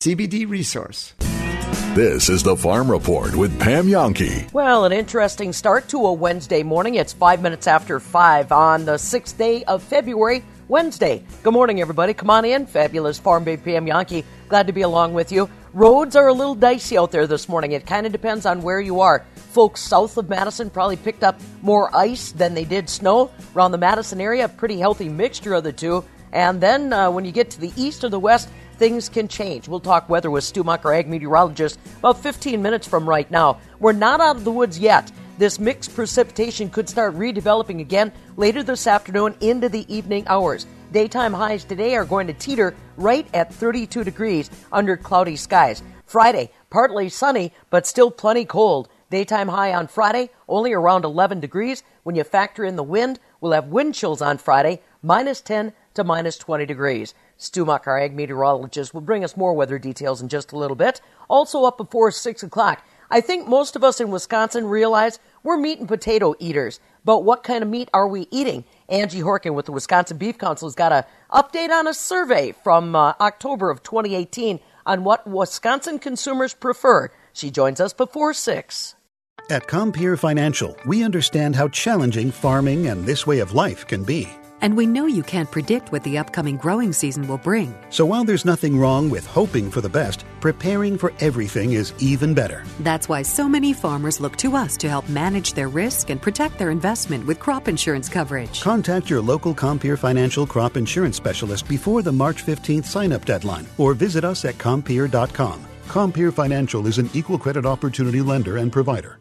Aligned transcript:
CBD 0.00 0.48
resource. 0.48 1.12
This 1.96 2.28
is 2.28 2.44
the 2.44 2.54
Farm 2.56 2.88
Report 2.88 3.34
with 3.34 3.58
Pam 3.58 3.88
Jahnke. 3.88 4.52
Well, 4.52 4.84
an 4.84 4.92
interesting 4.92 5.52
start 5.52 5.88
to 5.88 6.06
a 6.06 6.12
Wednesday 6.12 6.62
morning. 6.62 6.94
It's 6.94 7.12
five 7.12 7.42
minutes 7.42 7.66
after 7.66 7.98
five 7.98 8.52
on 8.52 8.84
the 8.84 8.96
sixth 8.96 9.36
day 9.36 9.64
of 9.64 9.82
February, 9.82 10.44
Wednesday. 10.68 11.24
Good 11.42 11.52
morning, 11.52 11.80
everybody. 11.80 12.14
Come 12.14 12.30
on 12.30 12.44
in. 12.44 12.66
Fabulous 12.66 13.18
Farm 13.18 13.42
Babe 13.42 13.60
Pam 13.64 13.86
Jahnke. 13.86 14.24
Glad 14.48 14.68
to 14.68 14.72
be 14.72 14.82
along 14.82 15.14
with 15.14 15.32
you. 15.32 15.50
Roads 15.72 16.14
are 16.14 16.28
a 16.28 16.32
little 16.32 16.54
dicey 16.54 16.96
out 16.96 17.10
there 17.10 17.26
this 17.26 17.48
morning. 17.48 17.72
It 17.72 17.84
kind 17.84 18.06
of 18.06 18.12
depends 18.12 18.46
on 18.46 18.62
where 18.62 18.80
you 18.80 19.00
are. 19.00 19.26
Folks 19.50 19.80
south 19.80 20.16
of 20.16 20.28
Madison 20.28 20.70
probably 20.70 20.96
picked 20.96 21.24
up 21.24 21.40
more 21.60 21.90
ice 21.92 22.30
than 22.30 22.54
they 22.54 22.64
did 22.64 22.88
snow. 22.88 23.32
Around 23.56 23.72
the 23.72 23.78
Madison 23.78 24.20
area, 24.20 24.48
pretty 24.48 24.78
healthy 24.78 25.08
mixture 25.08 25.54
of 25.54 25.64
the 25.64 25.72
two. 25.72 26.04
And 26.32 26.60
then 26.60 26.92
uh, 26.92 27.10
when 27.10 27.24
you 27.24 27.32
get 27.32 27.50
to 27.50 27.60
the 27.60 27.72
east 27.76 28.04
or 28.04 28.10
the 28.10 28.20
west, 28.20 28.48
things 28.78 29.08
can 29.08 29.28
change. 29.28 29.68
We'll 29.68 29.80
talk 29.80 30.08
weather 30.08 30.30
with 30.30 30.44
Stu 30.44 30.64
Muck, 30.64 30.84
our 30.84 30.94
ag 30.94 31.08
meteorologist, 31.08 31.78
about 31.98 32.22
15 32.22 32.62
minutes 32.62 32.86
from 32.86 33.08
right 33.08 33.30
now. 33.30 33.58
We're 33.80 33.92
not 33.92 34.20
out 34.20 34.36
of 34.36 34.44
the 34.44 34.52
woods 34.52 34.78
yet. 34.78 35.10
This 35.36 35.58
mixed 35.58 35.94
precipitation 35.94 36.70
could 36.70 36.88
start 36.88 37.14
redeveloping 37.14 37.80
again 37.80 38.12
later 38.36 38.62
this 38.62 38.86
afternoon 38.86 39.34
into 39.40 39.68
the 39.68 39.92
evening 39.92 40.24
hours. 40.26 40.66
Daytime 40.90 41.32
highs 41.32 41.64
today 41.64 41.96
are 41.96 42.04
going 42.04 42.26
to 42.28 42.32
teeter 42.32 42.74
right 42.96 43.26
at 43.34 43.52
32 43.52 44.04
degrees 44.04 44.50
under 44.72 44.96
cloudy 44.96 45.36
skies. 45.36 45.82
Friday, 46.06 46.50
partly 46.70 47.08
sunny, 47.08 47.52
but 47.70 47.86
still 47.86 48.10
plenty 48.10 48.44
cold. 48.44 48.88
Daytime 49.10 49.48
high 49.48 49.74
on 49.74 49.86
Friday, 49.86 50.30
only 50.48 50.72
around 50.72 51.04
11 51.04 51.40
degrees. 51.40 51.82
When 52.02 52.16
you 52.16 52.24
factor 52.24 52.64
in 52.64 52.76
the 52.76 52.82
wind, 52.82 53.20
we'll 53.40 53.52
have 53.52 53.66
wind 53.68 53.94
chills 53.94 54.22
on 54.22 54.38
Friday, 54.38 54.80
minus 55.02 55.40
10 55.40 55.72
to 55.94 56.04
minus 56.04 56.36
20 56.38 56.66
degrees. 56.66 57.14
Stu 57.38 57.70
our 57.70 57.98
ag 57.98 58.14
meteorologist, 58.14 58.92
will 58.92 59.00
bring 59.00 59.24
us 59.24 59.36
more 59.36 59.54
weather 59.54 59.78
details 59.78 60.20
in 60.20 60.28
just 60.28 60.50
a 60.52 60.58
little 60.58 60.74
bit. 60.74 61.00
Also 61.30 61.64
up 61.64 61.78
before 61.78 62.10
6 62.10 62.42
o'clock. 62.42 62.84
I 63.10 63.20
think 63.20 63.48
most 63.48 63.76
of 63.76 63.84
us 63.84 64.00
in 64.00 64.10
Wisconsin 64.10 64.66
realize 64.66 65.20
we're 65.42 65.56
meat 65.56 65.78
and 65.78 65.88
potato 65.88 66.34
eaters. 66.40 66.80
But 67.04 67.24
what 67.24 67.44
kind 67.44 67.62
of 67.62 67.70
meat 67.70 67.88
are 67.94 68.08
we 68.08 68.26
eating? 68.30 68.64
Angie 68.88 69.20
Horkin 69.20 69.54
with 69.54 69.66
the 69.66 69.72
Wisconsin 69.72 70.18
Beef 70.18 70.36
Council 70.36 70.68
has 70.68 70.74
got 70.74 70.92
an 70.92 71.04
update 71.32 71.70
on 71.70 71.86
a 71.86 71.94
survey 71.94 72.52
from 72.52 72.94
uh, 72.94 73.14
October 73.20 73.70
of 73.70 73.82
2018 73.82 74.60
on 74.84 75.04
what 75.04 75.26
Wisconsin 75.26 75.98
consumers 75.98 76.54
prefer. 76.54 77.08
She 77.32 77.50
joins 77.50 77.80
us 77.80 77.92
before 77.92 78.34
6. 78.34 78.96
At 79.48 79.66
Compeer 79.68 80.18
Financial, 80.18 80.76
we 80.84 81.04
understand 81.04 81.56
how 81.56 81.68
challenging 81.68 82.30
farming 82.30 82.88
and 82.88 83.06
this 83.06 83.26
way 83.26 83.38
of 83.38 83.54
life 83.54 83.86
can 83.86 84.04
be. 84.04 84.28
And 84.60 84.76
we 84.76 84.86
know 84.86 85.06
you 85.06 85.22
can't 85.22 85.50
predict 85.50 85.92
what 85.92 86.02
the 86.04 86.18
upcoming 86.18 86.56
growing 86.56 86.92
season 86.92 87.28
will 87.28 87.38
bring. 87.38 87.74
So 87.90 88.04
while 88.04 88.24
there's 88.24 88.44
nothing 88.44 88.78
wrong 88.78 89.10
with 89.10 89.26
hoping 89.26 89.70
for 89.70 89.80
the 89.80 89.88
best, 89.88 90.24
preparing 90.40 90.98
for 90.98 91.12
everything 91.20 91.72
is 91.72 91.92
even 91.98 92.34
better. 92.34 92.64
That's 92.80 93.08
why 93.08 93.22
so 93.22 93.48
many 93.48 93.72
farmers 93.72 94.20
look 94.20 94.36
to 94.36 94.56
us 94.56 94.76
to 94.78 94.88
help 94.88 95.08
manage 95.08 95.52
their 95.52 95.68
risk 95.68 96.10
and 96.10 96.20
protect 96.20 96.58
their 96.58 96.70
investment 96.70 97.26
with 97.26 97.38
crop 97.38 97.68
insurance 97.68 98.08
coverage. 98.08 98.60
Contact 98.60 99.10
your 99.10 99.20
local 99.20 99.54
Compeer 99.54 99.96
Financial 99.96 100.46
crop 100.46 100.76
insurance 100.76 101.16
specialist 101.16 101.68
before 101.68 102.02
the 102.02 102.12
March 102.12 102.44
15th 102.44 102.86
sign 102.86 103.12
up 103.12 103.24
deadline 103.24 103.66
or 103.78 103.94
visit 103.94 104.24
us 104.24 104.44
at 104.44 104.58
Compeer.com. 104.58 105.64
Compeer 105.88 106.32
Financial 106.32 106.86
is 106.86 106.98
an 106.98 107.10
equal 107.14 107.38
credit 107.38 107.64
opportunity 107.64 108.20
lender 108.20 108.56
and 108.56 108.72
provider. 108.72 109.18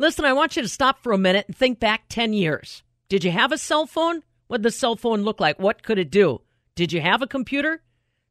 Listen, 0.00 0.24
I 0.24 0.32
want 0.32 0.54
you 0.54 0.62
to 0.62 0.68
stop 0.68 1.02
for 1.02 1.12
a 1.12 1.18
minute 1.18 1.46
and 1.48 1.56
think 1.56 1.80
back 1.80 2.02
10 2.08 2.32
years. 2.32 2.84
Did 3.08 3.24
you 3.24 3.32
have 3.32 3.50
a 3.50 3.58
cell 3.58 3.84
phone? 3.84 4.22
What 4.48 4.62
the 4.62 4.70
cell 4.70 4.96
phone 4.96 5.22
look 5.22 5.40
like? 5.40 5.58
What 5.60 5.82
could 5.82 5.98
it 5.98 6.10
do? 6.10 6.40
Did 6.74 6.92
you 6.92 7.02
have 7.02 7.22
a 7.22 7.26
computer? 7.26 7.82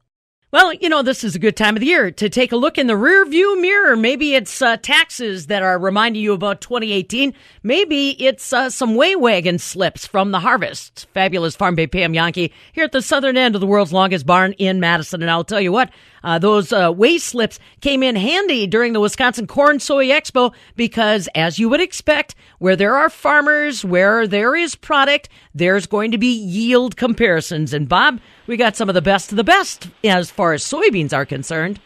Well, 0.55 0.71
you 0.71 0.88
know, 0.88 1.01
this 1.01 1.25
is 1.25 1.35
a 1.35 1.39
good 1.39 1.57
time 1.57 1.75
of 1.75 1.81
the 1.81 1.88
year 1.88 2.11
to 2.11 2.29
take 2.29 2.53
a 2.53 2.55
look 2.55 2.77
in 2.77 2.88
the 2.88 2.95
rear 2.95 3.25
view 3.25 3.59
mirror. 3.59 3.97
Maybe 3.97 4.35
it's 4.35 4.61
uh, 4.61 4.77
taxes 4.77 5.47
that 5.47 5.63
are 5.63 5.77
reminding 5.77 6.21
you 6.21 6.31
about 6.31 6.61
2018. 6.61 7.33
Maybe 7.61 8.11
it's 8.23 8.53
uh, 8.53 8.69
some 8.69 8.95
weigh 8.95 9.17
wagon 9.17 9.59
slips 9.59 10.07
from 10.07 10.31
the 10.31 10.39
harvest. 10.39 11.07
Fabulous 11.13 11.57
Farm 11.57 11.75
Babe 11.75 11.91
Pam 11.91 12.13
Jahnke 12.13 12.53
here 12.71 12.85
at 12.85 12.94
the 12.94 13.01
southern 13.01 13.35
end 13.35 13.55
of 13.55 13.59
the 13.59 13.67
world's 13.67 13.91
longest 13.91 14.25
barn 14.25 14.53
in 14.53 14.79
Madison. 14.79 15.21
And 15.21 15.29
I'll 15.29 15.44
tell 15.44 15.59
you 15.59 15.73
what, 15.73 15.89
uh, 16.25 16.40
those 16.40 16.74
uh, 16.74 16.91
weigh 16.94 17.19
slips 17.19 17.59
came 17.80 18.03
in 18.03 18.16
handy 18.16 18.66
during 18.68 18.91
the 18.94 19.00
Wisconsin 19.00 19.46
Corn 19.46 19.80
Soy 19.80 20.08
Expo 20.08 20.53
because, 20.75 21.30
as 21.36 21.59
you 21.59 21.69
would 21.69 21.80
expect, 21.80 22.36
where 22.58 22.75
there 22.75 22.97
are 22.97 23.09
farmers, 23.09 23.86
where 23.86 24.28
there 24.28 24.56
is 24.56 24.75
product, 24.75 25.30
there's 25.53 25.86
going 25.86 26.12
to 26.12 26.18
be 26.18 26.34
yield 26.34 26.97
comparisons. 26.97 27.74
And 27.74 27.88
Bob, 27.88 28.19
we 28.47 28.58
got 28.58 28.75
some 28.75 28.90
of 28.90 28.96
the 28.96 29.02
best 29.02 29.31
of 29.31 29.38
the 29.38 29.44
best 29.44 29.88
as 30.03 30.31
far 30.31 30.53
as 30.53 30.63
soybeans 30.63 31.13
are 31.13 31.25
concerned. 31.25 31.80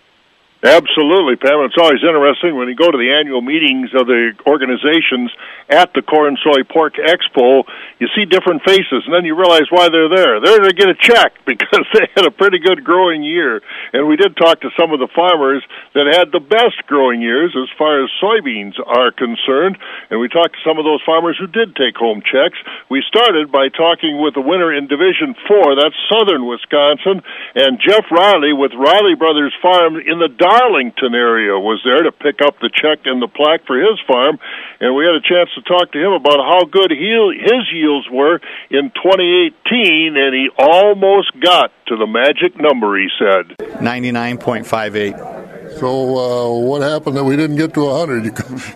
Absolutely, 0.60 1.40
Pam. 1.40 1.64
It's 1.64 1.80
always 1.80 2.04
interesting 2.04 2.60
when 2.60 2.68
you 2.68 2.76
go 2.76 2.92
to 2.92 3.00
the 3.00 3.16
annual 3.16 3.40
meetings 3.40 3.96
of 3.96 4.12
the 4.12 4.36
organizations 4.44 5.32
at 5.72 5.96
the 5.96 6.04
Corn 6.04 6.36
Soy 6.44 6.68
Pork 6.68 7.00
Expo, 7.00 7.64
you 7.96 8.12
see 8.12 8.26
different 8.28 8.68
faces, 8.68 9.08
and 9.08 9.16
then 9.16 9.24
you 9.24 9.40
realize 9.40 9.72
why 9.72 9.88
they're 9.88 10.12
there. 10.12 10.44
They're 10.44 10.68
to 10.68 10.76
get 10.76 10.92
a 10.92 11.00
check 11.00 11.40
because 11.48 11.88
they 11.96 12.12
had 12.12 12.28
a 12.28 12.36
pretty 12.36 12.60
good 12.60 12.84
growing 12.84 13.24
year. 13.24 13.62
And 13.94 14.04
we 14.12 14.20
did 14.20 14.36
talk 14.36 14.60
to 14.68 14.76
some 14.76 14.92
of 14.92 15.00
the 15.00 15.08
farmers 15.16 15.64
that 15.96 16.12
had 16.12 16.36
the 16.36 16.44
best 16.44 16.84
growing 16.92 17.22
years 17.22 17.56
as 17.56 17.72
far 17.80 18.04
as 18.04 18.12
soybeans 18.20 18.76
are 18.84 19.16
concerned, 19.16 19.80
and 20.12 20.20
we 20.20 20.28
talked 20.28 20.60
to 20.60 20.68
some 20.68 20.76
of 20.76 20.84
those 20.84 21.00
farmers 21.08 21.40
who 21.40 21.48
did 21.48 21.72
take 21.80 21.96
home 21.96 22.20
checks. 22.20 22.60
We 22.92 23.00
started 23.08 23.48
by 23.48 23.72
talking 23.72 24.20
with 24.20 24.36
the 24.36 24.44
winner 24.44 24.76
in 24.76 24.92
Division 24.92 25.40
4, 25.48 25.80
that's 25.80 25.96
southern 26.12 26.44
Wisconsin, 26.44 27.24
and 27.56 27.80
Jeff 27.80 28.12
Riley 28.12 28.52
with 28.52 28.76
Riley 28.76 29.16
Brothers 29.16 29.56
Farm 29.64 29.96
in 29.96 30.20
the 30.20 30.28
Darlington 30.50 31.14
area 31.14 31.54
was 31.60 31.82
there 31.86 32.02
to 32.04 32.12
pick 32.12 32.42
up 32.42 32.60
the 32.60 32.70
check 32.74 33.06
and 33.06 33.22
the 33.22 33.28
plaque 33.28 33.68
for 33.68 33.78
his 33.78 34.00
farm, 34.08 34.40
and 34.80 34.96
we 34.96 35.06
had 35.06 35.14
a 35.14 35.22
chance 35.22 35.52
to 35.54 35.62
talk 35.62 35.92
to 35.92 36.00
him 36.00 36.14
about 36.14 36.40
how 36.42 36.66
good 36.66 36.90
he, 36.90 37.14
his 37.38 37.70
yields 37.72 38.08
were 38.12 38.40
in 38.72 38.90
2018, 38.90 40.18
and 40.18 40.34
he 40.34 40.50
almost 40.58 41.40
got 41.40 41.72
to 41.88 41.98
the 41.98 42.08
magic 42.08 42.60
number. 42.60 42.98
He 42.98 43.10
said 43.20 43.58
99.58. 43.78 45.78
So 45.78 46.18
uh, 46.18 46.50
what 46.66 46.82
happened 46.82 47.16
that 47.18 47.24
we 47.24 47.36
didn't 47.36 47.58
get 47.58 47.76
to 47.76 47.86
100? 47.86 48.26
You 48.26 48.32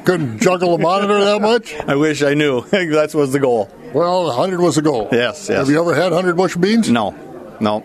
couldn't 0.06 0.38
juggle 0.40 0.76
a 0.76 0.78
monitor 0.78 1.26
that 1.26 1.42
much? 1.42 1.74
I 1.88 1.96
wish 1.96 2.22
I 2.22 2.36
knew. 2.36 2.62
that 2.70 3.16
was 3.16 3.34
the 3.34 3.40
goal. 3.40 3.68
Well, 3.94 4.26
100 4.26 4.62
was 4.62 4.76
the 4.76 4.84
goal. 4.84 5.10
Yes, 5.12 5.50
yes. 5.50 5.58
Have 5.58 5.70
you 5.70 5.82
ever 5.82 5.96
had 5.96 6.12
100 6.12 6.38
bushel 6.38 6.62
beans? 6.62 6.92
No, 6.92 7.16
no. 7.60 7.84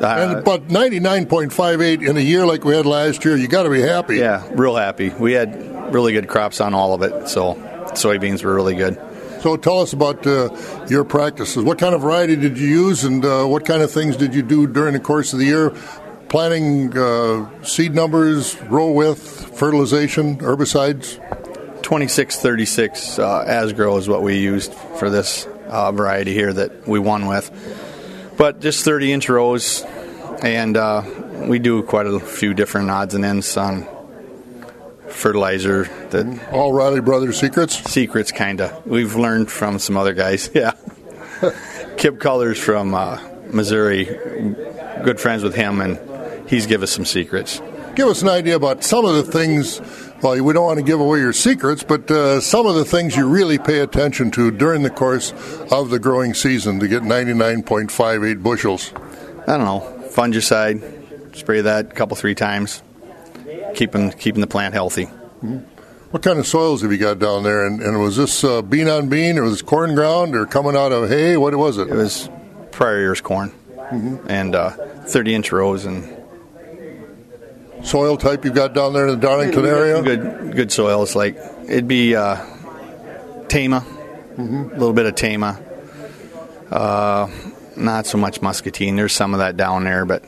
Uh, 0.00 0.34
and, 0.36 0.44
but 0.44 0.68
99.58 0.68 2.08
in 2.08 2.16
a 2.16 2.20
year 2.20 2.44
like 2.44 2.64
we 2.64 2.74
had 2.74 2.84
last 2.84 3.24
year, 3.24 3.36
you 3.36 3.46
got 3.46 3.62
to 3.62 3.70
be 3.70 3.80
happy. 3.80 4.16
Yeah, 4.16 4.46
real 4.52 4.74
happy. 4.74 5.10
We 5.10 5.32
had 5.32 5.92
really 5.94 6.12
good 6.12 6.28
crops 6.28 6.60
on 6.60 6.74
all 6.74 6.94
of 6.94 7.02
it, 7.02 7.28
so 7.28 7.54
soybeans 7.92 8.42
were 8.42 8.54
really 8.54 8.74
good. 8.74 9.00
So 9.40 9.56
tell 9.56 9.80
us 9.80 9.92
about 9.92 10.26
uh, 10.26 10.48
your 10.88 11.04
practices. 11.04 11.62
What 11.62 11.78
kind 11.78 11.94
of 11.94 12.00
variety 12.00 12.34
did 12.34 12.58
you 12.58 12.66
use, 12.66 13.04
and 13.04 13.24
uh, 13.24 13.44
what 13.44 13.64
kind 13.64 13.82
of 13.82 13.90
things 13.90 14.16
did 14.16 14.34
you 14.34 14.42
do 14.42 14.66
during 14.66 14.94
the 14.94 15.00
course 15.00 15.32
of 15.32 15.38
the 15.38 15.44
year? 15.44 15.70
Planting 16.28 16.96
uh, 16.98 17.62
seed 17.62 17.94
numbers, 17.94 18.60
row 18.62 18.90
width, 18.90 19.56
fertilization, 19.56 20.38
herbicides. 20.38 21.20
2636 21.82 23.18
uh, 23.18 23.44
Asgrow 23.46 23.98
is 23.98 24.08
what 24.08 24.22
we 24.22 24.38
used 24.38 24.72
for 24.72 25.10
this 25.10 25.46
uh, 25.68 25.92
variety 25.92 26.32
here 26.32 26.50
that 26.50 26.88
we 26.88 26.98
won 26.98 27.26
with 27.26 27.50
but 28.36 28.60
just 28.60 28.84
30 28.84 29.12
inch 29.12 29.28
rows, 29.28 29.82
and 30.42 30.76
uh, 30.76 31.02
we 31.46 31.58
do 31.58 31.82
quite 31.82 32.06
a 32.06 32.20
few 32.20 32.54
different 32.54 32.90
odds 32.90 33.14
and 33.14 33.24
ends 33.24 33.56
on 33.56 33.86
fertilizer. 35.08 35.84
That 36.10 36.52
all 36.52 36.72
Riley 36.72 37.00
Brothers 37.00 37.38
secrets. 37.38 37.78
Secrets, 37.90 38.32
kinda. 38.32 38.82
We've 38.84 39.14
learned 39.14 39.50
from 39.50 39.78
some 39.78 39.96
other 39.96 40.14
guys. 40.14 40.50
Yeah. 40.54 40.72
Kip 41.96 42.20
Cullers 42.20 42.58
from 42.58 42.94
uh, 42.94 43.18
Missouri, 43.50 44.04
good 45.04 45.20
friends 45.20 45.42
with 45.42 45.54
him, 45.54 45.80
and 45.80 45.98
he's 46.48 46.66
give 46.66 46.82
us 46.82 46.90
some 46.90 47.04
secrets. 47.04 47.60
Give 47.94 48.08
us 48.08 48.22
an 48.22 48.28
idea 48.28 48.56
about 48.56 48.82
some 48.82 49.04
of 49.04 49.14
the 49.14 49.22
things. 49.30 49.80
Well, 50.24 50.42
we 50.42 50.54
don't 50.54 50.64
want 50.64 50.78
to 50.78 50.82
give 50.82 51.00
away 51.00 51.18
your 51.18 51.34
secrets, 51.34 51.82
but 51.82 52.10
uh, 52.10 52.40
some 52.40 52.66
of 52.66 52.76
the 52.76 52.84
things 52.86 53.14
you 53.14 53.28
really 53.28 53.58
pay 53.58 53.80
attention 53.80 54.30
to 54.30 54.50
during 54.50 54.82
the 54.82 54.88
course 54.88 55.32
of 55.70 55.90
the 55.90 55.98
growing 55.98 56.32
season 56.32 56.80
to 56.80 56.88
get 56.88 57.02
99.58 57.02 58.42
bushels. 58.42 58.90
I 59.46 59.58
don't 59.58 59.66
know, 59.66 60.08
fungicide, 60.08 61.36
spray 61.36 61.60
that 61.60 61.90
a 61.90 61.94
couple 61.94 62.16
three 62.16 62.34
times, 62.34 62.82
keeping 63.74 64.12
keeping 64.12 64.40
the 64.40 64.46
plant 64.46 64.72
healthy. 64.72 65.04
Mm-hmm. 65.04 65.58
What 66.10 66.22
kind 66.22 66.38
of 66.38 66.46
soils 66.46 66.80
have 66.80 66.90
you 66.90 66.96
got 66.96 67.18
down 67.18 67.42
there? 67.42 67.66
And, 67.66 67.82
and 67.82 68.00
was 68.00 68.16
this 68.16 68.42
uh, 68.44 68.62
bean 68.62 68.88
on 68.88 69.10
bean, 69.10 69.36
or 69.36 69.42
was 69.42 69.52
this 69.52 69.62
corn 69.62 69.94
ground, 69.94 70.34
or 70.34 70.46
coming 70.46 70.74
out 70.74 70.90
of 70.90 71.10
hay? 71.10 71.36
What 71.36 71.54
was 71.54 71.76
it? 71.76 71.88
It 71.88 71.96
was 71.96 72.30
prior 72.70 72.98
year's 72.98 73.20
corn, 73.20 73.50
mm-hmm. 73.76 74.26
and 74.30 74.54
uh, 74.54 74.70
30 74.70 75.34
inch 75.34 75.52
rows 75.52 75.84
and 75.84 76.13
soil 77.84 78.16
type 78.16 78.44
you've 78.44 78.54
got 78.54 78.74
down 78.74 78.92
there 78.92 79.06
in 79.06 79.20
the 79.20 79.26
Darlington 79.26 79.64
area? 79.64 80.02
Good, 80.02 80.56
good 80.56 80.72
soil. 80.72 81.02
It's 81.02 81.14
like 81.14 81.36
it'd 81.64 81.88
be 81.88 82.16
uh, 82.16 82.36
Tama, 83.48 83.80
mm-hmm. 83.80 84.70
a 84.70 84.72
little 84.72 84.92
bit 84.92 85.06
of 85.06 85.14
Tama. 85.14 85.60
Uh, 86.70 87.30
not 87.76 88.06
so 88.06 88.18
much 88.18 88.42
muscatine. 88.42 88.96
There's 88.96 89.12
some 89.12 89.34
of 89.34 89.38
that 89.38 89.56
down 89.56 89.84
there, 89.84 90.04
but 90.04 90.24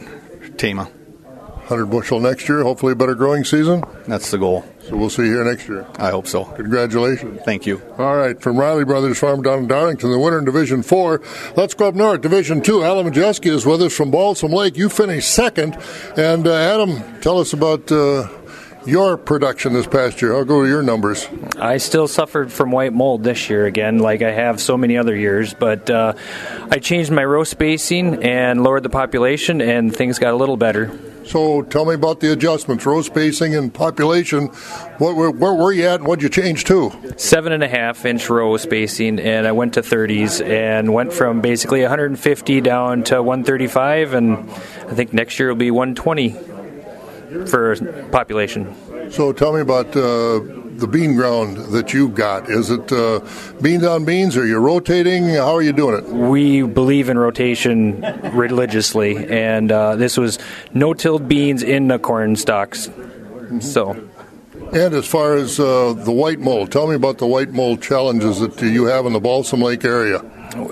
Tama. 0.58 0.84
100 0.84 1.86
bushel 1.86 2.20
next 2.20 2.48
year. 2.48 2.62
Hopefully, 2.62 2.92
a 2.92 2.96
better 2.96 3.16
growing 3.16 3.44
season. 3.44 3.82
That's 4.06 4.30
the 4.30 4.38
goal. 4.38 4.64
So 4.88 4.96
we'll 4.96 5.10
see 5.10 5.24
you 5.24 5.34
here 5.34 5.44
next 5.44 5.68
year. 5.68 5.84
I 5.96 6.10
hope 6.10 6.28
so. 6.28 6.44
Congratulations. 6.44 7.40
Thank 7.44 7.66
you. 7.66 7.82
All 7.98 8.16
right, 8.16 8.40
from 8.40 8.56
Riley 8.56 8.84
Brothers 8.84 9.18
Farm 9.18 9.42
down 9.42 9.60
in 9.60 9.66
Darlington, 9.66 10.12
the 10.12 10.18
winner 10.18 10.38
in 10.38 10.44
Division 10.44 10.82
Four. 10.82 11.22
Let's 11.56 11.74
go 11.74 11.88
up 11.88 11.94
north. 11.96 12.20
Division 12.20 12.62
Two. 12.62 12.84
Adam 12.84 13.10
Majeski 13.10 13.50
is 13.50 13.66
with 13.66 13.82
us 13.82 13.96
from 13.96 14.12
Balsam 14.12 14.52
Lake. 14.52 14.76
You 14.76 14.88
finished 14.88 15.32
second, 15.32 15.76
and 16.16 16.46
uh, 16.46 16.54
Adam, 16.54 17.20
tell 17.20 17.40
us 17.40 17.52
about. 17.52 17.90
Uh, 17.90 18.28
your 18.86 19.16
production 19.16 19.72
this 19.72 19.86
past 19.86 20.22
year? 20.22 20.32
I'll 20.32 20.44
go 20.44 20.62
to 20.62 20.68
your 20.68 20.82
numbers. 20.82 21.28
I 21.58 21.78
still 21.78 22.06
suffered 22.06 22.52
from 22.52 22.70
white 22.70 22.92
mold 22.92 23.24
this 23.24 23.50
year 23.50 23.66
again, 23.66 23.98
like 23.98 24.22
I 24.22 24.30
have 24.30 24.60
so 24.60 24.76
many 24.76 24.96
other 24.96 25.16
years, 25.16 25.54
but 25.54 25.90
uh, 25.90 26.14
I 26.70 26.78
changed 26.78 27.10
my 27.10 27.24
row 27.24 27.42
spacing 27.42 28.22
and 28.22 28.62
lowered 28.62 28.84
the 28.84 28.88
population, 28.88 29.60
and 29.60 29.94
things 29.94 30.20
got 30.20 30.34
a 30.34 30.36
little 30.36 30.56
better. 30.56 30.96
So 31.26 31.62
tell 31.62 31.84
me 31.84 31.94
about 31.94 32.20
the 32.20 32.32
adjustments, 32.32 32.86
row 32.86 33.02
spacing 33.02 33.56
and 33.56 33.74
population. 33.74 34.46
What, 34.98 35.16
where, 35.16 35.30
where 35.30 35.54
were 35.54 35.72
you 35.72 35.86
at 35.86 36.00
and 36.00 36.06
what'd 36.06 36.22
you 36.22 36.28
change 36.28 36.64
to? 36.66 36.92
Seven 37.16 37.52
and 37.52 37.64
a 37.64 37.68
half 37.68 38.04
inch 38.04 38.30
row 38.30 38.56
spacing, 38.56 39.18
and 39.18 39.44
I 39.44 39.52
went 39.52 39.74
to 39.74 39.82
30s 39.82 40.44
and 40.46 40.94
went 40.94 41.12
from 41.12 41.40
basically 41.40 41.80
150 41.82 42.60
down 42.60 43.02
to 43.04 43.22
135, 43.22 44.14
and 44.14 44.38
I 44.38 44.94
think 44.94 45.12
next 45.12 45.38
year 45.40 45.48
will 45.48 45.56
be 45.56 45.72
120 45.72 46.30
for 47.46 47.76
population. 48.12 48.74
So 49.10 49.32
tell 49.32 49.52
me 49.52 49.60
about 49.60 49.96
uh, 49.96 50.55
the 50.78 50.86
bean 50.86 51.14
ground 51.14 51.56
that 51.72 51.92
you've 51.92 52.14
got. 52.14 52.50
Is 52.50 52.70
it 52.70 52.92
uh, 52.92 53.20
beans 53.60 53.84
on 53.84 54.04
beans? 54.04 54.36
Are 54.36 54.46
you 54.46 54.58
rotating? 54.58 55.28
How 55.28 55.54
are 55.54 55.62
you 55.62 55.72
doing 55.72 55.98
it? 55.98 56.08
We 56.08 56.62
believe 56.62 57.08
in 57.08 57.18
rotation 57.18 58.00
religiously, 58.32 59.28
and 59.28 59.70
uh, 59.72 59.96
this 59.96 60.16
was 60.16 60.38
no-tilled 60.74 61.28
beans 61.28 61.62
in 61.62 61.88
the 61.88 61.98
corn 61.98 62.36
stalks. 62.36 62.88
Mm-hmm. 62.88 63.60
So. 63.60 64.08
And 64.72 64.94
as 64.94 65.06
far 65.06 65.34
as 65.34 65.60
uh, 65.60 65.92
the 65.92 66.12
white 66.12 66.40
mold, 66.40 66.72
tell 66.72 66.88
me 66.88 66.96
about 66.96 67.18
the 67.18 67.26
white 67.26 67.50
mold 67.50 67.82
challenges 67.82 68.40
that 68.40 68.60
you 68.60 68.86
have 68.86 69.06
in 69.06 69.12
the 69.12 69.20
Balsam 69.20 69.60
Lake 69.60 69.84
area 69.84 70.22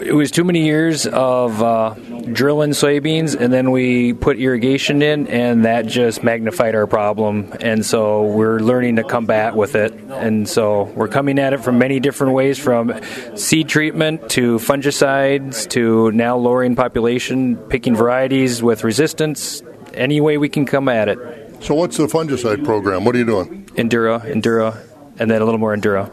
it 0.01 0.13
was 0.13 0.31
too 0.31 0.45
many 0.45 0.65
years 0.65 1.07
of 1.07 1.63
uh, 1.63 1.95
drilling 2.33 2.71
soybeans, 2.71 3.39
and 3.39 3.53
then 3.53 3.71
we 3.71 4.13
put 4.13 4.39
irrigation 4.39 5.03
in, 5.03 5.27
and 5.29 5.65
that 5.65 5.87
just 5.87 6.23
magnified 6.23 6.75
our 6.75 6.87
problem. 6.87 7.53
And 7.61 7.85
so 7.85 8.25
we're 8.25 8.61
learning 8.61 8.97
to 8.97 9.05
combat 9.05 9.57
with 9.57 9.75
it. 9.75 9.93
And 10.11 10.49
so 10.49 10.85
we're 10.85 11.09
coming 11.09 11.39
at 11.39 11.53
it 11.53 11.59
from 11.59 11.79
many 11.79 12.01
different 12.01 12.35
ways, 12.35 12.59
from 12.59 13.01
seed 13.37 13.69
treatment 13.69 14.31
to 14.31 14.57
fungicides 14.57 15.69
to 15.71 16.11
now 16.13 16.37
lowering 16.37 16.77
population, 16.77 17.57
picking 17.57 17.95
varieties 17.95 18.63
with 18.63 18.85
resistance. 18.85 19.63
Any 19.93 20.21
way 20.21 20.39
we 20.39 20.49
can 20.49 20.67
come 20.67 20.89
at 20.89 21.09
it. 21.09 21.19
So, 21.61 21.75
what's 21.75 21.97
the 21.97 22.07
fungicide 22.07 22.65
program? 22.65 23.05
What 23.05 23.15
are 23.15 23.19
you 23.19 23.25
doing? 23.25 23.65
Endura, 23.77 24.21
Endura, 24.21 24.77
and 25.19 25.31
then 25.31 25.40
a 25.40 25.44
little 25.44 25.61
more 25.61 25.75
enduro. 25.75 26.12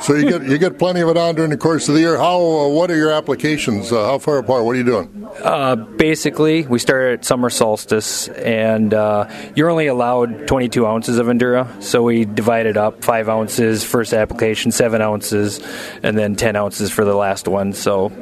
so 0.02 0.14
you 0.14 0.28
get 0.28 0.42
you 0.42 0.58
get 0.58 0.78
plenty 0.78 1.00
of 1.00 1.08
it 1.08 1.16
on 1.16 1.34
during 1.34 1.50
the 1.50 1.56
course 1.56 1.88
of 1.88 1.94
the 1.94 2.00
year. 2.00 2.16
How 2.16 2.38
uh, 2.40 2.68
what 2.68 2.90
are 2.90 2.96
your 2.96 3.10
applications? 3.10 3.92
Uh, 3.92 4.04
how 4.04 4.18
far 4.18 4.38
apart? 4.38 4.64
What 4.64 4.72
are 4.72 4.78
you 4.78 4.84
doing? 4.84 5.28
Uh, 5.42 5.76
basically, 5.76 6.66
we 6.66 6.78
start 6.78 7.18
at 7.18 7.24
summer 7.24 7.50
solstice, 7.50 8.28
and 8.28 8.92
uh, 8.94 9.28
you're 9.54 9.70
only 9.70 9.86
allowed 9.86 10.46
22 10.46 10.86
ounces 10.86 11.18
of 11.18 11.26
endura. 11.26 11.82
So 11.82 12.02
we 12.02 12.24
divide 12.24 12.66
it 12.66 12.76
up: 12.76 13.04
five 13.04 13.28
ounces 13.28 13.84
first 13.84 14.12
application, 14.12 14.72
seven 14.72 15.02
ounces, 15.02 15.60
and 16.02 16.16
then 16.16 16.36
10 16.36 16.56
ounces 16.56 16.90
for 16.90 17.04
the 17.04 17.14
last 17.14 17.48
one. 17.48 17.72
So 17.72 18.12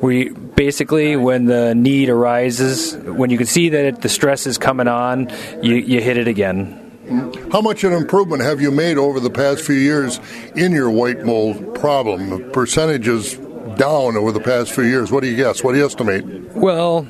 we 0.00 0.30
basically, 0.30 1.16
when 1.16 1.46
the 1.46 1.74
need 1.74 2.08
arises, 2.08 2.96
when 2.96 3.30
you 3.30 3.38
can 3.38 3.46
see 3.46 3.70
that 3.70 4.02
the 4.02 4.08
stress 4.08 4.46
is 4.46 4.58
coming 4.58 4.88
on, 4.88 5.30
you, 5.62 5.74
you 5.76 6.00
hit 6.00 6.16
it 6.16 6.28
again. 6.28 6.85
How 7.52 7.60
much 7.60 7.84
of 7.84 7.92
an 7.92 7.98
improvement 7.98 8.42
have 8.42 8.60
you 8.60 8.70
made 8.70 8.98
over 8.98 9.20
the 9.20 9.30
past 9.30 9.62
few 9.62 9.76
years 9.76 10.18
in 10.56 10.72
your 10.72 10.90
white 10.90 11.24
mold 11.24 11.74
problem? 11.76 12.50
Percentages 12.52 13.38
down 13.76 14.16
over 14.16 14.32
the 14.32 14.40
past 14.40 14.72
few 14.72 14.84
years. 14.84 15.12
What 15.12 15.22
do 15.22 15.28
you 15.28 15.36
guess? 15.36 15.62
What 15.62 15.72
do 15.72 15.78
you 15.78 15.86
estimate? 15.86 16.24
Well, 16.54 17.06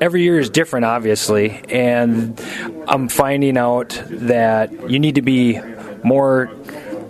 every 0.00 0.22
year 0.22 0.38
is 0.38 0.48
different, 0.48 0.86
obviously, 0.86 1.60
and 1.68 2.40
I'm 2.88 3.08
finding 3.08 3.58
out 3.58 4.00
that 4.08 4.90
you 4.90 4.98
need 4.98 5.16
to 5.16 5.22
be 5.22 5.60
more 6.02 6.50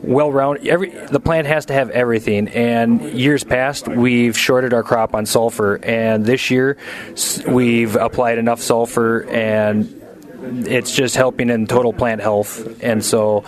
well 0.03 0.33
rounded. 0.33 0.67
Every 0.67 0.91
the 0.91 1.21
plant 1.21 1.47
has 1.47 1.67
to 1.67 1.75
have 1.75 1.91
everything. 1.91 2.49
And 2.49 3.03
years 3.13 3.45
past, 3.45 3.87
we've 3.87 4.37
shorted 4.37 4.73
our 4.73 4.83
crop 4.83 5.15
on 5.15 5.27
sulfur, 5.27 5.77
and 5.77 6.25
this 6.25 6.51
year 6.51 6.77
we've 7.47 7.95
applied 7.97 8.39
enough 8.39 8.61
sulfur 8.61 9.29
and 9.29 10.00
it's 10.43 10.95
just 10.95 11.17
helping 11.17 11.51
in 11.51 11.67
total 11.67 11.93
plant 11.93 12.21
health. 12.21 12.83
And 12.83 13.05
so 13.05 13.45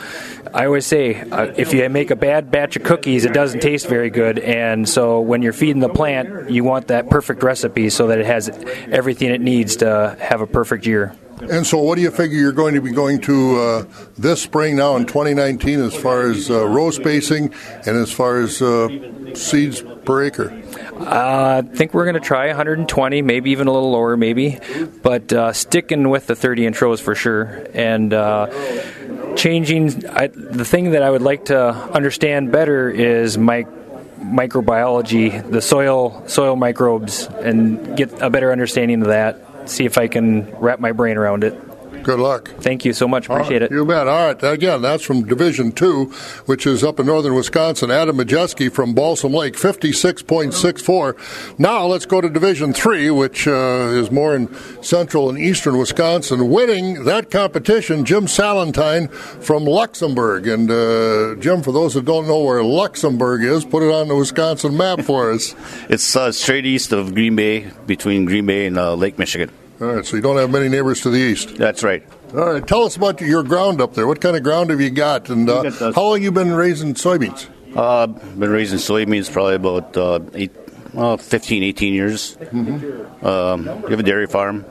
I 0.53 0.67
always 0.67 0.87
say 0.87 1.21
uh, 1.21 1.53
if 1.57 1.73
you 1.73 1.89
make 1.89 2.11
a 2.11 2.17
bad 2.17 2.51
batch 2.51 2.77
of 2.77 2.83
cookies, 2.83 3.25
it 3.25 3.33
doesn't 3.33 3.61
taste 3.61 3.89
very 3.89 4.11
good. 4.11 4.39
And 4.39 4.89
so 4.89 5.21
when 5.21 5.43
you're 5.43 5.53
feeding 5.53 5.81
the 5.81 5.89
plant, 5.89 6.51
you 6.51 6.65
want 6.65 6.89
that 6.89 7.09
perfect 7.09 7.43
recipe 7.43 7.91
so 7.91 8.09
that 8.09 8.19
it 8.19 8.27
has 8.27 8.49
everything 8.91 9.31
it 9.31 9.41
needs 9.41 9.77
to 9.77 10.17
have 10.21 10.41
a 10.41 10.47
perfect 10.47 10.87
year. 10.87 11.15
And 11.51 11.67
so, 11.67 11.79
what 11.79 11.97
do 11.97 12.03
you 12.03 12.11
figure 12.11 12.39
you're 12.39 12.53
going 12.53 12.75
to 12.75 12.81
be 12.81 12.93
going 12.93 13.21
to 13.23 13.59
uh, 13.61 13.85
this 14.17 14.43
spring 14.43 14.77
now 14.77 14.97
in 14.97 15.07
2019 15.07 15.81
as 15.81 15.95
far 15.95 16.31
as 16.31 16.51
uh, 16.51 16.67
row 16.67 16.91
spacing 16.91 17.53
and 17.87 17.97
as 17.97 18.13
far 18.13 18.39
as 18.39 18.63
uh, 18.63 19.35
seeds 19.35 19.83
per 20.05 20.25
acre? 20.25 20.63
Uh, 20.95 21.63
I 21.65 21.77
think 21.77 21.95
we're 21.95 22.05
going 22.05 22.15
to 22.15 22.21
try 22.21 22.47
120, 22.47 23.23
maybe 23.23 23.51
even 23.51 23.67
a 23.67 23.73
little 23.73 23.91
lower, 23.91 24.17
maybe, 24.17 24.61
but 25.03 25.33
uh, 25.33 25.53
sticking 25.53 26.11
with 26.11 26.29
the 26.29 26.37
30 26.37 26.67
inch 26.67 26.81
rows 26.81 27.01
for 27.01 27.15
sure. 27.15 27.67
And 27.75 28.15
uh, 28.15 28.47
changing, 29.35 30.07
I, 30.07 30.29
the 30.29 30.65
thing 30.65 30.93
that 30.93 31.03
I 31.03 31.11
would 31.11 31.23
like 31.23 31.47
to 31.47 31.59
understand 31.59 32.53
better 32.53 32.89
is 32.89 33.37
my 33.37 33.65
microbiology, 34.23 35.51
the 35.51 35.61
soil 35.61 36.23
soil 36.29 36.55
microbes, 36.55 37.27
and 37.27 37.97
get 37.97 38.13
a 38.23 38.31
better 38.31 38.53
understanding 38.53 39.03
of 39.03 39.09
that. 39.09 39.42
See 39.67 39.85
if 39.85 39.97
I 39.99 40.09
can 40.09 40.51
wrap 40.59 40.81
my 40.81 40.93
brain 40.93 41.17
around 41.17 41.45
it. 41.45 41.72
Good 42.03 42.19
luck. 42.19 42.49
Thank 42.61 42.85
you 42.85 42.93
so 42.93 43.07
much. 43.07 43.29
Appreciate 43.29 43.63
right, 43.63 43.71
it. 43.71 43.75
You 43.75 43.85
bet. 43.85 44.09
All 44.09 44.27
right. 44.27 44.43
Again, 44.43 44.83
that's 44.83 45.03
from 45.03 45.25
Division 45.25 45.73
Two, 45.73 46.07
which 46.47 46.67
is 46.67 46.83
up 46.83 46.99
in 46.99 47.07
northern 47.07 47.35
Wisconsin. 47.35 47.91
Adam 47.91 48.17
Majeski 48.17 48.71
from 48.71 48.95
Balsam 48.95 49.33
Lake, 49.33 49.55
56.64. 49.55 51.59
Now 51.59 51.87
let's 51.87 52.07
go 52.07 52.21
to 52.21 52.29
Division 52.29 52.73
Three, 52.73 53.11
which 53.11 53.47
uh, 53.47 53.91
is 53.93 54.11
more 54.11 54.35
in 54.35 54.53
central 54.83 55.31
and 55.31 55.39
eastern 55.39 55.79
Wisconsin. 55.79 56.51
Winning 56.51 57.05
that 57.05 57.31
competition, 57.31 58.05
Jim 58.05 58.27
Salentine 58.27 59.09
from 59.09 59.65
Luxembourg. 59.65 60.47
And 60.47 60.71
uh, 60.71 61.41
Jim, 61.41 61.63
for 61.63 61.73
those 61.73 61.95
that 61.95 62.05
don't 62.05 62.27
know 62.27 62.43
where 62.43 62.63
Luxembourg 62.63 63.45
is, 63.45 63.65
put 63.65 63.83
it 63.83 63.93
on 63.93 64.09
the 64.09 64.17
Wisconsin 64.17 64.77
map 64.77 65.03
for 65.03 65.33
us. 65.33 65.55
it's 65.89 66.17
uh, 66.17 66.33
straight 66.33 66.67
east 66.67 66.93
of 66.93 67.15
Green 67.15 67.37
Bay, 67.37 67.71
between 67.87 68.25
Green 68.25 68.47
Bay 68.47 68.67
and 68.67 68.79
uh, 68.79 68.95
Lake 68.95 69.19
Michigan. 69.19 69.51
All 69.83 69.97
right, 69.97 70.07
so 70.07 70.15
you 70.15 70.23
don't 70.23 70.37
have 70.37 70.49
many 70.49 70.69
neighbors 70.69 71.01
to 71.01 71.11
the 71.11 71.19
east. 71.19 71.57
That's 71.57 71.83
right. 71.83 72.07
All 72.35 72.53
right, 72.53 72.65
tell 72.65 72.85
us 72.85 72.95
about 72.95 73.21
your 73.21 73.43
ground 73.43 73.81
up 73.81 73.95
there. 73.95 74.07
What 74.07 74.21
kind 74.21 74.37
of 74.37 74.45
ground 74.45 74.71
have 74.71 74.81
you 74.81 74.91
got, 74.91 75.29
and 75.29 75.51
uh, 75.51 75.73
how 75.93 76.05
long 76.05 76.23
you 76.23 76.31
been 76.31 76.53
raising 76.53 76.95
soybeans? 76.95 77.49
Uh, 77.75 78.07
been 78.07 78.51
raising 78.51 78.79
soybeans 78.79 79.33
probably 79.33 79.57
about 79.57 79.97
uh, 79.97 80.21
eight, 80.35 80.53
well, 80.95 81.17
15, 81.17 81.65
18 81.65 81.95
years. 81.95 82.37
Mm-hmm. 82.37 83.27
Um, 83.27 83.83
we 83.83 83.91
have 83.91 83.99
a 83.99 84.05
dairy 84.05 84.29
farm. 84.29 84.65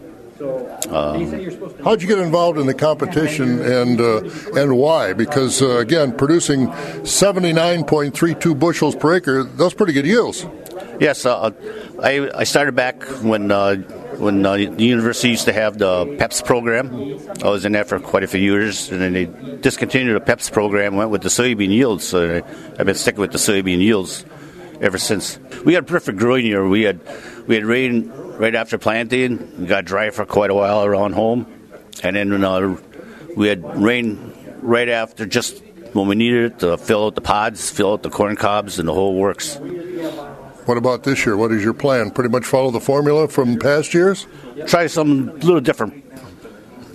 Um, 0.89 1.83
How'd 1.83 2.01
you 2.01 2.07
get 2.07 2.19
involved 2.19 2.57
in 2.57 2.65
the 2.65 2.73
competition, 2.73 3.59
and 3.59 3.99
uh, 3.99 4.21
and 4.55 4.77
why? 4.77 5.11
Because 5.11 5.61
uh, 5.61 5.79
again, 5.79 6.15
producing 6.15 6.67
79.32 6.67 8.57
bushels 8.57 8.95
per 8.95 9.15
acre, 9.15 9.43
those 9.43 9.73
pretty 9.73 9.91
good 9.91 10.05
yields. 10.07 10.47
Yes, 11.01 11.25
uh, 11.25 11.49
I, 11.99 12.29
I 12.29 12.43
started 12.43 12.75
back 12.75 13.01
when 13.23 13.49
uh, 13.49 13.77
when 14.21 14.45
uh, 14.45 14.53
the 14.53 14.83
university 14.83 15.29
used 15.29 15.45
to 15.45 15.51
have 15.51 15.79
the 15.79 16.05
PEPS 16.05 16.45
program. 16.45 17.17
I 17.43 17.49
was 17.49 17.65
in 17.65 17.71
that 17.71 17.87
for 17.87 17.99
quite 17.99 18.21
a 18.21 18.27
few 18.27 18.39
years, 18.39 18.91
and 18.91 19.01
then 19.01 19.13
they 19.13 19.25
discontinued 19.25 20.15
the 20.15 20.23
PEPS 20.23 20.51
program, 20.51 20.95
went 20.95 21.09
with 21.09 21.23
the 21.23 21.29
soybean 21.29 21.69
yields. 21.69 22.03
So 22.03 22.43
I've 22.77 22.85
been 22.85 22.93
sticking 22.93 23.19
with 23.19 23.31
the 23.31 23.39
soybean 23.39 23.79
yields 23.79 24.23
ever 24.79 24.99
since. 24.99 25.39
We 25.65 25.73
had 25.73 25.85
a 25.85 25.87
perfect 25.87 26.19
growing 26.19 26.45
year. 26.45 26.67
We 26.67 26.83
had 26.83 26.99
we 27.47 27.55
had 27.55 27.65
rain 27.65 28.11
right 28.37 28.53
after 28.53 28.77
planting. 28.77 29.65
Got 29.65 29.85
dry 29.85 30.11
for 30.11 30.27
quite 30.27 30.51
a 30.51 30.53
while 30.53 30.85
around 30.85 31.13
home, 31.13 31.47
and 32.03 32.15
then 32.15 32.43
uh, 32.43 32.77
we 33.35 33.47
had 33.47 33.75
rain 33.75 34.35
right 34.61 34.87
after 34.87 35.25
just 35.25 35.63
when 35.93 36.07
we 36.07 36.13
needed 36.13 36.51
it 36.51 36.59
to 36.59 36.77
fill 36.77 37.07
out 37.07 37.15
the 37.15 37.21
pods, 37.21 37.71
fill 37.71 37.93
out 37.93 38.03
the 38.03 38.11
corn 38.11 38.35
cobs, 38.35 38.77
and 38.77 38.87
the 38.87 38.93
whole 38.93 39.15
works. 39.15 39.59
What 40.65 40.77
about 40.77 41.03
this 41.03 41.25
year? 41.25 41.35
What 41.35 41.51
is 41.51 41.63
your 41.63 41.73
plan? 41.73 42.11
Pretty 42.11 42.29
much 42.29 42.45
follow 42.45 42.71
the 42.71 42.79
formula 42.79 43.27
from 43.27 43.57
past 43.57 43.93
years? 43.93 44.27
Try 44.67 44.87
something 44.87 45.29
a 45.29 45.45
little 45.45 45.61
different. 45.61 46.03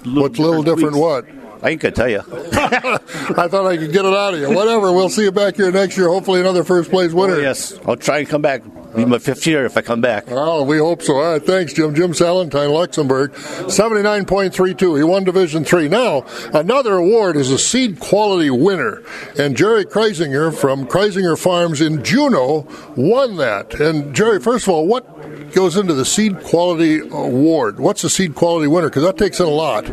Little 0.04 0.22
What's 0.22 0.38
a 0.38 0.42
little 0.42 0.62
different 0.62 0.96
what? 0.96 1.26
I 1.62 1.70
ain't 1.70 1.80
gonna 1.80 1.92
tell 1.92 2.08
you. 2.08 2.20
I 2.20 3.48
thought 3.48 3.66
I 3.66 3.76
could 3.76 3.92
get 3.92 4.04
it 4.04 4.14
out 4.14 4.34
of 4.34 4.40
you. 4.40 4.50
Whatever. 4.50 4.92
We'll 4.92 5.08
see 5.08 5.24
you 5.24 5.32
back 5.32 5.56
here 5.56 5.72
next 5.72 5.96
year. 5.96 6.08
Hopefully, 6.08 6.40
another 6.40 6.62
first 6.62 6.90
place 6.90 7.12
winner. 7.12 7.34
Oh, 7.34 7.40
yes, 7.40 7.76
I'll 7.86 7.96
try 7.96 8.18
and 8.18 8.28
come 8.28 8.42
back. 8.42 8.62
Be 8.96 9.04
my 9.04 9.18
fifth 9.18 9.46
year 9.46 9.66
if 9.66 9.76
I 9.76 9.82
come 9.82 10.00
back. 10.00 10.24
Oh, 10.28 10.62
we 10.62 10.78
hope 10.78 11.02
so. 11.02 11.16
All 11.16 11.32
right, 11.32 11.44
thanks, 11.44 11.74
Jim. 11.74 11.94
Jim 11.94 12.14
Salentine, 12.14 12.70
Luxembourg, 12.70 13.36
seventy-nine 13.68 14.24
point 14.24 14.54
three 14.54 14.74
two. 14.74 14.94
He 14.94 15.02
won 15.02 15.24
Division 15.24 15.64
Three. 15.64 15.88
Now, 15.88 16.24
another 16.54 16.94
award 16.94 17.36
is 17.36 17.50
a 17.50 17.58
seed 17.58 18.00
quality 18.00 18.50
winner, 18.50 19.02
and 19.38 19.56
Jerry 19.56 19.84
Kreisinger 19.84 20.56
from 20.56 20.86
Kreisinger 20.86 21.38
Farms 21.38 21.80
in 21.80 22.02
Juneau 22.02 22.66
won 22.96 23.36
that. 23.36 23.74
And 23.74 24.14
Jerry, 24.14 24.40
first 24.40 24.66
of 24.66 24.70
all, 24.70 24.86
what 24.86 25.52
goes 25.52 25.76
into 25.76 25.94
the 25.94 26.04
seed 26.04 26.42
quality 26.42 27.00
award? 27.00 27.78
What's 27.78 28.02
a 28.04 28.10
seed 28.10 28.34
quality 28.34 28.66
winner? 28.66 28.88
Because 28.88 29.04
that 29.04 29.18
takes 29.18 29.40
in 29.40 29.46
a 29.46 29.50
lot. 29.50 29.84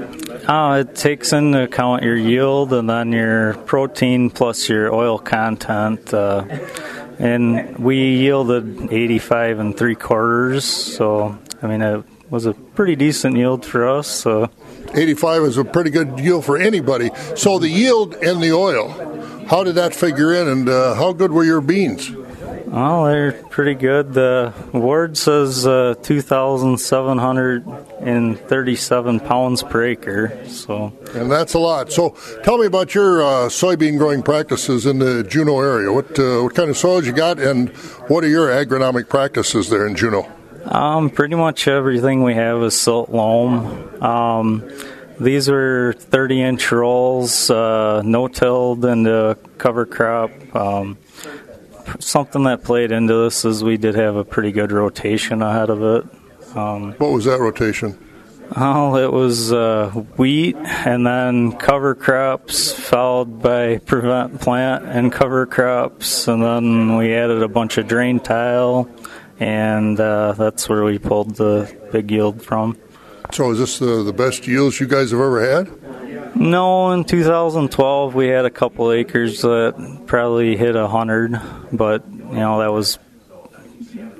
Uh, 0.47 0.85
it 0.87 0.95
takes 0.95 1.33
into 1.33 1.63
account 1.63 2.03
your 2.03 2.17
yield 2.17 2.73
and 2.73 2.89
then 2.89 3.11
your 3.11 3.53
protein 3.65 4.29
plus 4.29 4.69
your 4.69 4.93
oil 4.93 5.19
content. 5.19 6.13
Uh, 6.13 6.45
and 7.19 7.77
we 7.79 8.17
yielded 8.17 8.91
85 8.91 9.59
and 9.59 9.77
three 9.77 9.95
quarters. 9.95 10.65
So, 10.65 11.37
I 11.61 11.67
mean, 11.67 11.81
it 11.81 12.03
was 12.29 12.45
a 12.45 12.53
pretty 12.53 12.95
decent 12.95 13.37
yield 13.37 13.65
for 13.65 13.87
us. 13.87 14.07
So. 14.07 14.49
85 14.95 15.43
is 15.43 15.57
a 15.57 15.65
pretty 15.65 15.89
good 15.89 16.19
yield 16.19 16.45
for 16.45 16.57
anybody. 16.57 17.09
So 17.35 17.57
the 17.57 17.69
yield 17.69 18.13
and 18.15 18.41
the 18.41 18.51
oil, 18.51 18.89
how 19.47 19.63
did 19.63 19.75
that 19.75 19.95
figure 19.95 20.33
in, 20.33 20.47
and 20.47 20.69
uh, 20.69 20.93
how 20.93 21.13
good 21.13 21.31
were 21.31 21.43
your 21.43 21.61
beans? 21.61 22.11
Well, 22.11 23.05
they're 23.05 23.31
pretty 23.31 23.75
good. 23.75 24.13
The 24.13 24.53
award 24.73 25.17
says 25.17 25.65
uh, 25.65 25.95
2,737 28.03 29.19
pounds 29.21 29.63
per 29.63 29.85
acre. 29.85 30.47
So, 30.47 30.93
and 31.13 31.31
that's 31.31 31.53
a 31.53 31.59
lot. 31.59 31.91
So, 31.91 32.15
tell 32.43 32.57
me 32.57 32.65
about 32.65 32.93
your 32.93 33.23
uh, 33.23 33.27
soybean 33.49 33.97
growing 33.97 34.21
practices 34.21 34.85
in 34.85 34.99
the 34.99 35.23
Juneau 35.23 35.59
area. 35.59 35.91
What 35.91 36.19
uh, 36.19 36.41
what 36.41 36.55
kind 36.55 36.69
of 36.69 36.77
soils 36.77 37.07
you 37.07 37.13
got, 37.13 37.39
and 37.39 37.69
what 38.07 38.23
are 38.23 38.29
your 38.29 38.49
agronomic 38.49 39.09
practices 39.09 39.69
there 39.69 39.87
in 39.87 39.95
Juneau? 39.95 40.29
Um, 40.65 41.09
pretty 41.09 41.35
much 41.35 41.67
everything 41.67 42.23
we 42.23 42.35
have 42.35 42.61
is 42.63 42.77
silt 42.79 43.09
loam. 43.09 44.01
Um, 44.01 44.69
these 45.19 45.49
are 45.49 45.93
30 45.93 46.41
inch 46.41 46.71
rolls, 46.71 47.49
uh, 47.49 48.01
no 48.03 48.27
tilled 48.27 48.83
and 48.85 49.07
a 49.07 49.37
cover 49.57 49.85
crop. 49.85 50.31
Um, 50.55 50.97
something 51.99 52.43
that 52.43 52.63
played 52.63 52.91
into 52.91 53.25
this 53.25 53.45
is 53.45 53.63
we 53.63 53.77
did 53.77 53.95
have 53.95 54.15
a 54.15 54.23
pretty 54.23 54.51
good 54.51 54.71
rotation 54.71 55.41
ahead 55.41 55.69
of 55.69 55.83
it. 55.83 56.22
Um, 56.55 56.93
what 56.93 57.11
was 57.11 57.25
that 57.25 57.39
rotation? 57.39 57.97
Oh, 58.55 58.97
it 58.97 59.11
was 59.11 59.51
uh, 59.51 59.89
wheat 60.17 60.55
and 60.55 61.07
then 61.07 61.53
cover 61.53 61.95
crops, 61.95 62.71
followed 62.71 63.41
by 63.41 63.79
prevent 63.79 64.41
plant 64.41 64.85
and 64.85 65.11
cover 65.11 65.45
crops, 65.45 66.27
and 66.27 66.43
then 66.43 66.97
we 66.97 67.15
added 67.15 67.41
a 67.41 67.47
bunch 67.47 67.77
of 67.77 67.87
drain 67.87 68.19
tile, 68.19 68.89
and 69.39 69.99
uh, 69.99 70.33
that's 70.33 70.69
where 70.69 70.83
we 70.83 70.99
pulled 70.99 71.35
the 71.35 71.75
big 71.91 72.11
yield 72.11 72.43
from. 72.43 72.77
So, 73.31 73.49
is 73.51 73.57
this 73.57 73.79
the, 73.79 74.03
the 74.03 74.13
best 74.13 74.45
yields 74.45 74.79
you 74.79 74.85
guys 74.85 75.09
have 75.09 75.19
ever 75.19 75.43
had? 75.43 76.35
No, 76.35 76.91
in 76.91 77.03
2012 77.05 78.15
we 78.15 78.27
had 78.27 78.45
a 78.45 78.49
couple 78.49 78.91
acres 78.91 79.41
that 79.41 80.03
probably 80.05 80.57
hit 80.57 80.75
a 80.75 80.87
hundred, 80.87 81.39
but 81.71 82.03
you 82.07 82.33
know 82.33 82.59
that 82.59 82.71
was 82.71 82.99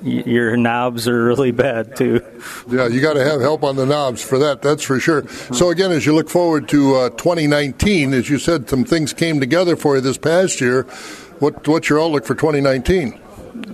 your 0.04 0.56
knobs 0.56 1.08
are 1.08 1.24
really 1.24 1.50
bad 1.50 1.96
too. 1.96 2.20
Yeah, 2.68 2.88
you 2.88 3.00
got 3.00 3.14
to 3.14 3.24
have 3.24 3.40
help 3.40 3.64
on 3.64 3.76
the 3.76 3.86
knobs 3.86 4.22
for 4.22 4.38
that. 4.38 4.60
That's 4.60 4.82
for 4.82 5.00
sure. 5.00 5.26
So 5.28 5.70
again, 5.70 5.92
as 5.92 6.04
you 6.04 6.14
look 6.14 6.28
forward 6.28 6.68
to 6.68 6.94
uh, 6.96 7.10
2019, 7.10 8.12
as 8.12 8.28
you 8.28 8.38
said, 8.38 8.68
some 8.68 8.84
things 8.84 9.14
came 9.14 9.40
together 9.40 9.76
for 9.76 9.96
you 9.96 10.02
this 10.02 10.18
past 10.18 10.60
year. 10.60 10.82
What 11.38 11.66
what's 11.66 11.88
your 11.88 12.00
outlook 12.00 12.26
for 12.26 12.34
2019? 12.34 13.18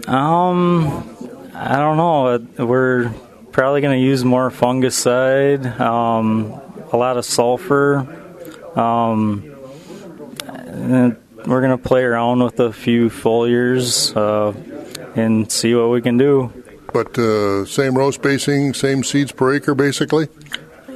Um, 0.06 1.16
I 1.54 1.76
don't 1.76 1.96
know. 1.96 2.64
We're 2.64 3.12
probably 3.50 3.80
going 3.80 3.98
to 3.98 4.04
use 4.04 4.24
more 4.24 4.50
fungicide, 4.50 5.78
um, 5.80 6.60
a 6.92 6.96
lot 6.96 7.16
of 7.16 7.24
sulfur. 7.24 8.06
Um, 8.76 9.42
we're 11.46 11.60
going 11.60 11.70
to 11.70 11.78
play 11.78 12.02
around 12.02 12.42
with 12.44 12.60
a 12.60 12.72
few 12.72 13.10
foliars 13.10 14.14
uh, 14.16 14.52
and 15.14 15.50
see 15.50 15.74
what 15.74 15.90
we 15.90 16.00
can 16.00 16.16
do. 16.16 16.52
But 16.92 17.18
uh, 17.18 17.64
same 17.66 17.96
row 17.96 18.10
spacing, 18.10 18.74
same 18.74 19.04
seeds 19.04 19.32
per 19.32 19.54
acre, 19.54 19.74
basically. 19.74 20.28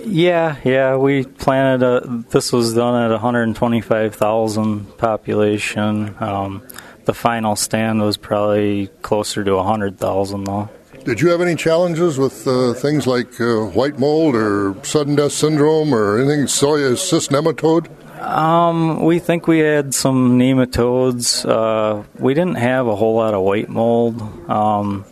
Yeah, 0.05 0.57
yeah. 0.65 0.97
We 0.97 1.25
planted. 1.25 1.85
A, 1.85 2.25
this 2.31 2.53
was 2.53 2.75
done 2.75 3.01
at 3.05 3.11
125,000 3.11 4.99
population. 4.99 6.15
Um, 6.21 6.63
the 7.05 7.15
final 7.15 7.57
stand 7.57 8.01
was 8.01 8.17
probably 8.17 8.89
closer 9.03 9.45
to 9.45 9.55
100,000 9.57 10.45
though. 10.45 10.69
Did 11.05 11.21
you 11.21 11.29
have 11.29 11.43
any 11.43 11.55
challenges 11.55 12.19
with 12.19 12.47
uh, 12.47 12.73
things 12.73 13.07
like 13.07 13.39
uh, 13.39 13.67
white 13.67 13.99
mold 13.99 14.35
or 14.35 14.75
sudden 14.83 15.17
death 15.17 15.33
syndrome 15.33 15.95
or 15.95 16.19
anything 16.19 16.47
soya 16.47 16.97
cyst 16.97 17.31
nematode? 17.31 17.89
Um, 18.25 19.05
we 19.05 19.19
think 19.19 19.47
we 19.47 19.59
had 19.59 19.95
some 19.95 20.39
nematodes. 20.39 21.45
Uh, 21.47 22.05
we 22.19 22.33
didn't 22.33 22.57
have 22.57 22.87
a 22.87 22.97
whole 22.97 23.17
lot 23.17 23.35
of 23.35 23.43
white 23.43 23.69
mold. 23.69 24.23
Um, 24.51 25.05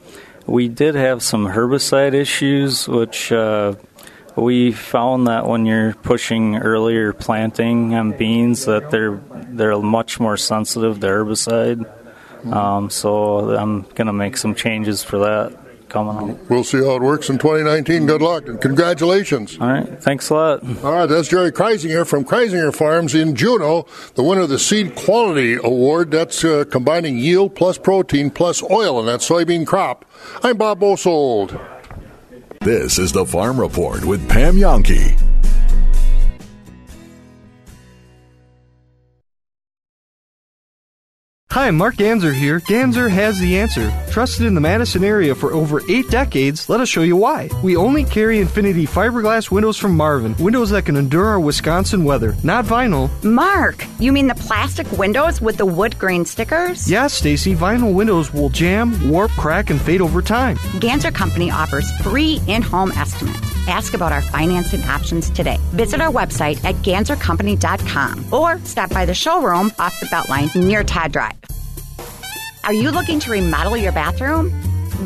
we 0.46 0.68
did 0.68 0.94
have 0.94 1.22
some 1.22 1.46
herbicide 1.46 2.14
issues, 2.14 2.88
which 2.88 3.30
uh, 3.30 3.74
we 4.34 4.72
found 4.72 5.26
that 5.26 5.46
when 5.46 5.66
you're 5.66 5.92
pushing 5.92 6.56
earlier 6.56 7.12
planting 7.12 7.94
on 7.94 8.12
beans, 8.12 8.64
that 8.64 8.90
they're 8.90 9.20
they're 9.48 9.78
much 9.78 10.18
more 10.18 10.38
sensitive 10.38 11.00
to 11.00 11.06
herbicide. 11.06 11.86
Um, 12.50 12.88
so 12.88 13.54
I'm 13.54 13.82
going 13.82 14.06
to 14.06 14.12
make 14.12 14.38
some 14.38 14.54
changes 14.54 15.04
for 15.04 15.18
that 15.18 15.61
coming 15.92 16.16
on. 16.16 16.48
We'll 16.48 16.64
see 16.64 16.78
how 16.78 16.96
it 16.96 17.02
works 17.02 17.28
in 17.28 17.38
2019. 17.38 18.06
Good 18.06 18.22
luck 18.22 18.48
and 18.48 18.60
congratulations. 18.60 19.58
All 19.60 19.68
right. 19.68 20.02
Thanks 20.02 20.30
a 20.30 20.34
lot. 20.34 20.84
All 20.84 20.92
right. 20.92 21.06
That's 21.06 21.28
Jerry 21.28 21.52
Kreisinger 21.52 22.06
from 22.06 22.24
Kreisinger 22.24 22.74
Farms 22.74 23.14
in 23.14 23.36
Juneau, 23.36 23.86
the 24.14 24.22
winner 24.22 24.42
of 24.42 24.48
the 24.48 24.58
Seed 24.58 24.96
Quality 24.96 25.54
Award. 25.62 26.10
That's 26.10 26.44
uh, 26.44 26.64
combining 26.70 27.18
yield 27.18 27.54
plus 27.54 27.78
protein 27.78 28.30
plus 28.30 28.62
oil 28.62 28.98
in 29.00 29.06
that 29.06 29.20
soybean 29.20 29.66
crop. 29.66 30.04
I'm 30.42 30.56
Bob 30.56 30.80
Bosold. 30.80 31.58
This 32.60 32.98
is 32.98 33.12
the 33.12 33.26
Farm 33.26 33.60
Report 33.60 34.04
with 34.04 34.28
Pam 34.28 34.56
Jahnke. 34.56 35.21
Hi, 41.52 41.70
Mark 41.70 41.96
Ganzer 41.96 42.32
here. 42.32 42.60
Ganzer 42.60 43.10
has 43.10 43.38
the 43.38 43.58
answer. 43.58 43.92
Trusted 44.10 44.46
in 44.46 44.54
the 44.54 44.60
Madison 44.62 45.04
area 45.04 45.34
for 45.34 45.52
over 45.52 45.82
eight 45.90 46.08
decades, 46.08 46.70
let 46.70 46.80
us 46.80 46.88
show 46.88 47.02
you 47.02 47.14
why. 47.14 47.50
We 47.62 47.76
only 47.76 48.04
carry 48.04 48.40
Infinity 48.40 48.86
fiberglass 48.86 49.50
windows 49.50 49.76
from 49.76 49.94
Marvin, 49.94 50.34
windows 50.38 50.70
that 50.70 50.86
can 50.86 50.96
endure 50.96 51.26
our 51.26 51.38
Wisconsin 51.38 52.04
weather, 52.04 52.34
not 52.42 52.64
vinyl. 52.64 53.10
Mark, 53.22 53.84
you 53.98 54.12
mean 54.12 54.28
the 54.28 54.34
plastic 54.34 54.90
windows 54.92 55.42
with 55.42 55.58
the 55.58 55.66
wood 55.66 55.98
grain 55.98 56.24
stickers? 56.24 56.90
Yes, 56.90 57.12
Stacy, 57.12 57.54
vinyl 57.54 57.92
windows 57.92 58.32
will 58.32 58.48
jam, 58.48 59.10
warp, 59.10 59.30
crack, 59.32 59.68
and 59.68 59.78
fade 59.78 60.00
over 60.00 60.22
time. 60.22 60.56
Ganzer 60.80 61.14
Company 61.14 61.50
offers 61.50 61.92
free 61.98 62.40
in 62.46 62.62
home 62.62 62.92
estimates. 62.92 63.52
Ask 63.68 63.92
about 63.94 64.10
our 64.10 64.22
financing 64.22 64.82
options 64.84 65.28
today. 65.30 65.58
Visit 65.72 66.00
our 66.00 66.10
website 66.10 66.64
at 66.64 66.76
ganzercompany.com 66.76 68.32
or 68.32 68.58
stop 68.64 68.90
by 68.90 69.04
the 69.04 69.14
showroom 69.14 69.70
off 69.78 70.00
the 70.00 70.06
Beltline 70.06 70.54
near 70.56 70.82
Todd 70.82 71.12
Drive. 71.12 71.41
Are 72.64 72.72
you 72.72 72.92
looking 72.92 73.18
to 73.20 73.30
remodel 73.32 73.76
your 73.76 73.90
bathroom? 73.90 74.52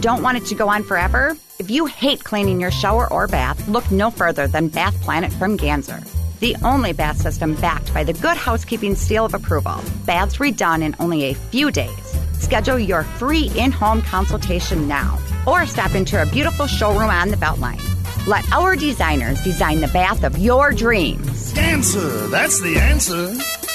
Don't 0.00 0.22
want 0.22 0.36
it 0.36 0.44
to 0.46 0.54
go 0.54 0.68
on 0.68 0.82
forever? 0.82 1.38
If 1.58 1.70
you 1.70 1.86
hate 1.86 2.22
cleaning 2.22 2.60
your 2.60 2.70
shower 2.70 3.10
or 3.10 3.26
bath, 3.26 3.66
look 3.66 3.90
no 3.90 4.10
further 4.10 4.46
than 4.46 4.68
Bath 4.68 5.00
Planet 5.00 5.32
from 5.32 5.56
Ganzer. 5.56 6.06
The 6.40 6.54
only 6.62 6.92
bath 6.92 7.16
system 7.16 7.54
backed 7.54 7.94
by 7.94 8.04
the 8.04 8.12
Good 8.12 8.36
Housekeeping 8.36 8.94
seal 8.94 9.24
of 9.24 9.32
approval. 9.32 9.80
Baths 10.04 10.36
redone 10.36 10.82
in 10.82 10.94
only 11.00 11.24
a 11.24 11.34
few 11.34 11.70
days. 11.70 12.14
Schedule 12.38 12.78
your 12.78 13.04
free 13.04 13.50
in 13.56 13.72
home 13.72 14.02
consultation 14.02 14.86
now 14.86 15.18
or 15.46 15.64
stop 15.64 15.94
into 15.94 16.18
our 16.18 16.26
beautiful 16.26 16.66
showroom 16.66 17.08
on 17.08 17.30
the 17.30 17.38
Beltline. 17.38 17.80
Let 18.26 18.52
our 18.52 18.76
designers 18.76 19.40
design 19.42 19.80
the 19.80 19.88
bath 19.88 20.24
of 20.24 20.36
your 20.36 20.72
dreams. 20.72 21.56
Answer, 21.56 22.26
that's 22.26 22.60
the 22.60 22.76
answer. 22.76 23.65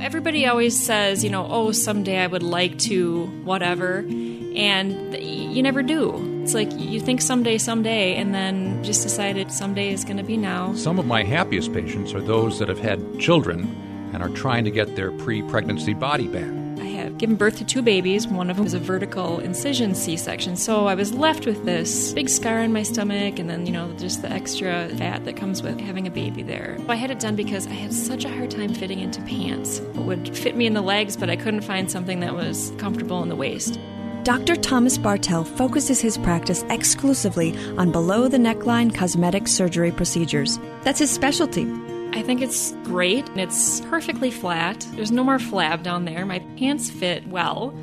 Everybody 0.00 0.46
always 0.46 0.82
says, 0.82 1.22
you 1.22 1.28
know, 1.28 1.46
oh, 1.50 1.72
someday 1.72 2.18
I 2.18 2.26
would 2.26 2.42
like 2.42 2.78
to, 2.80 3.26
whatever, 3.44 3.98
and 3.98 5.14
you 5.22 5.62
never 5.62 5.82
do. 5.82 6.40
It's 6.42 6.54
like 6.54 6.70
you 6.78 7.00
think 7.00 7.20
someday, 7.20 7.58
someday, 7.58 8.16
and 8.16 8.34
then 8.34 8.82
just 8.82 9.02
decided 9.02 9.52
someday 9.52 9.92
is 9.92 10.04
going 10.04 10.16
to 10.16 10.22
be 10.22 10.38
now. 10.38 10.74
Some 10.74 10.98
of 10.98 11.06
my 11.06 11.22
happiest 11.22 11.74
patients 11.74 12.14
are 12.14 12.20
those 12.20 12.58
that 12.60 12.68
have 12.68 12.80
had 12.80 13.20
children 13.20 13.76
and 14.14 14.22
are 14.22 14.30
trying 14.30 14.64
to 14.64 14.70
get 14.70 14.96
their 14.96 15.12
pre 15.12 15.42
pregnancy 15.42 15.92
body 15.92 16.28
back. 16.28 16.59
Have 16.96 17.18
given 17.18 17.36
birth 17.36 17.56
to 17.58 17.64
two 17.64 17.82
babies. 17.82 18.26
One 18.26 18.50
of 18.50 18.56
them 18.56 18.64
was 18.64 18.74
a 18.74 18.78
vertical 18.78 19.38
incision 19.40 19.94
C 19.94 20.16
section. 20.16 20.56
So 20.56 20.86
I 20.86 20.94
was 20.94 21.12
left 21.12 21.46
with 21.46 21.64
this 21.64 22.12
big 22.12 22.28
scar 22.28 22.60
in 22.60 22.72
my 22.72 22.82
stomach 22.82 23.38
and 23.38 23.48
then, 23.48 23.66
you 23.66 23.72
know, 23.72 23.92
just 23.98 24.22
the 24.22 24.30
extra 24.30 24.88
fat 24.96 25.24
that 25.24 25.36
comes 25.36 25.62
with 25.62 25.80
having 25.80 26.06
a 26.06 26.10
baby 26.10 26.42
there. 26.42 26.78
I 26.88 26.96
had 26.96 27.10
it 27.10 27.20
done 27.20 27.36
because 27.36 27.66
I 27.66 27.72
had 27.72 27.92
such 27.92 28.24
a 28.24 28.28
hard 28.28 28.50
time 28.50 28.74
fitting 28.74 29.00
into 29.00 29.20
pants. 29.22 29.78
It 29.78 29.96
would 29.96 30.36
fit 30.36 30.56
me 30.56 30.66
in 30.66 30.74
the 30.74 30.82
legs, 30.82 31.16
but 31.16 31.30
I 31.30 31.36
couldn't 31.36 31.62
find 31.62 31.90
something 31.90 32.20
that 32.20 32.34
was 32.34 32.72
comfortable 32.78 33.22
in 33.22 33.28
the 33.28 33.36
waist. 33.36 33.78
Dr. 34.22 34.54
Thomas 34.54 34.98
Bartel 34.98 35.44
focuses 35.44 36.00
his 36.00 36.18
practice 36.18 36.62
exclusively 36.68 37.56
on 37.78 37.90
below 37.90 38.28
the 38.28 38.36
neckline 38.36 38.94
cosmetic 38.94 39.48
surgery 39.48 39.90
procedures. 39.90 40.58
That's 40.82 40.98
his 40.98 41.10
specialty. 41.10 41.64
I 42.12 42.22
think 42.22 42.42
it's 42.42 42.72
great. 42.84 43.28
It's 43.36 43.80
perfectly 43.82 44.30
flat. 44.30 44.86
There's 44.94 45.12
no 45.12 45.22
more 45.22 45.38
flab 45.38 45.82
down 45.82 46.04
there. 46.04 46.26
My 46.26 46.40
pants 46.58 46.90
fit 46.90 47.26
well. 47.28 47.74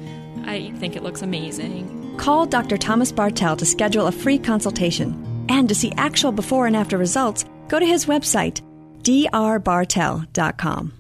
I 0.46 0.72
think 0.78 0.96
it 0.96 1.04
looks 1.04 1.22
amazing. 1.22 2.16
Call 2.18 2.46
Dr. 2.46 2.78
Thomas 2.78 3.12
Bartel 3.12 3.56
to 3.56 3.66
schedule 3.66 4.08
a 4.08 4.12
free 4.12 4.38
consultation. 4.38 5.46
And 5.50 5.70
to 5.70 5.76
see 5.76 5.94
actual 5.96 6.32
before 6.34 6.68
and 6.68 6.76
after 6.76 6.98
results, 6.98 7.46
go 7.70 7.80
to 7.80 7.86
his 7.86 8.06
website, 8.06 8.62
drbartel.com. 9.02 10.94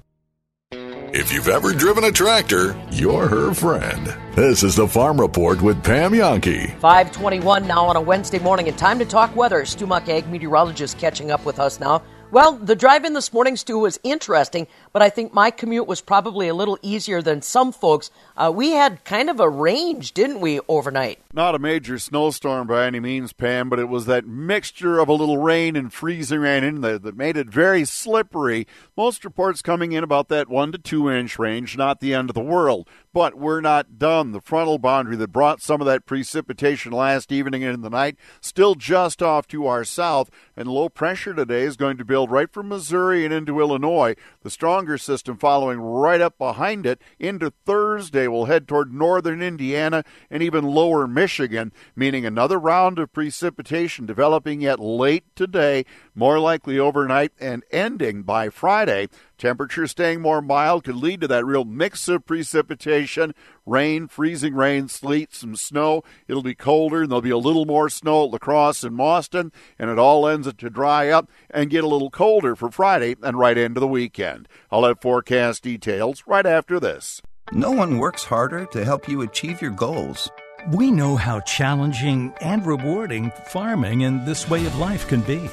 If 1.13 1.31
you've 1.31 1.47
ever 1.47 1.73
driven 1.73 2.03
a 2.03 2.11
tractor, 2.11 2.77
you're 2.91 3.27
her 3.27 3.53
friend. 3.53 4.13
This 4.35 4.61
is 4.61 4.75
the 4.75 4.87
Farm 4.87 5.19
Report 5.19 5.61
with 5.61 5.83
Pam 5.83 6.11
Jahnke. 6.11 6.77
521 6.79 7.65
now 7.65 7.85
on 7.85 7.95
a 7.95 8.01
Wednesday 8.01 8.39
morning, 8.39 8.67
and 8.67 8.77
time 8.77 8.99
to 8.99 9.05
talk 9.05 9.35
weather. 9.35 9.65
Stu 9.65 9.87
Muck, 9.87 10.07
ag 10.09 10.27
meteorologist, 10.27 10.97
catching 10.99 11.31
up 11.31 11.45
with 11.45 11.59
us 11.59 11.79
now. 11.79 12.03
Well, 12.29 12.53
the 12.53 12.75
drive 12.75 13.05
in 13.05 13.13
this 13.13 13.31
morning, 13.31 13.55
Stu, 13.55 13.79
was 13.79 13.99
interesting, 14.03 14.67
but 14.97 15.05
I 15.05 15.11
think 15.11 15.31
my 15.31 15.51
commute 15.51 15.85
was 15.85 16.01
probably 16.01 16.47
a 16.47 16.55
little 16.55 16.79
easier 16.81 17.21
than 17.21 17.43
some 17.43 17.71
folks. 17.71 18.09
Uh, 18.35 18.51
we 18.51 18.71
had 18.71 19.05
kind 19.05 19.29
of 19.29 19.39
a 19.39 19.47
range, 19.47 20.11
didn't 20.11 20.41
we, 20.41 20.59
overnight? 20.67 21.19
Not 21.31 21.53
a 21.53 21.59
major 21.59 21.99
snowstorm 21.99 22.65
by 22.65 22.87
any 22.87 22.99
means, 22.99 23.31
Pam, 23.31 23.69
but 23.69 23.77
it 23.77 23.89
was 23.89 24.07
that 24.07 24.25
mixture 24.25 24.97
of 24.97 25.07
a 25.07 25.13
little 25.13 25.37
rain 25.37 25.75
and 25.75 25.93
freezing 25.93 26.39
rain 26.39 26.63
in 26.63 26.81
there 26.81 26.97
that 26.97 27.15
made 27.15 27.37
it 27.37 27.45
very 27.45 27.85
slippery. 27.85 28.65
Most 28.97 29.23
reports 29.23 29.61
coming 29.61 29.91
in 29.91 30.03
about 30.03 30.29
that 30.29 30.49
one 30.49 30.71
to 30.71 30.79
two 30.79 31.11
inch 31.11 31.37
range, 31.37 31.77
not 31.77 31.99
the 31.99 32.15
end 32.15 32.31
of 32.31 32.33
the 32.33 32.41
world. 32.41 32.87
But 33.13 33.35
we're 33.35 33.61
not 33.61 33.99
done. 33.99 34.31
The 34.31 34.41
frontal 34.41 34.79
boundary 34.79 35.15
that 35.17 35.31
brought 35.31 35.61
some 35.61 35.79
of 35.79 35.85
that 35.85 36.05
precipitation 36.07 36.91
last 36.91 37.31
evening 37.31 37.63
and 37.63 37.73
in 37.73 37.81
the 37.81 37.89
night 37.89 38.15
still 38.41 38.73
just 38.73 39.21
off 39.21 39.47
to 39.49 39.67
our 39.67 39.83
south, 39.83 40.31
and 40.55 40.67
low 40.67 40.89
pressure 40.89 41.35
today 41.35 41.61
is 41.61 41.77
going 41.77 41.97
to 41.97 42.05
build 42.05 42.31
right 42.31 42.51
from 42.51 42.69
Missouri 42.69 43.25
and 43.25 43.33
into 43.33 43.59
Illinois. 43.59 44.15
The 44.41 44.49
stronger 44.87 44.97
system 44.97 45.37
following 45.37 45.79
right 45.81 46.21
up 46.21 46.37
behind 46.37 46.85
it 46.85 47.01
into 47.19 47.51
Thursday 47.65 48.25
We'll 48.25 48.45
head 48.45 48.69
toward 48.69 48.93
northern 48.93 49.41
Indiana 49.41 50.05
and 50.31 50.41
even 50.41 50.63
lower 50.63 51.05
Michigan, 51.07 51.73
meaning 51.93 52.25
another 52.25 52.57
round 52.57 52.97
of 52.97 53.11
precipitation 53.11 54.05
developing 54.05 54.61
yet 54.61 54.79
late 54.79 55.25
today, 55.35 55.83
more 56.17 56.39
likely 56.39 56.79
overnight 56.79 57.31
and 57.39 57.63
ending 57.71 58.23
by 58.23 58.49
Friday. 58.49 59.07
Temperatures 59.37 59.91
staying 59.91 60.19
more 60.19 60.41
mild 60.41 60.83
could 60.83 60.95
lead 60.95 61.21
to 61.21 61.27
that 61.27 61.45
real 61.45 61.63
mix 61.63 62.07
of 62.07 62.25
precipitation 62.25 63.35
rain, 63.67 64.07
freezing 64.07 64.55
rain, 64.55 64.87
sleet, 64.87 65.33
some 65.33 65.55
snow. 65.55 66.03
It'll 66.27 66.41
be 66.41 66.55
colder, 66.55 67.03
and 67.03 67.11
there'll 67.11 67.21
be 67.21 67.29
a 67.29 67.37
little 67.37 67.65
more 67.65 67.87
snow 67.87 68.25
at 68.25 68.31
La 68.31 68.39
Crosse 68.39 68.83
and 68.83 68.97
Mauston, 68.97 69.51
and 69.77 69.91
it 69.91 69.99
all 69.99 70.27
ends 70.27 70.47
it 70.47 70.57
to 70.57 70.71
dry 70.71 71.09
up 71.09 71.29
and 71.51 71.69
get 71.69 71.83
a 71.83 71.87
little 71.87 72.09
colder 72.09 72.55
for 72.55 72.71
Friday 72.71 73.15
and 73.21 73.37
right 73.37 73.57
into 73.57 73.79
the 73.79 73.87
weekend. 73.87 74.47
I'll 74.71 74.85
have 74.85 75.01
forecast 75.01 75.61
details 75.61 76.23
right 76.25 76.45
after 76.45 76.79
this. 76.79 77.21
No 77.51 77.71
one 77.71 77.99
works 77.99 78.23
harder 78.23 78.65
to 78.65 78.83
help 78.83 79.07
you 79.07 79.21
achieve 79.21 79.61
your 79.61 79.71
goals. 79.71 80.29
We 80.73 80.89
know 80.89 81.15
how 81.15 81.41
challenging 81.41 82.33
and 82.41 82.65
rewarding 82.65 83.31
farming 83.45 84.03
and 84.03 84.25
this 84.25 84.49
way 84.49 84.65
of 84.65 84.77
life 84.79 85.07
can 85.07 85.21
be. 85.21 85.47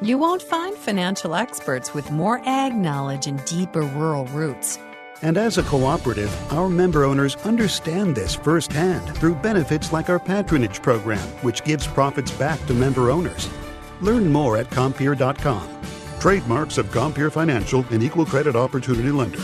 You 0.00 0.16
won't 0.16 0.42
find 0.42 0.76
financial 0.76 1.34
experts 1.34 1.92
with 1.92 2.12
more 2.12 2.40
ag 2.46 2.72
knowledge 2.72 3.26
and 3.26 3.44
deeper 3.44 3.82
rural 3.82 4.26
roots. 4.26 4.78
And 5.22 5.36
as 5.36 5.58
a 5.58 5.64
cooperative, 5.64 6.32
our 6.52 6.68
member 6.68 7.02
owners 7.02 7.34
understand 7.44 8.14
this 8.14 8.32
firsthand 8.32 9.16
through 9.16 9.34
benefits 9.34 9.92
like 9.92 10.08
our 10.08 10.20
patronage 10.20 10.80
program, 10.82 11.26
which 11.42 11.64
gives 11.64 11.88
profits 11.88 12.30
back 12.30 12.64
to 12.66 12.74
member 12.74 13.10
owners. 13.10 13.48
Learn 14.00 14.30
more 14.30 14.56
at 14.56 14.70
Compeer.com. 14.70 15.68
Trademarks 16.20 16.78
of 16.78 16.92
Compeer 16.92 17.32
Financial, 17.32 17.84
an 17.90 18.00
equal 18.00 18.24
credit 18.24 18.54
opportunity 18.54 19.10
lender. 19.10 19.42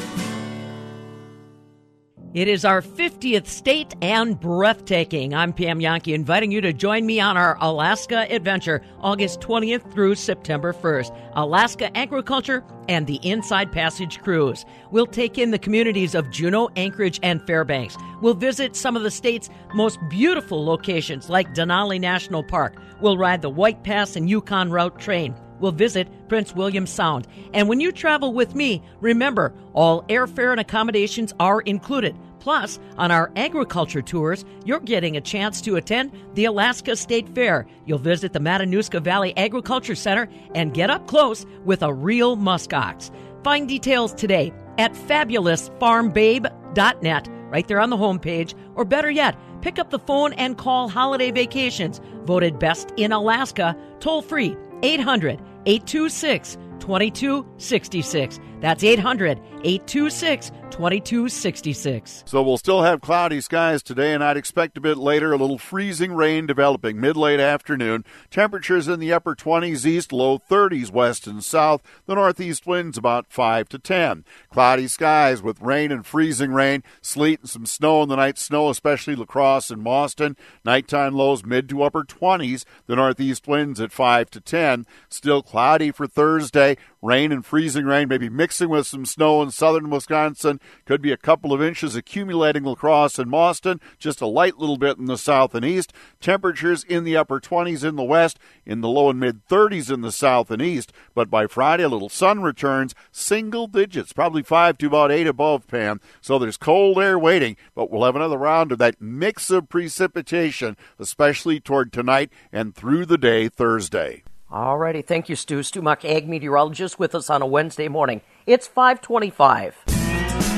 It 2.34 2.48
is 2.48 2.64
our 2.64 2.82
50th 2.82 3.46
state 3.46 3.94
and 4.02 4.40
breathtaking. 4.40 5.34
I'm 5.34 5.52
Pam 5.52 5.78
Jahnke, 5.78 6.12
inviting 6.12 6.50
you 6.50 6.60
to 6.62 6.72
join 6.72 7.06
me 7.06 7.20
on 7.20 7.36
our 7.36 7.56
Alaska 7.60 8.26
adventure, 8.28 8.82
August 8.98 9.40
20th 9.40 9.92
through 9.92 10.16
September 10.16 10.72
1st. 10.72 11.16
Alaska 11.36 11.96
Agriculture 11.96 12.64
and 12.88 13.06
the 13.06 13.20
Inside 13.22 13.70
Passage 13.70 14.18
Cruise. 14.18 14.64
We'll 14.90 15.06
take 15.06 15.38
in 15.38 15.52
the 15.52 15.60
communities 15.60 16.16
of 16.16 16.28
Juneau, 16.32 16.70
Anchorage, 16.74 17.20
and 17.22 17.40
Fairbanks. 17.46 17.96
We'll 18.20 18.34
visit 18.34 18.74
some 18.74 18.96
of 18.96 19.04
the 19.04 19.12
state's 19.12 19.48
most 19.72 20.00
beautiful 20.10 20.64
locations, 20.64 21.30
like 21.30 21.54
Denali 21.54 22.00
National 22.00 22.42
Park. 22.42 22.74
We'll 23.00 23.16
ride 23.16 23.42
the 23.42 23.48
White 23.50 23.84
Pass 23.84 24.16
and 24.16 24.28
Yukon 24.28 24.72
Route 24.72 24.98
train 24.98 25.36
will 25.64 25.72
visit 25.72 26.07
Prince 26.29 26.55
William 26.55 26.87
Sound. 26.87 27.27
And 27.55 27.70
when 27.70 27.81
you 27.81 27.90
travel 27.90 28.35
with 28.35 28.55
me, 28.55 28.83
remember 29.00 29.55
all 29.72 30.03
airfare 30.03 30.53
and 30.53 30.61
accommodations 30.61 31.33
are 31.40 31.62
included. 31.62 32.14
Plus, 32.38 32.79
on 32.98 33.11
our 33.11 33.33
agriculture 33.35 34.03
tours, 34.03 34.44
you're 34.66 34.81
getting 34.81 35.16
a 35.16 35.22
chance 35.22 35.62
to 35.62 35.77
attend 35.77 36.12
the 36.35 36.44
Alaska 36.44 36.96
State 36.96 37.35
Fair. 37.35 37.66
You'll 37.87 37.96
visit 37.96 38.35
the 38.35 38.40
Matanuska 38.40 39.03
Valley 39.03 39.35
Agriculture 39.38 39.94
Center 39.94 40.29
and 40.55 40.74
get 40.74 40.90
up 40.90 41.07
close 41.07 41.46
with 41.64 41.83
a 41.83 41.94
real 41.94 42.37
muskox. 42.37 43.11
Find 43.42 43.66
details 43.66 44.12
today 44.12 44.53
at 44.77 44.92
fabulousfarmbabe.net, 44.92 47.29
right 47.48 47.68
there 47.68 47.81
on 47.81 47.88
the 47.88 47.96
homepage, 47.96 48.55
or 48.74 48.85
better 48.85 49.11
yet, 49.11 49.35
pick 49.62 49.79
up 49.79 49.88
the 49.88 49.98
phone 49.98 50.35
and 50.35 50.59
call 50.59 50.90
Holiday 50.90 51.31
Vacations, 51.31 52.03
voted 52.24 52.59
best 52.59 52.92
in 52.98 53.12
Alaska, 53.12 53.74
toll 54.00 54.20
free 54.20 54.55
800 54.83 55.40
826 55.66 56.57
2266. 56.79 58.38
That's 58.60 58.84
800 58.84 59.38
826 59.64 60.50
2266. 60.74 62.24
So 62.26 62.42
we'll 62.42 62.58
still 62.58 62.82
have 62.82 63.00
cloudy 63.00 63.40
skies 63.40 63.80
today, 63.80 64.12
and 64.12 64.24
I'd 64.24 64.36
expect 64.36 64.76
a 64.76 64.80
bit 64.80 64.98
later 64.98 65.32
a 65.32 65.36
little 65.36 65.56
freezing 65.56 66.12
rain 66.12 66.46
developing 66.46 67.00
mid 67.00 67.16
late 67.16 67.38
afternoon. 67.38 68.04
Temperatures 68.28 68.88
in 68.88 68.98
the 68.98 69.12
upper 69.12 69.36
20s 69.36 69.86
east, 69.86 70.12
low 70.12 70.38
30s 70.38 70.90
west 70.90 71.28
and 71.28 71.44
south. 71.44 71.80
The 72.06 72.16
northeast 72.16 72.66
winds 72.66 72.98
about 72.98 73.26
5 73.28 73.68
to 73.68 73.78
10. 73.78 74.24
Cloudy 74.50 74.88
skies 74.88 75.40
with 75.40 75.60
rain 75.60 75.92
and 75.92 76.04
freezing 76.04 76.50
rain, 76.50 76.82
sleet 77.00 77.40
and 77.40 77.48
some 77.48 77.66
snow 77.66 78.02
in 78.02 78.08
the 78.08 78.16
night, 78.16 78.36
snow 78.36 78.68
especially 78.68 79.14
La 79.14 79.26
Crosse 79.26 79.70
and 79.70 79.84
Mauston. 79.84 80.36
Nighttime 80.64 81.14
lows 81.14 81.44
mid 81.44 81.68
to 81.68 81.84
upper 81.84 82.02
20s. 82.02 82.64
The 82.86 82.96
northeast 82.96 83.46
winds 83.46 83.80
at 83.80 83.92
5 83.92 84.28
to 84.30 84.40
10. 84.40 84.86
Still 85.08 85.42
cloudy 85.42 85.92
for 85.92 86.08
Thursday. 86.08 86.76
Rain 87.04 87.32
and 87.32 87.44
freezing 87.44 87.84
rain, 87.84 88.08
maybe 88.08 88.30
mixing 88.30 88.70
with 88.70 88.86
some 88.86 89.04
snow 89.04 89.42
in 89.42 89.50
southern 89.50 89.90
Wisconsin. 89.90 90.58
Could 90.86 91.02
be 91.02 91.12
a 91.12 91.18
couple 91.18 91.52
of 91.52 91.60
inches 91.60 91.94
accumulating 91.94 92.64
La 92.64 92.74
Crosse 92.74 93.18
and 93.18 93.30
Mauston, 93.30 93.78
just 93.98 94.22
a 94.22 94.26
light 94.26 94.56
little 94.56 94.78
bit 94.78 94.96
in 94.96 95.04
the 95.04 95.18
south 95.18 95.54
and 95.54 95.66
east. 95.66 95.92
Temperatures 96.22 96.82
in 96.82 97.04
the 97.04 97.14
upper 97.14 97.40
20s 97.40 97.84
in 97.84 97.96
the 97.96 98.02
west, 98.02 98.38
in 98.64 98.80
the 98.80 98.88
low 98.88 99.10
and 99.10 99.20
mid 99.20 99.46
30s 99.48 99.92
in 99.92 100.00
the 100.00 100.10
south 100.10 100.50
and 100.50 100.62
east. 100.62 100.94
But 101.14 101.28
by 101.28 101.46
Friday, 101.46 101.82
a 101.82 101.90
little 101.90 102.08
sun 102.08 102.40
returns, 102.40 102.94
single 103.12 103.66
digits, 103.66 104.14
probably 104.14 104.42
5 104.42 104.78
to 104.78 104.86
about 104.86 105.12
8 105.12 105.26
above 105.26 105.66
Pam. 105.68 106.00
So 106.22 106.38
there's 106.38 106.56
cold 106.56 106.98
air 106.98 107.18
waiting, 107.18 107.58
but 107.74 107.90
we'll 107.90 108.06
have 108.06 108.16
another 108.16 108.38
round 108.38 108.72
of 108.72 108.78
that 108.78 108.98
mix 108.98 109.50
of 109.50 109.68
precipitation, 109.68 110.74
especially 110.98 111.60
toward 111.60 111.92
tonight 111.92 112.32
and 112.50 112.74
through 112.74 113.04
the 113.04 113.18
day 113.18 113.50
Thursday. 113.50 114.22
All 114.54 114.78
righty. 114.78 115.02
Thank 115.02 115.28
you, 115.28 115.34
Stu. 115.34 115.64
Stu 115.64 115.82
Muck, 115.82 116.04
ag 116.04 116.28
meteorologist, 116.28 116.96
with 116.96 117.16
us 117.16 117.28
on 117.28 117.42
a 117.42 117.46
Wednesday 117.46 117.88
morning. 117.88 118.20
It's 118.46 118.68
525. 118.68 119.74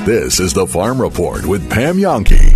This 0.05 0.39
is 0.39 0.53
the 0.53 0.67
Farm 0.67 1.01
Report 1.01 1.47
with 1.47 1.67
Pam 1.67 1.97
Jahnke. 1.97 2.53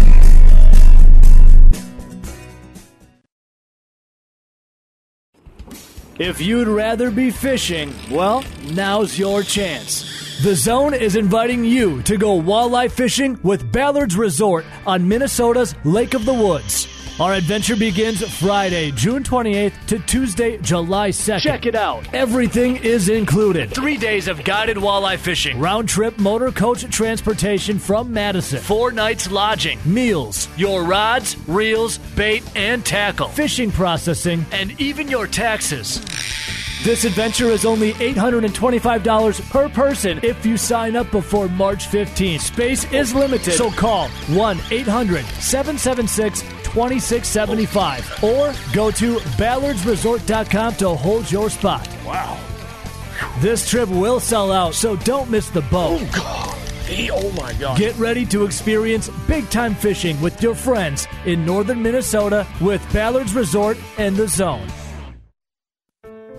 If 6.19 6.39
you'd 6.39 6.67
rather 6.67 7.09
be 7.09 7.31
fishing, 7.31 7.91
well, 8.11 8.43
now's 8.73 9.17
your 9.17 9.41
chance. 9.41 10.03
The 10.43 10.55
Zone 10.55 10.93
is 10.93 11.15
inviting 11.15 11.65
you 11.65 12.03
to 12.03 12.17
go 12.17 12.39
walleye 12.39 12.91
fishing 12.91 13.39
with 13.41 13.71
Ballard's 13.71 14.15
Resort 14.15 14.63
on 14.85 15.07
Minnesota's 15.07 15.73
Lake 15.85 16.13
of 16.13 16.25
the 16.25 16.33
Woods. 16.35 16.87
Our 17.19 17.33
adventure 17.33 17.75
begins 17.75 18.23
Friday, 18.39 18.89
June 18.91 19.21
28th 19.21 19.73
to 19.87 19.99
Tuesday, 19.99 20.57
July 20.57 21.09
2nd. 21.09 21.41
Check 21.41 21.65
it 21.65 21.75
out. 21.75 22.11
Everything 22.13 22.77
is 22.77 23.09
included. 23.09 23.69
Three 23.71 23.97
days 23.97 24.27
of 24.27 24.43
guided 24.43 24.77
walleye 24.77 25.19
fishing, 25.19 25.59
round 25.59 25.89
trip 25.89 26.17
motor 26.17 26.51
coach 26.51 26.83
transportation 26.89 27.77
from 27.77 28.11
Madison, 28.11 28.59
four 28.59 28.91
nights 28.91 29.29
lodging, 29.29 29.77
meals, 29.85 30.47
your 30.57 30.83
rods, 30.83 31.37
reels, 31.47 31.97
bait, 32.15 32.43
and 32.55 32.83
tackle, 32.83 33.27
fishing 33.27 33.71
processing, 33.71 34.45
and 34.51 34.79
even 34.81 35.07
your 35.07 35.27
taxes. 35.27 35.99
This 36.83 37.03
adventure 37.03 37.51
is 37.51 37.65
only 37.65 37.93
$825 37.93 39.49
per 39.51 39.69
person 39.69 40.19
if 40.23 40.43
you 40.43 40.57
sign 40.57 40.95
up 40.95 41.11
before 41.11 41.47
March 41.49 41.87
15th. 41.87 42.39
Space 42.39 42.91
is 42.91 43.13
limited, 43.13 43.53
so 43.53 43.69
call 43.69 44.07
1 44.29 44.59
800 44.71 45.23
776 45.25 46.60
2675 46.73 48.23
or 48.23 48.53
go 48.73 48.91
to 48.91 49.17
ballardsresort.com 49.37 50.75
to 50.75 50.89
hold 50.89 51.31
your 51.31 51.49
spot. 51.49 51.87
Wow. 52.05 52.39
This 53.39 53.69
trip 53.69 53.89
will 53.89 54.19
sell 54.19 54.51
out, 54.51 54.73
so 54.73 54.95
don't 54.95 55.29
miss 55.29 55.49
the 55.49 55.61
boat. 55.63 56.01
Oh, 56.01 56.11
God. 56.15 56.57
Oh, 57.11 57.31
my 57.33 57.53
God. 57.53 57.77
Get 57.77 57.97
ready 57.97 58.25
to 58.27 58.45
experience 58.45 59.09
big 59.27 59.49
time 59.49 59.75
fishing 59.75 60.19
with 60.21 60.41
your 60.41 60.55
friends 60.55 61.07
in 61.25 61.45
northern 61.45 61.81
Minnesota 61.81 62.45
with 62.59 62.81
Ballard's 62.91 63.33
Resort 63.33 63.77
and 63.97 64.15
the 64.15 64.27
Zone. 64.27 64.67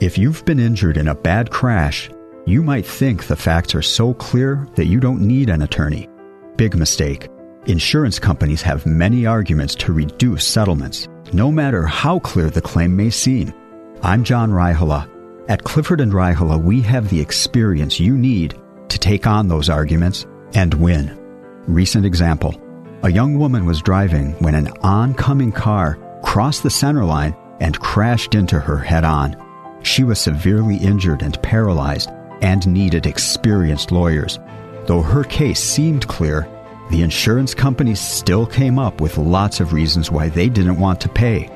If 0.00 0.18
you've 0.18 0.44
been 0.44 0.58
injured 0.58 0.96
in 0.96 1.08
a 1.08 1.14
bad 1.14 1.50
crash, 1.50 2.10
you 2.44 2.62
might 2.62 2.84
think 2.84 3.26
the 3.26 3.36
facts 3.36 3.74
are 3.74 3.82
so 3.82 4.12
clear 4.14 4.68
that 4.74 4.86
you 4.86 4.98
don't 4.98 5.20
need 5.20 5.48
an 5.48 5.62
attorney. 5.62 6.08
Big 6.56 6.76
mistake. 6.76 7.28
Insurance 7.66 8.18
companies 8.18 8.60
have 8.62 8.86
many 8.86 9.24
arguments 9.24 9.76
to 9.76 9.92
reduce 9.92 10.44
settlements, 10.44 11.06
no 11.32 11.52
matter 11.52 11.84
how 11.86 12.18
clear 12.18 12.50
the 12.50 12.60
claim 12.60 12.96
may 12.96 13.08
seem. 13.08 13.54
I'm 14.02 14.24
John 14.24 14.50
Raihala. 14.50 15.08
At 15.48 15.62
Clifford 15.62 16.00
and 16.00 16.10
Raihala, 16.10 16.60
we 16.60 16.80
have 16.80 17.08
the 17.08 17.20
experience 17.20 18.00
you 18.00 18.18
need 18.18 18.60
to 18.88 18.98
take 18.98 19.28
on 19.28 19.46
those 19.46 19.68
arguments 19.68 20.26
and 20.54 20.74
win. 20.74 21.16
Recent 21.68 22.04
example. 22.04 22.60
A 23.04 23.12
young 23.12 23.38
woman 23.38 23.64
was 23.64 23.80
driving 23.80 24.32
when 24.40 24.56
an 24.56 24.66
oncoming 24.80 25.52
car 25.52 26.00
crossed 26.24 26.64
the 26.64 26.70
center 26.70 27.04
line 27.04 27.36
and 27.60 27.78
crashed 27.78 28.34
into 28.34 28.58
her 28.58 28.78
head 28.78 29.04
on. 29.04 29.36
She 29.84 30.02
was 30.02 30.20
severely 30.20 30.78
injured 30.78 31.22
and 31.22 31.40
paralyzed 31.44 32.10
and 32.40 32.66
needed 32.66 33.06
experienced 33.06 33.92
lawyers. 33.92 34.40
Though 34.86 35.02
her 35.02 35.22
case 35.22 35.60
seemed 35.60 36.08
clear, 36.08 36.48
the 36.92 37.02
insurance 37.02 37.54
companies 37.54 38.00
still 38.00 38.44
came 38.44 38.78
up 38.78 39.00
with 39.00 39.16
lots 39.16 39.60
of 39.60 39.72
reasons 39.72 40.10
why 40.10 40.28
they 40.28 40.50
didn't 40.50 40.78
want 40.78 41.00
to 41.00 41.08
pay. 41.08 41.48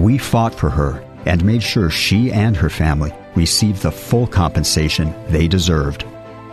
We 0.00 0.18
fought 0.18 0.52
for 0.52 0.68
her 0.68 1.00
and 1.26 1.44
made 1.44 1.62
sure 1.62 1.90
she 1.90 2.32
and 2.32 2.56
her 2.56 2.68
family 2.68 3.12
received 3.36 3.82
the 3.82 3.92
full 3.92 4.26
compensation 4.26 5.14
they 5.28 5.46
deserved. 5.46 6.04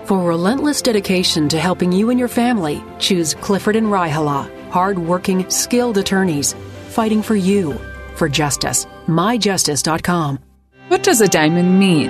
For 0.05 0.23
relentless 0.23 0.83
dedication 0.83 1.49
to 1.49 1.59
helping 1.59 1.91
you 1.91 2.11
and 2.11 2.19
your 2.19 2.27
family, 2.27 2.83
choose 2.99 3.33
Clifford 3.33 3.75
and 3.75 3.87
Raihala, 3.87 4.69
hard-working, 4.69 5.49
skilled 5.49 5.97
attorneys 5.97 6.53
fighting 6.89 7.23
for 7.23 7.35
you 7.35 7.73
for 8.15 8.29
justice. 8.29 8.85
MyJustice.com. 9.07 10.37
What 10.89 11.01
does 11.01 11.21
a 11.21 11.27
diamond 11.27 11.79
mean? 11.79 12.09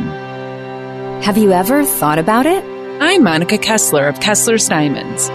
Have 1.24 1.38
you 1.38 1.54
ever 1.54 1.86
thought 1.86 2.20
about 2.20 2.46
it? 2.46 2.64
I'm 3.02 3.24
Monica 3.24 3.58
Kessler 3.58 4.08
of 4.08 4.20
Kessler's 4.20 4.68
Diamonds. 4.68 5.30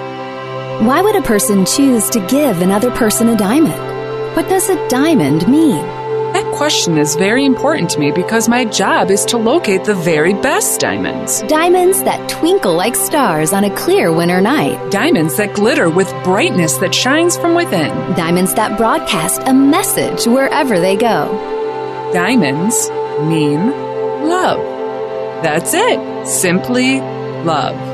Why 0.80 1.00
would 1.00 1.14
a 1.14 1.22
person 1.22 1.64
choose 1.64 2.10
to 2.10 2.26
give 2.26 2.60
another 2.60 2.90
person 2.90 3.28
a 3.28 3.36
diamond? 3.36 4.34
What 4.34 4.48
does 4.48 4.68
a 4.68 4.88
diamond 4.88 5.46
mean? 5.46 5.84
That 6.32 6.54
question 6.54 6.98
is 6.98 7.14
very 7.14 7.44
important 7.44 7.90
to 7.90 8.00
me 8.00 8.10
because 8.10 8.48
my 8.48 8.64
job 8.64 9.10
is 9.10 9.24
to 9.26 9.36
locate 9.36 9.84
the 9.84 9.94
very 9.94 10.34
best 10.34 10.80
diamonds. 10.80 11.42
Diamonds 11.42 12.02
that 12.02 12.28
twinkle 12.28 12.74
like 12.74 12.96
stars 12.96 13.52
on 13.52 13.62
a 13.64 13.76
clear 13.76 14.12
winter 14.12 14.40
night. 14.40 14.90
Diamonds 14.90 15.36
that 15.36 15.54
glitter 15.54 15.88
with 15.88 16.08
brightness 16.24 16.78
that 16.78 16.94
shines 16.94 17.36
from 17.36 17.54
within. 17.54 17.90
Diamonds 18.14 18.54
that 18.54 18.76
broadcast 18.76 19.42
a 19.46 19.52
message 19.54 20.26
wherever 20.26 20.80
they 20.80 20.96
go. 20.96 21.28
Diamonds 22.12 22.88
mean 23.28 23.70
love. 24.26 24.58
That's 25.44 25.74
it. 25.74 26.26
Simply 26.26 27.00
love. 27.44 27.91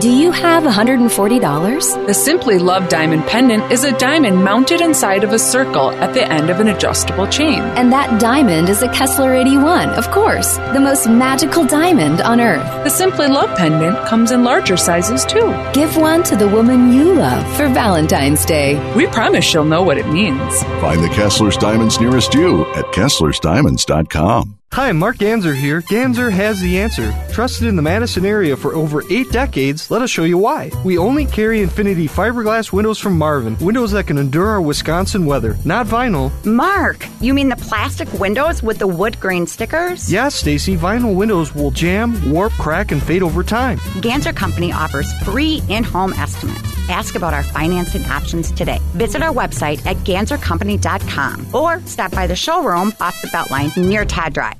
Do 0.00 0.10
you 0.10 0.30
have 0.30 0.64
$140? 0.64 2.06
The 2.06 2.12
Simply 2.12 2.58
Love 2.58 2.90
Diamond 2.90 3.24
Pendant 3.24 3.72
is 3.72 3.82
a 3.82 3.96
diamond 3.96 4.44
mounted 4.44 4.82
inside 4.82 5.24
of 5.24 5.32
a 5.32 5.38
circle 5.38 5.90
at 5.92 6.12
the 6.12 6.30
end 6.30 6.50
of 6.50 6.60
an 6.60 6.68
adjustable 6.68 7.26
chain. 7.26 7.60
And 7.60 7.90
that 7.94 8.20
diamond 8.20 8.68
is 8.68 8.82
a 8.82 8.90
Kessler 8.90 9.32
81, 9.32 9.88
of 9.90 10.10
course, 10.10 10.58
the 10.74 10.80
most 10.80 11.08
magical 11.08 11.64
diamond 11.64 12.20
on 12.20 12.42
earth. 12.42 12.84
The 12.84 12.90
Simply 12.90 13.26
Love 13.28 13.56
Pendant 13.56 13.96
comes 14.06 14.32
in 14.32 14.44
larger 14.44 14.76
sizes 14.76 15.24
too. 15.24 15.48
Give 15.72 15.96
one 15.96 16.22
to 16.24 16.36
the 16.36 16.48
woman 16.48 16.92
you 16.92 17.14
love 17.14 17.46
for 17.56 17.66
Valentine's 17.68 18.44
Day. 18.44 18.76
We 18.94 19.06
promise 19.06 19.46
she'll 19.46 19.64
know 19.64 19.82
what 19.82 19.96
it 19.96 20.08
means. 20.08 20.62
Find 20.82 21.02
the 21.02 21.08
Kessler's 21.08 21.56
Diamonds 21.56 21.98
nearest 21.98 22.34
you 22.34 22.66
at 22.74 22.84
Kessler'sDiamonds.com. 22.92 24.58
Hi, 24.76 24.92
Mark 24.92 25.16
Ganzer 25.16 25.56
here. 25.56 25.80
Ganzer 25.80 26.30
has 26.30 26.60
the 26.60 26.78
answer. 26.78 27.10
Trusted 27.32 27.66
in 27.66 27.76
the 27.76 27.82
Madison 27.82 28.26
area 28.26 28.54
for 28.54 28.74
over 28.74 29.02
eight 29.10 29.32
decades, 29.32 29.90
let 29.90 30.02
us 30.02 30.10
show 30.10 30.24
you 30.24 30.36
why. 30.36 30.70
We 30.84 30.98
only 30.98 31.24
carry 31.24 31.62
Infinity 31.62 32.06
fiberglass 32.06 32.74
windows 32.74 32.98
from 32.98 33.16
Marvin, 33.16 33.56
windows 33.56 33.92
that 33.92 34.06
can 34.06 34.18
endure 34.18 34.48
our 34.48 34.60
Wisconsin 34.60 35.24
weather, 35.24 35.56
not 35.64 35.86
vinyl. 35.86 36.30
Mark, 36.44 37.06
you 37.22 37.32
mean 37.32 37.48
the 37.48 37.56
plastic 37.56 38.12
windows 38.20 38.62
with 38.62 38.78
the 38.78 38.86
wood 38.86 39.18
grain 39.18 39.46
stickers? 39.46 40.12
Yes, 40.12 40.34
Stacy, 40.34 40.76
vinyl 40.76 41.14
windows 41.14 41.54
will 41.54 41.70
jam, 41.70 42.30
warp, 42.30 42.52
crack, 42.52 42.92
and 42.92 43.02
fade 43.02 43.22
over 43.22 43.42
time. 43.42 43.78
Ganzer 44.04 44.36
Company 44.36 44.74
offers 44.74 45.10
free 45.22 45.62
in 45.70 45.84
home 45.84 46.12
estimates. 46.12 46.75
Ask 46.88 47.16
about 47.16 47.34
our 47.34 47.42
financing 47.42 48.04
options 48.04 48.52
today. 48.52 48.78
Visit 48.92 49.22
our 49.22 49.32
website 49.32 49.84
at 49.86 49.96
ganzercompany.com 49.98 51.54
or 51.54 51.80
stop 51.80 52.12
by 52.12 52.26
the 52.26 52.36
showroom 52.36 52.92
off 53.00 53.20
the 53.22 53.28
Beltline 53.28 53.76
near 53.76 54.04
Todd 54.04 54.34
Drive. 54.34 54.56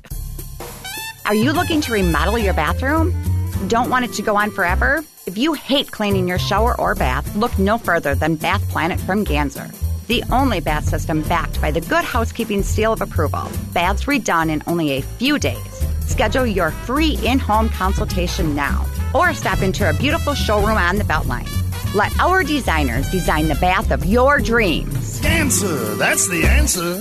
Are 1.24 1.34
you 1.34 1.52
looking 1.52 1.80
to 1.82 1.92
remodel 1.92 2.38
your 2.38 2.54
bathroom? 2.54 3.14
Don't 3.68 3.90
want 3.90 4.04
it 4.04 4.12
to 4.14 4.22
go 4.22 4.36
on 4.36 4.50
forever? 4.50 5.04
If 5.26 5.38
you 5.38 5.54
hate 5.54 5.90
cleaning 5.90 6.28
your 6.28 6.38
shower 6.38 6.78
or 6.80 6.94
bath, 6.94 7.34
look 7.36 7.56
no 7.58 7.78
further 7.78 8.14
than 8.14 8.36
Bath 8.36 8.68
Planet 8.68 9.00
from 9.00 9.24
Ganzer. 9.24 9.74
The 10.06 10.22
only 10.30 10.60
bath 10.60 10.84
system 10.84 11.22
backed 11.22 11.60
by 11.60 11.72
the 11.72 11.80
Good 11.80 12.04
Housekeeping 12.04 12.62
seal 12.62 12.92
of 12.92 13.00
approval. 13.02 13.50
Baths 13.72 14.04
redone 14.04 14.50
in 14.50 14.62
only 14.68 14.92
a 14.92 15.02
few 15.02 15.38
days. 15.38 15.84
Schedule 16.06 16.46
your 16.46 16.70
free 16.70 17.18
in 17.24 17.40
home 17.40 17.68
consultation 17.68 18.54
now 18.54 18.86
or 19.14 19.34
stop 19.34 19.62
into 19.62 19.84
our 19.84 19.94
beautiful 19.94 20.34
showroom 20.34 20.76
on 20.76 20.96
the 20.96 21.04
Beltline. 21.04 21.65
Let 21.96 22.20
our 22.20 22.44
designers 22.44 23.08
design 23.08 23.48
the 23.48 23.54
bath 23.54 23.90
of 23.90 24.04
your 24.04 24.38
dreams. 24.38 25.18
Answer. 25.24 25.94
That's 25.94 26.28
the 26.28 26.44
answer. 26.44 27.00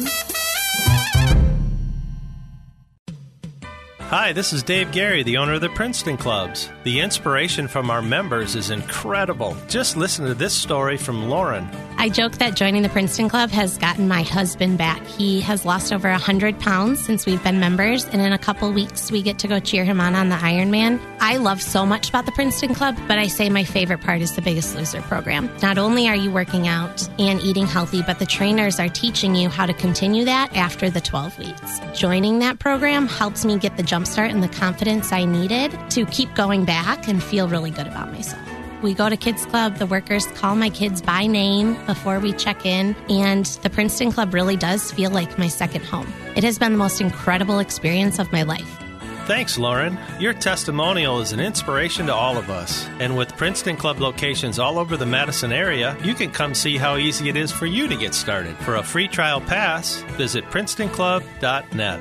Hi, 4.00 4.32
this 4.32 4.54
is 4.54 4.64
Dave 4.64 4.94
Gary, 4.94 5.22
the 5.22 5.36
owner 5.36 5.56
of 5.56 5.60
the 5.60 5.68
Princeton 5.68 6.16
Clubs. 6.16 6.70
The 6.86 7.02
inspiration 7.02 7.68
from 7.68 7.92
our 7.92 8.02
members 8.02 8.56
is 8.56 8.70
incredible. 8.70 9.58
Just 9.68 9.98
listen 9.98 10.28
to 10.28 10.34
this 10.34 10.54
story 10.54 10.96
from 10.96 11.28
Lauren. 11.30 11.68
I 11.98 12.10
joke 12.10 12.34
that 12.34 12.56
joining 12.56 12.82
the 12.82 12.90
Princeton 12.90 13.30
Club 13.30 13.50
has 13.52 13.78
gotten 13.78 14.08
my 14.08 14.22
husband 14.22 14.78
back. 14.78 15.04
He 15.08 15.40
has 15.42 15.66
lost 15.66 15.94
over 15.94 16.10
100 16.10 16.60
pounds 16.60 17.04
since 17.04 17.26
we've 17.26 17.44
been 17.44 17.60
members, 17.60 18.06
and 18.06 18.22
in 18.22 18.34
a 18.34 18.38
couple 18.38 18.72
weeks, 18.72 19.12
we 19.12 19.22
get 19.22 19.40
to 19.40 19.48
go 19.48 19.60
cheer 19.60 19.86
him 19.86 20.02
on 20.02 20.14
on 20.14 20.30
the 20.30 20.36
Ironman. 20.36 21.00
I 21.20 21.38
love 21.38 21.62
so 21.62 21.86
much 21.86 22.10
about 22.10 22.26
the 22.26 22.34
Princeton 22.34 22.76
Club, 22.76 22.98
but 23.08 23.18
I 23.18 23.28
say 23.28 23.50
my 23.50 23.64
favorite 23.64 24.02
part 24.02 24.22
is 24.22 24.36
the 24.36 24.42
Biggest 24.42 24.76
Loser 24.76 25.02
program. 25.04 25.50
Not 25.62 25.78
only 25.78 26.08
are 26.08 26.16
you 26.16 26.32
working 26.32 26.68
out 26.68 27.08
and 27.18 27.42
eating 27.42 27.66
healthy, 27.66 28.04
but 28.04 28.20
the 28.20 28.26
trainers 28.26 28.80
are 28.80 28.90
teaching 28.90 29.34
you 29.34 29.50
how 29.50 29.66
to 29.66 29.74
continue 29.74 30.26
that 30.26 30.56
after 30.56 30.90
the 30.90 31.02
12 31.02 31.40
weeks. 31.40 31.80
Joining 31.94 32.40
that 32.40 32.60
program 32.60 33.08
helps 33.08 33.46
me 33.46 33.58
get 33.58 33.78
the 33.78 33.84
jumpstart 33.84 34.32
and 34.32 34.44
the 34.44 34.50
confidence 34.50 35.12
I 35.12 35.26
needed 35.26 35.72
to 35.92 36.06
keep 36.08 36.34
going 36.36 36.66
back 36.66 37.08
and 37.08 37.24
feel 37.24 37.48
really 37.48 37.72
good 37.72 37.88
about 37.88 38.12
myself. 38.12 38.55
We 38.86 38.94
go 38.94 39.10
to 39.10 39.18
Kids 39.18 39.48
Club. 39.48 39.78
The 39.78 39.88
workers 39.88 40.28
call 40.28 40.56
my 40.56 40.70
kids 40.70 41.02
by 41.02 41.26
name 41.26 41.74
before 41.88 42.20
we 42.20 42.34
check 42.34 42.68
in. 42.68 42.96
And 43.10 43.44
the 43.64 43.70
Princeton 43.72 44.12
Club 44.12 44.32
really 44.32 44.56
does 44.56 44.92
feel 44.92 45.10
like 45.10 45.40
my 45.40 45.48
second 45.48 45.84
home. 45.84 46.08
It 46.36 46.44
has 46.44 46.60
been 46.60 46.74
the 46.74 46.78
most 46.78 47.02
incredible 47.02 47.58
experience 47.58 48.20
of 48.20 48.32
my 48.32 48.44
life. 48.44 48.78
Thanks, 49.26 49.58
Lauren. 49.58 49.98
Your 50.20 50.34
testimonial 50.34 51.20
is 51.20 51.32
an 51.32 51.40
inspiration 51.40 52.06
to 52.06 52.14
all 52.14 52.38
of 52.38 52.52
us. 52.52 52.88
And 53.00 53.18
with 53.18 53.36
Princeton 53.36 53.76
Club 53.76 54.00
locations 54.00 54.60
all 54.60 54.78
over 54.78 54.98
the 54.98 55.06
Madison 55.08 55.52
area, 55.52 55.98
you 56.04 56.14
can 56.14 56.30
come 56.30 56.54
see 56.54 56.78
how 56.78 56.98
easy 56.98 57.28
it 57.28 57.36
is 57.36 57.52
for 57.52 57.66
you 57.66 57.88
to 57.88 57.96
get 57.98 58.14
started. 58.14 58.56
For 58.58 58.76
a 58.76 58.84
free 58.84 59.08
trial 59.08 59.42
pass, 59.42 59.96
visit 60.16 60.46
princetonclub.net. 60.52 62.00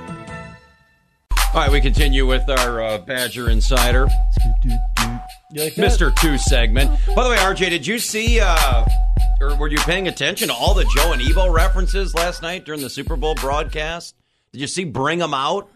All 1.54 1.60
right, 1.60 1.70
we 1.70 1.80
continue 1.80 2.26
with 2.26 2.50
our 2.50 2.82
uh, 2.82 2.98
Badger 2.98 3.48
Insider. 3.48 4.08
Like? 5.62 5.74
Mr. 5.74 6.14
Two 6.16 6.36
segment. 6.38 6.90
By 7.14 7.24
the 7.24 7.30
way, 7.30 7.36
RJ, 7.36 7.70
did 7.70 7.86
you 7.86 7.98
see, 7.98 8.40
uh, 8.40 8.84
or 9.40 9.56
were 9.56 9.68
you 9.68 9.78
paying 9.78 10.08
attention 10.08 10.48
to 10.48 10.54
all 10.54 10.74
the 10.74 10.84
Joe 10.96 11.12
and 11.12 11.22
Evo 11.22 11.52
references 11.52 12.14
last 12.14 12.42
night 12.42 12.64
during 12.64 12.80
the 12.80 12.90
Super 12.90 13.16
Bowl 13.16 13.34
broadcast? 13.34 14.14
Did 14.52 14.60
you 14.60 14.66
see 14.66 14.84
Bring 14.84 15.20
'em 15.22 15.34
Out? 15.34 15.70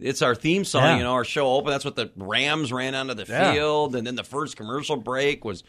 It's 0.00 0.22
our 0.22 0.34
theme 0.34 0.64
song, 0.64 0.82
Yeah. 0.82 0.96
you 0.96 1.02
know, 1.04 1.12
our 1.12 1.24
show 1.24 1.52
open. 1.54 1.70
That's 1.70 1.84
what 1.84 1.94
the 1.96 2.10
Rams 2.16 2.72
ran 2.72 2.94
onto 2.94 3.14
the 3.14 3.24
Yeah. 3.28 3.52
field. 3.52 3.94
And 3.94 4.06
then 4.06 4.16
the 4.16 4.24
first 4.24 4.56
commercial 4.56 4.96
break 4.96 5.44
was 5.44 5.62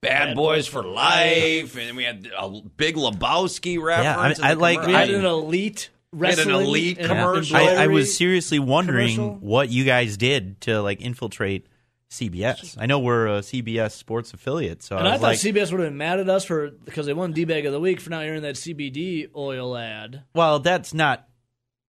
Bad, 0.00 0.26
Bad 0.28 0.36
Boys 0.36 0.56
Boys 0.58 0.66
for 0.68 0.82
for 0.82 0.88
Life. 0.88 1.76
And 1.76 1.88
then 1.88 1.96
we 1.96 2.04
had 2.04 2.30
a 2.38 2.48
big 2.76 2.94
Lebowski 2.96 3.80
reference. 3.82 4.38
in 4.38 4.44
I 4.44 4.54
the 4.54 4.60
like- 4.60 4.78
commer- 4.80 4.86
We 4.86 4.92
had 4.92 5.10
an 5.10 5.24
elite 5.24 5.90
We 6.12 6.26
had 6.28 6.38
an 6.38 6.50
elite 6.50 6.98
commercial. 7.00 7.56
I, 7.56 7.62
I 7.74 7.86
was 7.88 8.16
seriously 8.16 8.58
wondering 8.58 9.14
commercial. 9.16 9.38
what 9.40 9.68
you 9.70 9.84
guys 9.84 10.16
did 10.16 10.60
to 10.62 10.80
like 10.82 11.00
infiltrate 11.00 11.66
CBS. 12.10 12.76
I 12.78 12.86
know 12.86 12.98
we're 12.98 13.26
a 13.28 13.38
CBS 13.40 13.92
sports 13.92 14.34
affiliate, 14.34 14.82
so 14.82 14.96
and 14.96 15.06
I 15.06 15.12
I 15.12 15.18
thought 15.18 15.22
like, 15.22 15.38
CBS 15.38 15.70
would 15.70 15.80
have 15.80 15.90
been 15.90 15.96
mad 15.96 16.18
at 16.18 16.28
us 16.28 16.44
for 16.44 16.70
because 16.70 17.06
they 17.06 17.12
won 17.12 17.32
D 17.32 17.44
bag 17.44 17.66
of 17.66 17.72
the 17.72 17.80
week 17.80 18.00
for 18.00 18.10
not 18.10 18.24
airing 18.24 18.42
that 18.42 18.56
CBD 18.56 19.30
oil 19.34 19.76
ad. 19.76 20.24
well, 20.34 20.58
that's 20.58 20.92
not 20.92 21.28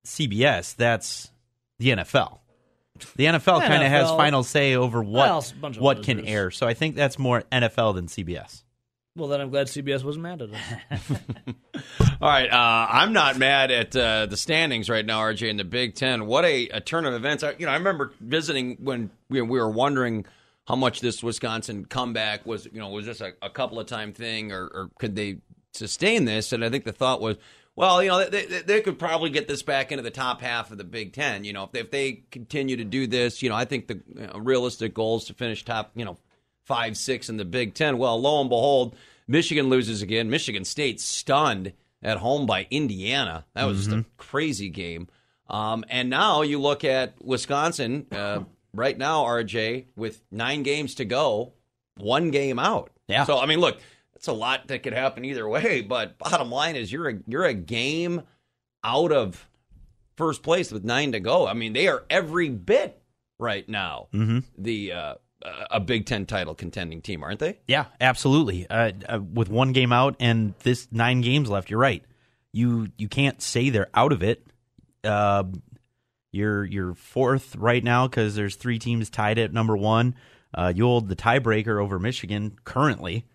CBS. 0.06 0.76
That's 0.76 1.32
the 1.80 1.90
NFL. 1.90 2.40
The 3.16 3.26
NFL 3.26 3.62
kind 3.66 3.84
of 3.84 3.90
has 3.90 4.10
final 4.12 4.44
say 4.44 4.76
over 4.76 5.02
what 5.02 5.28
Well, 5.28 5.46
a 5.50 5.56
bunch 5.60 5.80
what 5.80 6.04
can 6.04 6.26
air. 6.26 6.52
So 6.52 6.68
I 6.68 6.76
think 6.76 6.96
that's 6.96 7.18
more 7.18 7.42
NFL 7.52 7.96
than 7.96 8.06
CBS. 8.06 8.64
Well, 9.16 9.28
then 9.28 9.42
I'm 9.42 9.50
glad 9.50 9.68
CBS 9.68 10.06
wasn't 10.06 10.24
mad 10.24 10.42
at 10.42 10.50
us. 10.54 11.12
All 12.22 12.30
right, 12.30 12.50
uh, 12.50 12.88
I'm 12.90 13.12
not 13.12 13.38
mad 13.38 13.70
at 13.70 13.94
uh, 13.94 14.26
the 14.28 14.38
standings 14.38 14.90
right 14.90 15.06
now, 15.06 15.20
RJ, 15.20 15.50
in 15.50 15.58
the 15.58 15.66
Big 15.66 15.96
Ten. 15.96 16.28
What 16.28 16.46
a, 16.46 16.70
a 16.70 16.80
turn 16.80 17.06
of 17.06 17.14
events! 17.14 17.44
I, 17.44 17.56
you 17.58 17.66
know, 17.66 17.74
I 17.74 17.76
remember 17.76 18.14
visiting 18.22 18.78
when 18.80 19.10
we, 19.30 19.42
we 19.42 19.60
were 19.60 19.70
wondering 19.70 20.26
how 20.66 20.78
much 20.78 21.02
this 21.02 21.22
Wisconsin 21.22 21.84
comeback 21.84 22.46
was. 22.46 22.66
You 22.72 22.80
know, 22.80 22.88
was 22.88 23.06
this 23.06 23.20
a, 23.20 23.34
a 23.42 23.50
couple 23.50 23.82
of 23.82 23.88
time 23.88 24.14
thing, 24.14 24.54
or, 24.54 24.64
or 24.64 24.90
could 24.98 25.16
they 25.16 25.40
sustain 25.74 26.24
this? 26.24 26.54
And 26.54 26.64
I 26.64 26.70
think 26.70 26.86
the 26.86 26.94
thought 26.94 27.20
was, 27.20 27.36
well, 27.76 28.02
you 28.02 28.08
know, 28.08 28.30
they, 28.30 28.46
they, 28.46 28.62
they 28.62 28.82
could 28.82 28.98
probably 28.98 29.30
get 29.30 29.50
this 29.50 29.62
back 29.62 29.92
into 29.92 30.04
the 30.04 30.12
top 30.12 30.40
half 30.40 30.72
of 30.72 30.78
the 30.78 30.86
Big 30.86 31.12
Ten. 31.12 31.44
You 31.44 31.52
know, 31.52 31.64
if 31.64 31.74
they, 31.74 31.80
if 31.82 31.92
they 31.92 32.24
continue 32.32 32.78
to 32.78 32.86
do 32.86 33.08
this, 33.08 33.42
you 33.42 33.50
know, 33.50 33.56
I 33.56 33.66
think 33.66 33.88
the 33.88 34.02
you 34.08 34.28
know, 34.28 34.40
realistic 34.40 34.94
goal 34.94 35.18
is 35.18 35.26
to 35.26 35.34
finish 35.34 35.66
top, 35.66 35.92
you 35.96 36.06
know, 36.06 36.18
five, 36.72 36.98
six 36.98 37.30
in 37.30 37.38
the 37.38 37.46
Big 37.46 37.74
Ten. 37.74 37.98
Well, 37.98 38.20
lo 38.22 38.40
and 38.42 38.50
behold, 38.50 38.96
Michigan 39.28 39.70
loses 39.70 40.02
again. 40.02 40.30
Michigan 40.30 40.64
State 40.66 41.00
stunned 41.02 41.74
at 42.02 42.18
home 42.18 42.46
by 42.46 42.66
Indiana. 42.72 43.46
That 43.54 43.66
was 43.66 43.86
just 43.86 43.92
a 43.92 44.06
crazy 44.18 44.70
game. 44.70 45.08
Um, 45.50 45.84
and 45.90 46.10
now 46.10 46.44
you 46.44 46.60
look 46.60 46.84
at 46.86 47.16
Wisconsin 47.24 48.06
uh, 48.12 48.44
right 48.74 48.98
now, 48.98 49.26
RJ, 49.26 49.88
with 49.98 50.22
nine 50.32 50.64
games 50.64 50.96
to 50.96 51.06
go, 51.06 51.54
one 51.98 52.32
game 52.32 52.58
out. 52.58 52.90
Yeah. 53.08 53.26
So 53.26 53.38
I 53.38 53.46
mean, 53.46 53.60
look, 53.60 53.80
it's 54.16 54.28
a 54.28 54.34
lot 54.34 54.68
that 54.68 54.82
could 54.84 54.94
happen 54.94 55.26
either 55.26 55.48
way. 55.48 55.82
But 55.82 56.18
bottom 56.18 56.50
line 56.52 56.76
is, 56.78 56.92
you're 56.92 57.10
a 57.10 57.16
you're 57.28 57.44
a 57.46 57.54
game 57.54 58.22
out 58.84 59.12
of 59.12 59.48
first 60.16 60.42
place 60.42 60.72
with 60.72 60.84
nine 60.86 61.12
to 61.12 61.20
go. 61.20 61.46
I 61.48 61.54
mean, 61.54 61.74
they 61.74 61.88
are 61.90 62.06
every 62.10 62.48
bit 62.50 63.02
right 63.40 63.68
now 63.68 64.08
Mm-hmm. 64.14 64.40
the 64.58 64.92
uh, 64.94 65.16
a 65.70 65.80
Big 65.80 66.06
Ten 66.06 66.26
title 66.26 66.56
contending 66.56 67.02
team, 67.02 67.24
aren't 67.24 67.40
they? 67.40 67.60
Yeah, 67.68 67.86
absolutely. 68.00 68.68
Uh, 68.70 68.92
uh, 69.08 69.20
with 69.20 69.50
one 69.50 69.72
game 69.72 69.92
out 69.92 70.16
and 70.20 70.54
this 70.64 70.88
nine 70.92 71.22
games 71.22 71.50
left, 71.50 71.70
you're 71.70 71.80
right. 71.80 72.04
You 72.52 72.90
you 72.98 73.08
can't 73.08 73.42
say 73.42 73.70
they're 73.70 73.90
out 73.94 74.12
of 74.12 74.24
it. 74.24 74.46
Uh, 75.04 75.44
you're 76.32 76.64
you're 76.66 76.94
fourth 76.94 77.56
right 77.56 77.84
now 77.84 78.08
because 78.08 78.36
there's 78.36 78.56
three 78.56 78.80
teams 78.80 79.10
tied 79.10 79.38
at 79.40 79.54
number 79.54 79.76
one. 79.76 80.16
Uh, 80.54 80.72
you 80.76 80.86
hold 80.86 81.08
the 81.08 81.16
tiebreaker 81.16 81.82
over 81.82 81.98
Michigan 81.98 82.58
currently, 82.64 83.26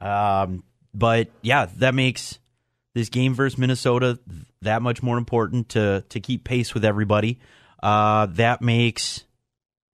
um, 0.00 0.62
but 0.92 1.28
yeah, 1.40 1.66
that 1.76 1.94
makes 1.94 2.38
this 2.94 3.08
game 3.08 3.34
versus 3.34 3.58
Minnesota 3.58 4.18
that 4.62 4.82
much 4.82 5.02
more 5.02 5.18
important 5.18 5.70
to 5.70 6.04
to 6.10 6.20
keep 6.20 6.44
pace 6.44 6.74
with 6.74 6.84
everybody. 6.84 7.38
Uh, 7.82 8.26
that 8.26 8.62
makes 8.62 9.24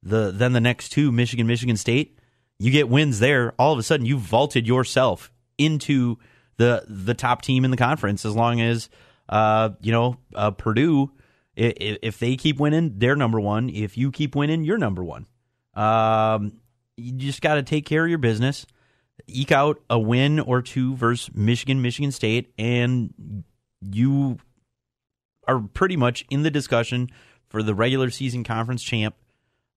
the 0.02 0.30
then 0.32 0.52
the 0.52 0.60
next 0.60 0.90
two 0.90 1.12
Michigan 1.12 1.46
Michigan 1.46 1.76
State 1.76 2.18
you 2.58 2.70
get 2.70 2.88
wins 2.88 3.18
there. 3.18 3.54
All 3.58 3.72
of 3.72 3.78
a 3.78 3.82
sudden 3.82 4.06
you 4.06 4.18
vaulted 4.18 4.66
yourself 4.66 5.32
into 5.58 6.16
the 6.58 6.84
the 6.88 7.14
top 7.14 7.42
team 7.42 7.64
in 7.64 7.70
the 7.70 7.76
conference 7.76 8.24
as 8.24 8.34
long 8.36 8.60
as 8.60 8.88
uh 9.28 9.70
you 9.80 9.92
know 9.92 10.16
uh, 10.34 10.50
Purdue 10.50 11.10
i- 11.58 11.62
i- 11.80 11.98
if 12.02 12.18
they 12.18 12.36
keep 12.36 12.58
winning 12.60 12.94
they're 12.98 13.16
number 13.16 13.40
1 13.40 13.68
if 13.70 13.96
you 13.96 14.10
keep 14.10 14.34
winning 14.36 14.64
you're 14.64 14.78
number 14.78 15.02
1 15.04 15.26
um 15.74 16.60
you 16.96 17.12
just 17.12 17.40
got 17.40 17.54
to 17.54 17.62
take 17.62 17.86
care 17.86 18.04
of 18.04 18.08
your 18.10 18.18
business 18.18 18.66
eke 19.28 19.52
out 19.52 19.80
a 19.88 19.98
win 19.98 20.40
or 20.40 20.60
two 20.62 20.94
versus 20.96 21.30
Michigan 21.34 21.80
Michigan 21.80 22.10
State 22.12 22.52
and 22.58 23.44
you 23.80 24.38
are 25.48 25.60
pretty 25.60 25.96
much 25.96 26.24
in 26.30 26.42
the 26.42 26.50
discussion 26.50 27.08
for 27.48 27.62
the 27.62 27.74
regular 27.74 28.10
season 28.10 28.44
conference 28.44 28.82
champ 28.82 29.14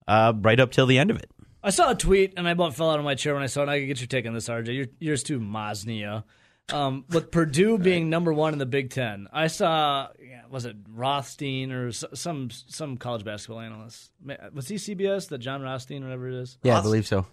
uh, 0.08 0.34
right 0.36 0.60
up 0.60 0.72
till 0.72 0.86
the 0.86 0.98
end 0.98 1.12
of 1.12 1.18
it. 1.18 1.30
I 1.64 1.72
saw 1.72 1.92
a 1.92 1.96
tweet 1.96 2.34
and 2.38 2.48
I 2.48 2.52
about 2.52 2.76
fell 2.76 2.92
out 2.92 3.00
of 3.00 3.06
my 3.06 3.16
chair 3.16 3.34
when 3.34 3.42
I 3.42 3.48
saw 3.48 3.64
it. 3.64 3.70
I 3.70 3.80
could 3.80 3.88
get 3.88 4.00
your 4.00 4.08
take 4.08 4.28
on 4.28 4.34
this, 4.34 4.48
RJ. 4.48 4.76
You're, 4.76 4.88
yours 5.00 5.24
too, 5.24 5.40
Mosnia. 5.40 6.24
Um, 6.72 7.06
with 7.10 7.32
Purdue 7.32 7.78
being 7.78 8.10
number 8.10 8.34
one 8.34 8.54
in 8.54 8.60
the 8.60 8.66
Big 8.66 8.90
Ten, 8.90 9.28
I 9.32 9.48
saw 9.48 10.08
yeah, 10.20 10.42
was 10.50 10.66
it 10.66 10.76
Rothstein 10.90 11.72
or 11.72 11.92
some 11.92 12.50
some 12.50 12.98
college 12.98 13.24
basketball 13.24 13.62
analyst? 13.62 14.12
Was 14.52 14.68
he 14.68 14.76
CBS? 14.76 15.28
The 15.28 15.38
Jon 15.38 15.62
Rothstein, 15.62 16.04
whatever 16.04 16.28
it 16.28 16.36
is. 16.36 16.58
Yeah, 16.64 16.80
I 16.80 16.82
believe 16.82 17.06
so. 17.06 17.28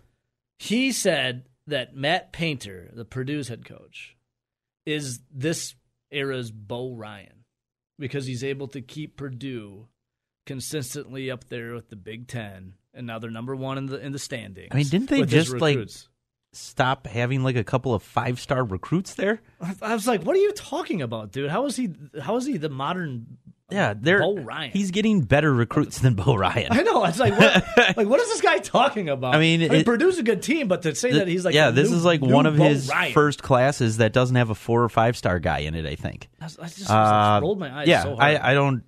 He 0.58 0.92
said 0.92 1.44
that 1.66 1.96
Matt 1.96 2.32
Painter, 2.32 2.90
the 2.92 3.06
Purdue's 3.06 3.48
head 3.48 3.64
coach, 3.64 4.16
is 4.84 5.20
this 5.30 5.74
era's 6.10 6.50
Bo 6.50 6.94
Ryan 6.94 7.44
because 7.98 8.26
he's 8.26 8.44
able 8.44 8.68
to 8.68 8.82
keep 8.82 9.16
Purdue 9.16 9.88
consistently 10.46 11.30
up 11.30 11.48
there 11.48 11.74
with 11.74 11.88
the 11.88 11.96
Big 11.96 12.28
Ten, 12.28 12.74
and 12.94 13.06
now 13.06 13.18
they're 13.18 13.30
number 13.30 13.54
one 13.56 13.78
in 13.78 13.86
the 13.86 13.98
in 14.04 14.12
the 14.12 14.18
standings. 14.18 14.68
I 14.72 14.76
mean, 14.76 14.86
didn't 14.88 15.08
they 15.10 15.22
just 15.24 15.52
like 15.54 15.88
stop 16.52 17.06
having 17.06 17.42
like 17.42 17.56
a 17.56 17.64
couple 17.64 17.94
of 17.94 18.02
five 18.02 18.38
star 18.40 18.64
recruits 18.64 19.14
there? 19.14 19.40
I 19.80 19.94
was 19.94 20.06
like, 20.06 20.22
"What 20.24 20.36
are 20.36 20.40
you 20.40 20.52
talking 20.52 21.02
about, 21.02 21.32
dude? 21.32 21.50
How 21.50 21.66
is 21.66 21.76
he? 21.76 21.90
How 22.20 22.36
is 22.36 22.46
he 22.46 22.56
the 22.58 22.68
modern? 22.68 23.38
Yeah, 23.70 23.94
they're 23.98 24.18
Bo 24.20 24.36
Ryan. 24.36 24.70
he's 24.70 24.90
getting 24.90 25.22
better 25.22 25.50
recruits 25.50 25.98
than 26.00 26.12
Bo 26.12 26.34
Ryan. 26.36 26.66
I 26.72 26.82
know. 26.82 27.06
It's 27.06 27.18
like, 27.18 27.32
what, 27.38 27.64
like, 27.96 28.06
what 28.06 28.20
is 28.20 28.28
this 28.28 28.42
guy 28.42 28.58
talking 28.58 29.08
about? 29.08 29.34
I 29.34 29.38
mean, 29.38 29.62
it- 29.62 29.86
Purdue's 29.86 30.18
a 30.18 30.22
good 30.22 30.42
team, 30.42 30.68
but 30.68 30.82
to 30.82 30.94
say 30.94 31.12
that 31.12 31.26
he's 31.26 31.42
like, 31.42 31.54
yeah, 31.54 31.70
the 31.70 31.80
this 31.80 31.90
new- 31.90 31.96
is 31.96 32.04
like 32.04 32.20
one 32.20 32.44
of 32.44 32.58
Bo 32.58 32.64
his 32.64 32.90
Ryan. 32.90 33.14
first 33.14 33.42
classes 33.42 33.96
that 33.96 34.12
doesn't 34.12 34.36
have 34.36 34.50
a 34.50 34.54
four 34.54 34.82
or 34.84 34.90
five 34.90 35.16
star 35.16 35.38
guy 35.40 35.60
in 35.60 35.74
it. 35.74 35.86
I 35.86 35.94
think. 35.94 36.28
I 36.38 36.44
was- 36.44 36.58
I 36.58 36.66
just 36.66 36.90
Uh, 36.90 37.38
rolled 37.40 37.60
my 37.60 37.74
eyes 37.80 37.88
yeah, 37.88 38.02
so 38.02 38.16
hard. 38.16 38.20
I, 38.36 38.50
I 38.50 38.52
don't. 38.52 38.82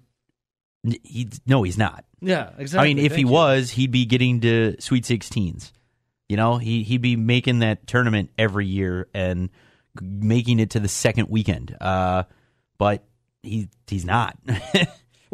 He 1.03 1.29
no, 1.47 1.63
he's 1.63 1.79
not. 1.79 2.05
Yeah, 2.21 2.51
exactly. 2.59 2.91
I 2.91 2.95
mean, 2.95 2.99
if 2.99 3.13
he 3.13 3.23
Thank 3.23 3.27
you. 3.27 3.33
was, 3.33 3.71
he'd 3.71 3.91
be 3.91 4.05
getting 4.05 4.41
to 4.43 4.77
Sweet 4.81 5.07
Sixteens. 5.07 5.73
You 6.29 6.37
know, 6.37 6.59
he 6.59 6.83
he'd 6.83 7.03
be 7.03 7.17
making 7.17 7.61
that 7.61 7.87
tournament 7.87 8.31
every 8.39 8.67
year 8.67 9.09
and 9.15 9.51
making 10.01 10.61
it 10.61 10.71
to 10.71 10.81
the 10.81 10.89
second 10.89 11.29
weekend. 11.29 11.77
Uh, 11.81 12.25
but 12.79 13.05
he 13.43 13.69
he's 13.87 14.05
not. 14.05 14.37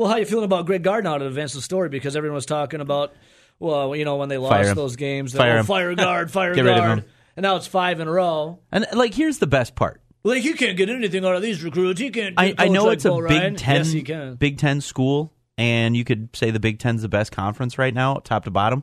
Well, 0.01 0.09
how 0.09 0.17
you 0.17 0.25
feeling 0.25 0.47
about 0.47 0.65
Greg 0.65 0.83
Gardner 0.83 1.19
to 1.19 1.27
advance 1.27 1.53
the 1.53 1.61
story? 1.61 1.91
Because 1.91 2.17
everyone 2.17 2.37
was 2.37 2.47
talking 2.47 2.81
about, 2.81 3.13
well, 3.59 3.95
you 3.95 4.07
know, 4.07 4.17
when 4.17 4.31
they 4.31 4.39
lost 4.39 4.75
those 4.75 4.97
games, 4.97 5.35
Fire 5.35 5.59
oh, 5.59 5.63
fire 5.63 5.95
Gard, 5.95 6.31
fire 6.33 6.53
of 6.53 6.57
Gard, 6.57 7.05
and 7.37 7.43
now 7.43 7.57
it's 7.57 7.67
five 7.67 8.01
in 8.01 8.09
a 8.09 8.11
row. 8.11 8.61
and 8.73 8.87
like, 8.95 9.13
here's 9.13 9.37
the 9.41 9.47
best 9.47 9.75
part. 9.75 10.01
Like 10.25 10.43
you 10.43 10.55
can't 10.55 10.79
get 10.79 10.89
anything 10.89 11.23
out 11.27 11.37
of 11.37 11.43
these 11.43 11.63
recruits. 11.63 12.01
You 12.01 12.11
can't. 12.11 12.35
I, 12.39 12.55
I 12.57 12.69
know 12.69 12.85
like 12.85 12.95
it's 12.95 13.05
a 13.05 13.11
Ryan. 13.11 13.53
Big 13.53 13.59
Ten 13.59 13.77
Yes, 13.77 13.93
he 13.93 14.01
can. 14.01 14.37
Big 14.37 14.57
Ten 14.57 14.81
school, 14.81 15.35
and 15.59 15.97
you 15.97 16.05
could 16.05 16.35
say 16.35 16.51
the 16.51 16.61
Big 16.61 16.79
Ten's 16.79 17.03
the 17.03 17.09
best 17.09 17.33
conference 17.33 17.79
right 17.79 17.95
now, 17.95 18.15
top 18.17 18.45
to 18.45 18.51
bottom. 18.51 18.83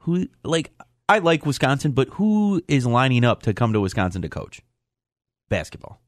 Who 0.00 0.28
like 0.44 0.72
I 1.08 1.18
like 1.18 1.46
Wisconsin, 1.46 1.92
but 1.92 2.08
who 2.10 2.62
is 2.68 2.86
lining 2.86 3.24
up 3.24 3.42
to 3.42 3.54
come 3.54 3.72
to 3.72 3.80
Wisconsin 3.80 4.22
to 4.22 4.28
coach 4.28 4.60
basketball? 5.48 6.00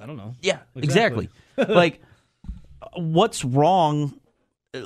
I 0.00 0.06
don't 0.06 0.16
know. 0.16 0.34
Yeah, 0.40 0.58
exactly. 0.76 1.28
like, 1.56 2.00
what's 2.94 3.44
wrong? 3.44 4.14
uh, 4.72 4.84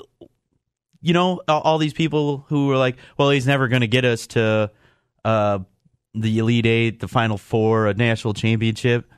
You 1.03 1.13
know, 1.13 1.43
all, 1.49 1.61
all 1.61 1.79
these 1.79 1.93
people 1.93 2.47
who 2.49 2.71
are 2.71 2.77
like, 2.79 2.97
"Well, 3.19 3.31
he's 3.31 3.47
never 3.47 3.69
going 3.69 3.83
to 3.83 3.87
get 3.89 4.05
us 4.07 4.27
to 4.29 4.71
uh, 5.25 5.59
the 6.15 6.39
Elite 6.39 6.67
Eight, 6.67 7.01
the 7.01 7.09
Final 7.09 7.37
Four, 7.39 7.89
a 7.89 7.95
national 7.95 8.35
championship." 8.35 9.11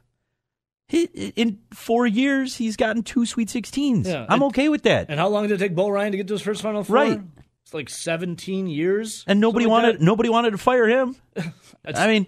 He, 0.88 1.04
in 1.36 1.60
four 1.72 2.06
years, 2.06 2.56
he's 2.56 2.76
gotten 2.76 3.02
two 3.02 3.24
Sweet 3.24 3.48
16s. 3.48 4.06
Yeah, 4.06 4.26
I'm 4.28 4.34
and- 4.34 4.42
okay 4.44 4.68
with 4.68 4.82
that. 4.82 5.06
And 5.08 5.18
how 5.18 5.28
long 5.28 5.48
did 5.48 5.52
it 5.52 5.58
take 5.58 5.74
Bo 5.74 5.88
Ryan 5.88 6.12
to 6.12 6.18
get 6.18 6.28
to 6.28 6.34
his 6.34 6.42
first 6.42 6.60
Final 6.62 6.84
Four? 6.84 6.96
Right. 6.96 7.20
It's 7.64 7.72
like 7.72 7.88
17 7.88 8.66
years. 8.66 9.24
And 9.26 9.40
nobody 9.40 9.64
something 9.64 9.72
like 9.72 9.82
wanted 9.84 10.00
nobody 10.02 10.28
wanted 10.28 10.50
to 10.50 10.58
fire 10.58 10.86
him. 10.86 11.16
I 11.86 12.06
mean, 12.06 12.26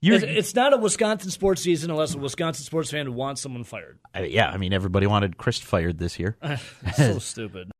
It's, 0.00 0.24
it's 0.24 0.54
not 0.54 0.72
a 0.72 0.78
Wisconsin 0.78 1.30
sports 1.30 1.60
season 1.60 1.90
unless 1.90 2.14
a 2.14 2.18
Wisconsin 2.18 2.64
sports 2.64 2.90
fan 2.90 3.12
wants 3.14 3.42
someone 3.42 3.64
fired. 3.64 3.98
I- 4.14 4.24
yeah. 4.24 4.48
I 4.50 4.56
mean, 4.56 4.72
everybody 4.72 5.06
wanted 5.06 5.36
Chryst 5.36 5.60
fired 5.62 5.98
this 5.98 6.18
year. 6.18 6.38
so 6.96 7.18
stupid. 7.18 7.70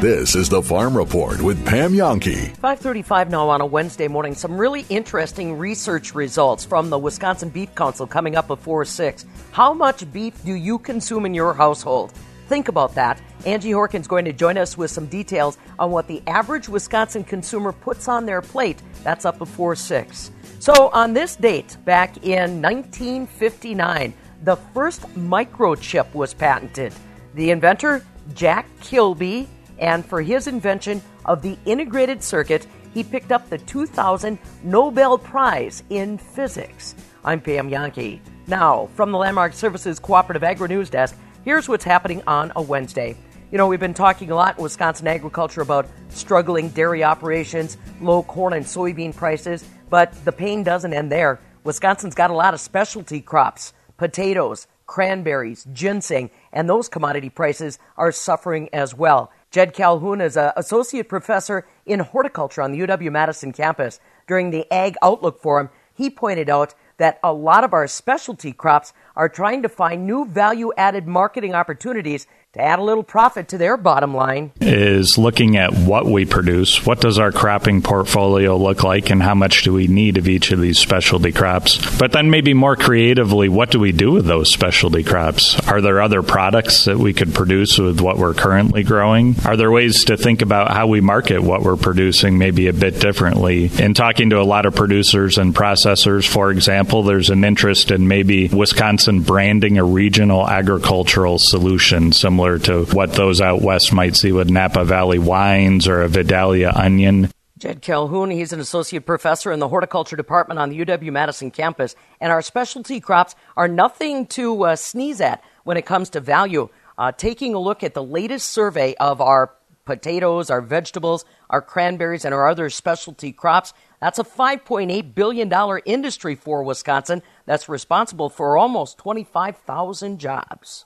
This 0.00 0.36
is 0.36 0.50
the 0.50 0.60
Farm 0.60 0.94
Report 0.94 1.40
with 1.40 1.64
Pam 1.64 1.94
Jahnke. 1.94 2.54
535 2.56 3.30
now 3.30 3.48
on 3.48 3.62
a 3.62 3.66
Wednesday 3.66 4.08
morning. 4.08 4.34
Some 4.34 4.58
really 4.58 4.84
interesting 4.90 5.56
research 5.56 6.14
results 6.14 6.66
from 6.66 6.90
the 6.90 6.98
Wisconsin 6.98 7.48
Beef 7.48 7.74
Council 7.74 8.06
coming 8.06 8.36
up 8.36 8.46
before 8.46 8.84
6. 8.84 9.24
How 9.52 9.72
much 9.72 10.12
beef 10.12 10.44
do 10.44 10.52
you 10.52 10.78
consume 10.78 11.24
in 11.24 11.32
your 11.32 11.54
household? 11.54 12.12
Think 12.46 12.68
about 12.68 12.94
that. 12.94 13.22
Angie 13.46 13.70
Horkan's 13.70 14.06
going 14.06 14.26
to 14.26 14.34
join 14.34 14.58
us 14.58 14.76
with 14.76 14.90
some 14.90 15.06
details 15.06 15.56
on 15.78 15.90
what 15.90 16.08
the 16.08 16.22
average 16.26 16.68
Wisconsin 16.68 17.24
consumer 17.24 17.72
puts 17.72 18.06
on 18.06 18.26
their 18.26 18.42
plate. 18.42 18.82
That's 19.02 19.24
up 19.24 19.38
before 19.38 19.74
6. 19.74 20.30
So, 20.58 20.90
on 20.90 21.14
this 21.14 21.36
date, 21.36 21.78
back 21.86 22.18
in 22.18 22.60
1959, 22.60 24.12
the 24.42 24.56
first 24.74 25.00
microchip 25.14 26.12
was 26.12 26.34
patented. 26.34 26.92
The 27.32 27.50
inventor, 27.50 28.04
Jack 28.34 28.66
Kilby, 28.80 29.48
and 29.78 30.04
for 30.04 30.22
his 30.22 30.46
invention 30.46 31.02
of 31.24 31.42
the 31.42 31.58
integrated 31.64 32.22
circuit, 32.22 32.66
he 32.94 33.04
picked 33.04 33.32
up 33.32 33.48
the 33.50 33.58
2000 33.58 34.38
Nobel 34.62 35.18
Prize 35.18 35.82
in 35.90 36.18
Physics. 36.18 36.94
I'm 37.24 37.40
Pam 37.40 37.70
Jahnke. 37.70 38.20
Now, 38.46 38.86
from 38.94 39.12
the 39.12 39.18
Landmark 39.18 39.52
Services 39.52 39.98
Cooperative 39.98 40.44
Agri 40.44 40.68
News 40.68 40.88
Desk, 40.88 41.16
here's 41.44 41.68
what's 41.68 41.84
happening 41.84 42.22
on 42.26 42.52
a 42.56 42.62
Wednesday. 42.62 43.16
You 43.50 43.58
know, 43.58 43.66
we've 43.66 43.80
been 43.80 43.94
talking 43.94 44.30
a 44.30 44.34
lot 44.34 44.56
in 44.56 44.62
Wisconsin 44.62 45.06
agriculture 45.06 45.60
about 45.60 45.88
struggling 46.08 46.68
dairy 46.70 47.04
operations, 47.04 47.76
low 48.00 48.22
corn 48.22 48.54
and 48.54 48.64
soybean 48.64 49.14
prices, 49.14 49.64
but 49.90 50.12
the 50.24 50.32
pain 50.32 50.62
doesn't 50.62 50.92
end 50.92 51.12
there. 51.12 51.40
Wisconsin's 51.64 52.14
got 52.14 52.30
a 52.30 52.34
lot 52.34 52.54
of 52.54 52.60
specialty 52.60 53.20
crops 53.20 53.72
potatoes, 53.96 54.66
cranberries, 54.86 55.66
ginseng, 55.72 56.30
and 56.52 56.68
those 56.68 56.88
commodity 56.88 57.30
prices 57.30 57.78
are 57.96 58.12
suffering 58.12 58.68
as 58.72 58.94
well. 58.94 59.32
Jed 59.56 59.72
Colquhoun 59.72 60.22
is 60.22 60.36
an 60.36 60.52
associate 60.54 61.08
professor 61.08 61.66
in 61.86 62.00
horticulture 62.00 62.60
on 62.60 62.72
the 62.72 62.80
UW 62.80 63.10
Madison 63.10 63.54
campus. 63.54 64.00
During 64.26 64.50
the 64.50 64.70
Ag 64.70 64.96
Outlook 65.00 65.40
Forum, 65.40 65.70
he 65.94 66.10
pointed 66.10 66.50
out 66.50 66.74
that 66.98 67.18
a 67.24 67.32
lot 67.32 67.64
of 67.64 67.72
our 67.72 67.86
specialty 67.86 68.52
crops 68.52 68.92
are 69.16 69.30
trying 69.30 69.62
to 69.62 69.70
find 69.70 70.06
new 70.06 70.26
value 70.26 70.74
added 70.76 71.06
marketing 71.06 71.54
opportunities 71.54 72.26
to 72.56 72.62
add 72.62 72.78
a 72.78 72.82
little 72.82 73.02
profit 73.02 73.48
to 73.48 73.58
their 73.58 73.76
bottom 73.76 74.14
line. 74.14 74.50
is 74.62 75.18
looking 75.18 75.58
at 75.58 75.74
what 75.74 76.06
we 76.06 76.24
produce. 76.24 76.86
What 76.86 77.02
does 77.02 77.18
our 77.18 77.30
cropping 77.30 77.82
portfolio 77.82 78.56
look 78.56 78.82
like, 78.82 79.10
and 79.10 79.22
how 79.22 79.34
much 79.34 79.62
do 79.62 79.74
we 79.74 79.88
need 79.88 80.16
of 80.16 80.26
each 80.26 80.52
of 80.52 80.60
these 80.60 80.78
specialty 80.78 81.32
crops? 81.32 81.98
But 81.98 82.12
then, 82.12 82.30
maybe 82.30 82.54
more 82.54 82.74
creatively, 82.74 83.50
what 83.50 83.70
do 83.70 83.78
we 83.78 83.92
do 83.92 84.12
with 84.12 84.24
those 84.24 84.50
specialty 84.50 85.04
crops? 85.04 85.60
Are 85.68 85.82
there 85.82 86.00
other 86.00 86.22
products 86.22 86.86
that 86.86 86.98
we 86.98 87.12
could 87.12 87.34
produce 87.34 87.78
with 87.78 88.00
what 88.00 88.16
we're 88.16 88.32
currently 88.32 88.82
growing? 88.82 89.36
Are 89.44 89.58
there 89.58 89.70
ways 89.70 90.04
to 90.06 90.16
think 90.16 90.40
about 90.40 90.72
how 90.72 90.86
we 90.86 91.02
market 91.02 91.42
what 91.42 91.62
we're 91.62 91.76
producing 91.76 92.38
maybe 92.38 92.68
a 92.68 92.72
bit 92.72 93.00
differently? 93.00 93.70
In 93.78 93.92
talking 93.92 94.30
to 94.30 94.40
a 94.40 94.44
lot 94.44 94.64
of 94.64 94.74
producers 94.74 95.36
and 95.36 95.54
processors, 95.54 96.26
for 96.26 96.50
example, 96.50 97.02
there's 97.02 97.28
an 97.28 97.44
interest 97.44 97.90
in 97.90 98.08
maybe 98.08 98.48
Wisconsin 98.48 99.20
branding 99.20 99.76
a 99.76 99.84
regional 99.84 100.48
agricultural 100.48 101.38
solution 101.38 102.12
similar 102.12 102.45
to 102.54 102.84
what 102.86 103.12
those 103.12 103.40
out 103.40 103.62
west 103.62 103.92
might 103.92 104.16
see 104.16 104.32
with 104.32 104.48
Napa 104.48 104.84
Valley 104.84 105.18
wines 105.18 105.86
or 105.88 106.02
a 106.02 106.08
Vidalia 106.08 106.72
onion. 106.74 107.30
Jed 107.58 107.82
Colquhoun, 107.82 108.32
he's 108.32 108.52
an 108.52 108.60
associate 108.60 109.06
professor 109.06 109.50
in 109.50 109.60
the 109.60 109.68
horticulture 109.68 110.16
department 110.16 110.60
on 110.60 110.68
the 110.68 110.78
UW 110.84 111.10
Madison 111.10 111.50
campus, 111.50 111.96
and 112.20 112.30
our 112.30 112.42
specialty 112.42 113.00
crops 113.00 113.34
are 113.56 113.68
nothing 113.68 114.26
to 114.26 114.64
uh, 114.64 114.76
sneeze 114.76 115.20
at 115.20 115.42
when 115.64 115.76
it 115.76 115.86
comes 115.86 116.10
to 116.10 116.20
value. 116.20 116.68
Uh, 116.98 117.12
taking 117.12 117.54
a 117.54 117.58
look 117.58 117.82
at 117.82 117.94
the 117.94 118.02
latest 118.02 118.50
survey 118.50 118.94
of 118.96 119.20
our 119.20 119.52
potatoes, 119.84 120.50
our 120.50 120.60
vegetables, 120.60 121.24
our 121.48 121.62
cranberries, 121.62 122.24
and 122.24 122.34
our 122.34 122.48
other 122.48 122.68
specialty 122.68 123.32
crops, 123.32 123.72
that's 124.00 124.18
a 124.18 124.24
$5.8 124.24 125.14
billion 125.14 125.80
industry 125.86 126.34
for 126.34 126.62
Wisconsin 126.62 127.22
that's 127.46 127.68
responsible 127.68 128.28
for 128.28 128.58
almost 128.58 128.98
25,000 128.98 130.18
jobs. 130.18 130.85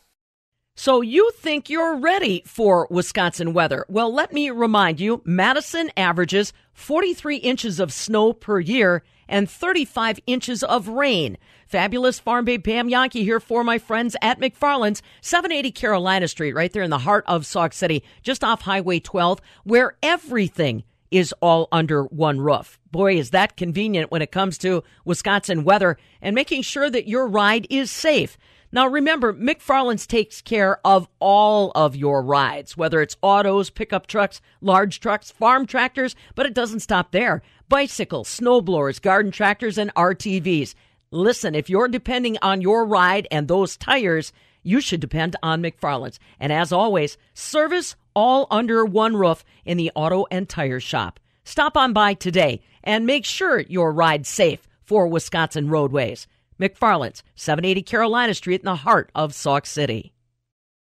So 0.83 1.03
you 1.03 1.31
think 1.33 1.69
you're 1.69 1.97
ready 1.97 2.43
for 2.47 2.89
Wisconsin 2.91 3.53
weather? 3.53 3.85
Well, 3.91 4.11
let 4.11 4.33
me 4.33 4.49
remind 4.49 4.99
you, 4.99 5.21
Madison 5.27 5.91
averages 5.95 6.55
43 6.73 7.37
inches 7.37 7.81
of 7.81 7.93
snow 7.93 8.33
per 8.33 8.61
year 8.61 9.03
and 9.29 9.51
35 9.51 10.21
inches 10.27 10.63
of 10.63 10.89
rain. 10.89 11.37
Fabulous 11.67 12.19
Farm 12.19 12.47
Babe 12.47 12.65
Pam 12.65 12.89
Jahnke 12.89 13.23
here 13.23 13.41
for 13.41 13.63
my 13.63 13.77
friends 13.77 14.17
at 14.23 14.41
McFarland's, 14.41 15.03
780 15.21 15.71
Carolina 15.73 16.27
Street, 16.27 16.55
right 16.55 16.73
there 16.73 16.83
in 16.83 16.89
the 16.89 16.97
heart 16.97 17.25
of 17.27 17.45
Sauk 17.45 17.75
City, 17.75 18.03
just 18.23 18.43
off 18.43 18.63
Highway 18.63 19.01
12, 19.01 19.39
where 19.65 19.99
everything 20.03 20.85
is 21.11 21.35
all 21.43 21.69
under 21.73 22.05
one 22.05 22.41
roof. 22.41 22.79
Boy, 22.91 23.19
is 23.19 23.31
that 23.31 23.59
convenient 23.59 24.11
when 24.11 24.23
it 24.23 24.33
comes 24.33 24.57
to 24.59 24.83
Wisconsin 25.05 25.65
weather 25.65 25.99
and 26.23 26.35
making 26.35 26.63
sure 26.63 26.89
that 26.89 27.07
your 27.07 27.27
ride 27.27 27.67
is 27.69 27.91
safe. 27.91 28.39
Now 28.73 28.87
remember, 28.87 29.33
McFarland's 29.33 30.07
takes 30.07 30.41
care 30.41 30.79
of 30.87 31.09
all 31.19 31.73
of 31.75 31.97
your 31.97 32.23
rides, 32.23 32.77
whether 32.77 33.03
it's 33.03 33.17
autos, 33.21 33.69
pickup 33.69 34.07
trucks, 34.07 34.41
large 34.61 35.01
trucks, 35.01 35.33
farm 35.33 35.67
tractors, 35.67 36.15
but 36.37 36.47
it 36.47 36.55
doesn't 36.55 36.81
stop 36.81 37.11
there. 37.11 37.43
Bicycles, 37.69 38.29
snowblowers, 38.29 39.03
garden 39.03 39.33
tractors, 39.33 39.77
and 39.77 39.93
RTVs. 39.95 40.75
Listen, 41.11 41.57
if 41.57 41.69
you're 41.69 41.89
depending 41.89 42.39
on 42.43 42.61
your 42.61 42.85
ride 42.85 43.27
and 43.33 43.49
those 43.49 43.77
tires, 43.77 44.33
you 44.63 44.81
should 44.81 45.01
depend 45.01 45.35
on 45.43 45.63
McFarland's. 45.63 46.21
And 46.39 46.53
as 46.53 46.71
always, 46.71 47.19
service 47.35 47.97
all 48.15 48.47
under 48.53 48.85
one 48.85 49.17
roof 49.17 49.45
in 49.65 49.79
the 49.79 49.91
auto 49.97 50.27
and 50.31 50.49
tire 50.49 50.79
shop. 50.79 51.19
Stop 51.43 51.77
on 51.77 51.93
by 51.93 52.15
today 52.15 52.61
and 52.85 53.05
make 53.05 53.25
sure 53.25 53.59
your 53.61 53.93
ride's 53.93 54.29
safe 54.29 54.69
for 54.85 55.09
Wisconsin 55.09 55.69
roadways. 55.69 56.29
McFarland's, 56.61 57.23
780 57.35 57.83
Carolina 57.83 58.35
Street 58.35 58.61
in 58.61 58.67
the 58.67 58.77
heart 58.77 59.11
of 59.15 59.35
Sauk 59.35 59.67
City. 59.67 60.13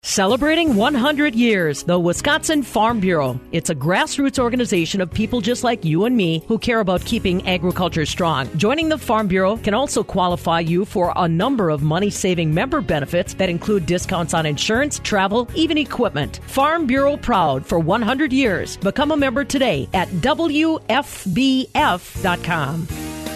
Celebrating 0.02 0.76
100 0.76 1.34
years, 1.34 1.82
the 1.82 1.98
Wisconsin 1.98 2.62
Farm 2.62 3.00
Bureau. 3.00 3.38
It's 3.50 3.68
a 3.68 3.74
grassroots 3.74 4.38
organization 4.38 5.00
of 5.00 5.10
people 5.10 5.40
just 5.40 5.64
like 5.64 5.84
you 5.84 6.04
and 6.04 6.16
me 6.16 6.44
who 6.46 6.56
care 6.56 6.78
about 6.78 7.04
keeping 7.04 7.46
agriculture 7.48 8.06
strong. 8.06 8.48
Joining 8.56 8.88
the 8.88 8.96
Farm 8.96 9.26
Bureau 9.26 9.56
can 9.56 9.74
also 9.74 10.04
qualify 10.04 10.60
you 10.60 10.84
for 10.84 11.12
a 11.16 11.26
number 11.26 11.68
of 11.68 11.82
money 11.82 12.10
saving 12.10 12.54
member 12.54 12.80
benefits 12.80 13.34
that 13.34 13.50
include 13.50 13.86
discounts 13.86 14.34
on 14.34 14.46
insurance, 14.46 15.00
travel, 15.00 15.48
even 15.56 15.76
equipment. 15.76 16.38
Farm 16.46 16.86
Bureau 16.86 17.16
proud 17.16 17.66
for 17.66 17.80
100 17.80 18.32
years. 18.32 18.76
Become 18.76 19.10
a 19.10 19.16
member 19.16 19.44
today 19.44 19.88
at 19.94 20.08
WFBF.com. 20.08 20.78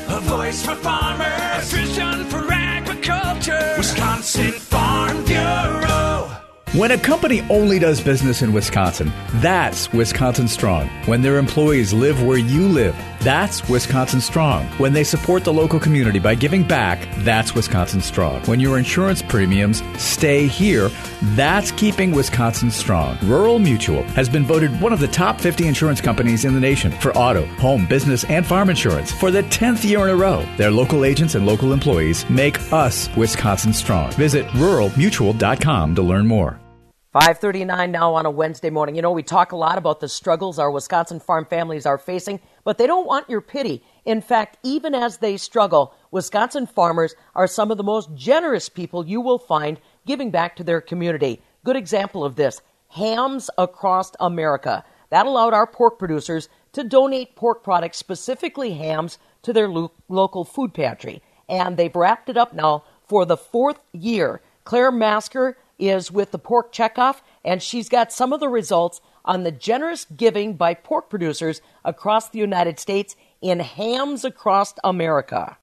A 0.08 0.20
voice 0.20 0.64
for 0.64 0.74
farmers, 0.76 1.26
a 1.28 1.76
vision 1.76 2.24
for 2.26 2.52
agriculture. 2.52 3.74
Wisconsin 3.78 4.52
Farm 4.52 5.24
Bureau. 5.24 6.30
When 6.74 6.90
a 6.90 6.98
company 6.98 7.42
only 7.50 7.78
does 7.78 8.00
business 8.00 8.40
in 8.40 8.52
Wisconsin, 8.52 9.12
that's 9.36 9.92
Wisconsin 9.92 10.48
Strong. 10.48 10.88
When 11.06 11.20
their 11.20 11.36
employees 11.38 11.92
live 11.92 12.22
where 12.22 12.38
you 12.38 12.66
live, 12.66 12.96
that's 13.22 13.68
Wisconsin 13.68 14.20
Strong. 14.20 14.66
When 14.78 14.92
they 14.92 15.04
support 15.04 15.44
the 15.44 15.52
local 15.52 15.78
community 15.78 16.18
by 16.18 16.34
giving 16.34 16.64
back, 16.64 17.08
that's 17.18 17.54
Wisconsin 17.54 18.00
Strong. 18.00 18.42
When 18.46 18.60
your 18.60 18.78
insurance 18.78 19.22
premiums 19.22 19.82
stay 19.96 20.46
here, 20.46 20.90
that's 21.36 21.70
keeping 21.72 22.12
Wisconsin 22.12 22.70
strong. 22.70 23.18
Rural 23.22 23.58
Mutual 23.58 24.02
has 24.14 24.28
been 24.28 24.44
voted 24.44 24.80
one 24.80 24.92
of 24.92 25.00
the 25.00 25.08
top 25.08 25.40
50 25.40 25.66
insurance 25.66 26.00
companies 26.00 26.44
in 26.44 26.54
the 26.54 26.60
nation 26.60 26.92
for 26.92 27.16
auto, 27.16 27.46
home, 27.56 27.86
business, 27.86 28.24
and 28.24 28.46
farm 28.46 28.70
insurance 28.70 29.12
for 29.12 29.30
the 29.30 29.42
10th 29.44 29.84
year 29.84 30.04
in 30.04 30.10
a 30.10 30.16
row. 30.16 30.44
Their 30.56 30.70
local 30.70 31.04
agents 31.04 31.34
and 31.34 31.46
local 31.46 31.72
employees 31.72 32.28
make 32.28 32.72
us 32.72 33.08
Wisconsin 33.16 33.72
strong. 33.72 34.10
Visit 34.12 34.46
ruralmutual.com 34.48 35.94
to 35.94 36.02
learn 36.02 36.26
more. 36.26 36.61
539 37.12 37.92
now 37.92 38.14
on 38.14 38.24
a 38.24 38.30
Wednesday 38.30 38.70
morning. 38.70 38.96
You 38.96 39.02
know, 39.02 39.12
we 39.12 39.22
talk 39.22 39.52
a 39.52 39.56
lot 39.56 39.76
about 39.76 40.00
the 40.00 40.08
struggles 40.08 40.58
our 40.58 40.70
Wisconsin 40.70 41.20
farm 41.20 41.44
families 41.44 41.84
are 41.84 41.98
facing, 41.98 42.40
but 42.64 42.78
they 42.78 42.86
don't 42.86 43.06
want 43.06 43.28
your 43.28 43.42
pity. 43.42 43.84
In 44.06 44.22
fact, 44.22 44.56
even 44.62 44.94
as 44.94 45.18
they 45.18 45.36
struggle, 45.36 45.94
Wisconsin 46.10 46.64
farmers 46.64 47.14
are 47.34 47.46
some 47.46 47.70
of 47.70 47.76
the 47.76 47.82
most 47.82 48.14
generous 48.14 48.70
people 48.70 49.06
you 49.06 49.20
will 49.20 49.38
find 49.38 49.78
giving 50.06 50.30
back 50.30 50.56
to 50.56 50.64
their 50.64 50.80
community. 50.80 51.42
Good 51.64 51.76
example 51.76 52.24
of 52.24 52.36
this 52.36 52.62
Hams 52.88 53.50
Across 53.58 54.12
America. 54.18 54.82
That 55.10 55.26
allowed 55.26 55.52
our 55.52 55.66
pork 55.66 55.98
producers 55.98 56.48
to 56.72 56.82
donate 56.82 57.36
pork 57.36 57.62
products, 57.62 57.98
specifically 57.98 58.72
hams, 58.72 59.18
to 59.42 59.52
their 59.52 59.68
lo- 59.68 59.92
local 60.08 60.46
food 60.46 60.72
pantry. 60.72 61.20
And 61.46 61.76
they've 61.76 61.94
wrapped 61.94 62.30
it 62.30 62.38
up 62.38 62.54
now 62.54 62.84
for 63.06 63.26
the 63.26 63.36
fourth 63.36 63.80
year. 63.92 64.40
Claire 64.64 64.92
Masker 64.92 65.58
is 65.88 66.10
with 66.10 66.30
the 66.30 66.38
Pork 66.38 66.72
Checkoff, 66.72 67.20
and 67.44 67.62
she's 67.62 67.88
got 67.88 68.12
some 68.12 68.32
of 68.32 68.40
the 68.40 68.48
results 68.48 69.00
on 69.24 69.42
the 69.42 69.52
generous 69.52 70.04
giving 70.04 70.54
by 70.54 70.74
pork 70.74 71.08
producers 71.08 71.60
across 71.84 72.28
the 72.28 72.38
United 72.38 72.78
States 72.78 73.16
in 73.40 73.60
hams 73.60 74.24
across 74.24 74.74
America. 74.84 75.56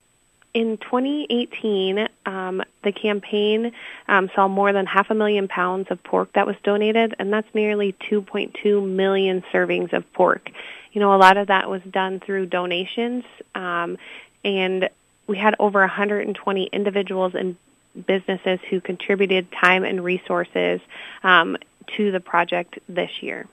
In 0.53 0.77
2018, 0.77 2.07
um, 2.25 2.63
the 2.83 2.91
campaign 2.91 3.71
um, 4.07 4.29
saw 4.33 4.47
more 4.47 4.73
than 4.73 4.87
half 4.87 5.11
a 5.11 5.13
million 5.13 5.47
pounds 5.47 5.87
of 5.91 6.01
pork 6.03 6.33
that 6.33 6.47
was 6.47 6.55
donated, 6.63 7.15
and 7.19 7.31
that's 7.31 7.47
nearly 7.53 7.93
2.2 8.09 8.87
million 8.87 9.43
servings 9.53 9.93
of 9.93 10.11
pork. 10.13 10.49
You 10.91 11.01
know, 11.01 11.13
a 11.13 11.17
lot 11.17 11.37
of 11.37 11.47
that 11.47 11.69
was 11.69 11.83
done 11.83 12.19
through 12.19 12.47
donations, 12.47 13.25
um, 13.53 13.97
and 14.43 14.89
we 15.27 15.37
had 15.37 15.55
over 15.59 15.81
120 15.81 16.63
individuals 16.73 17.35
and 17.35 17.55
businesses 18.07 18.59
who 18.69 18.81
contributed 18.81 19.47
time 19.51 19.83
and 19.83 20.03
resources 20.03 20.79
um, 21.23 21.57
to 21.97 22.11
the 22.11 22.19
project 22.19 22.79
this 22.87 23.09
year. 23.21 23.47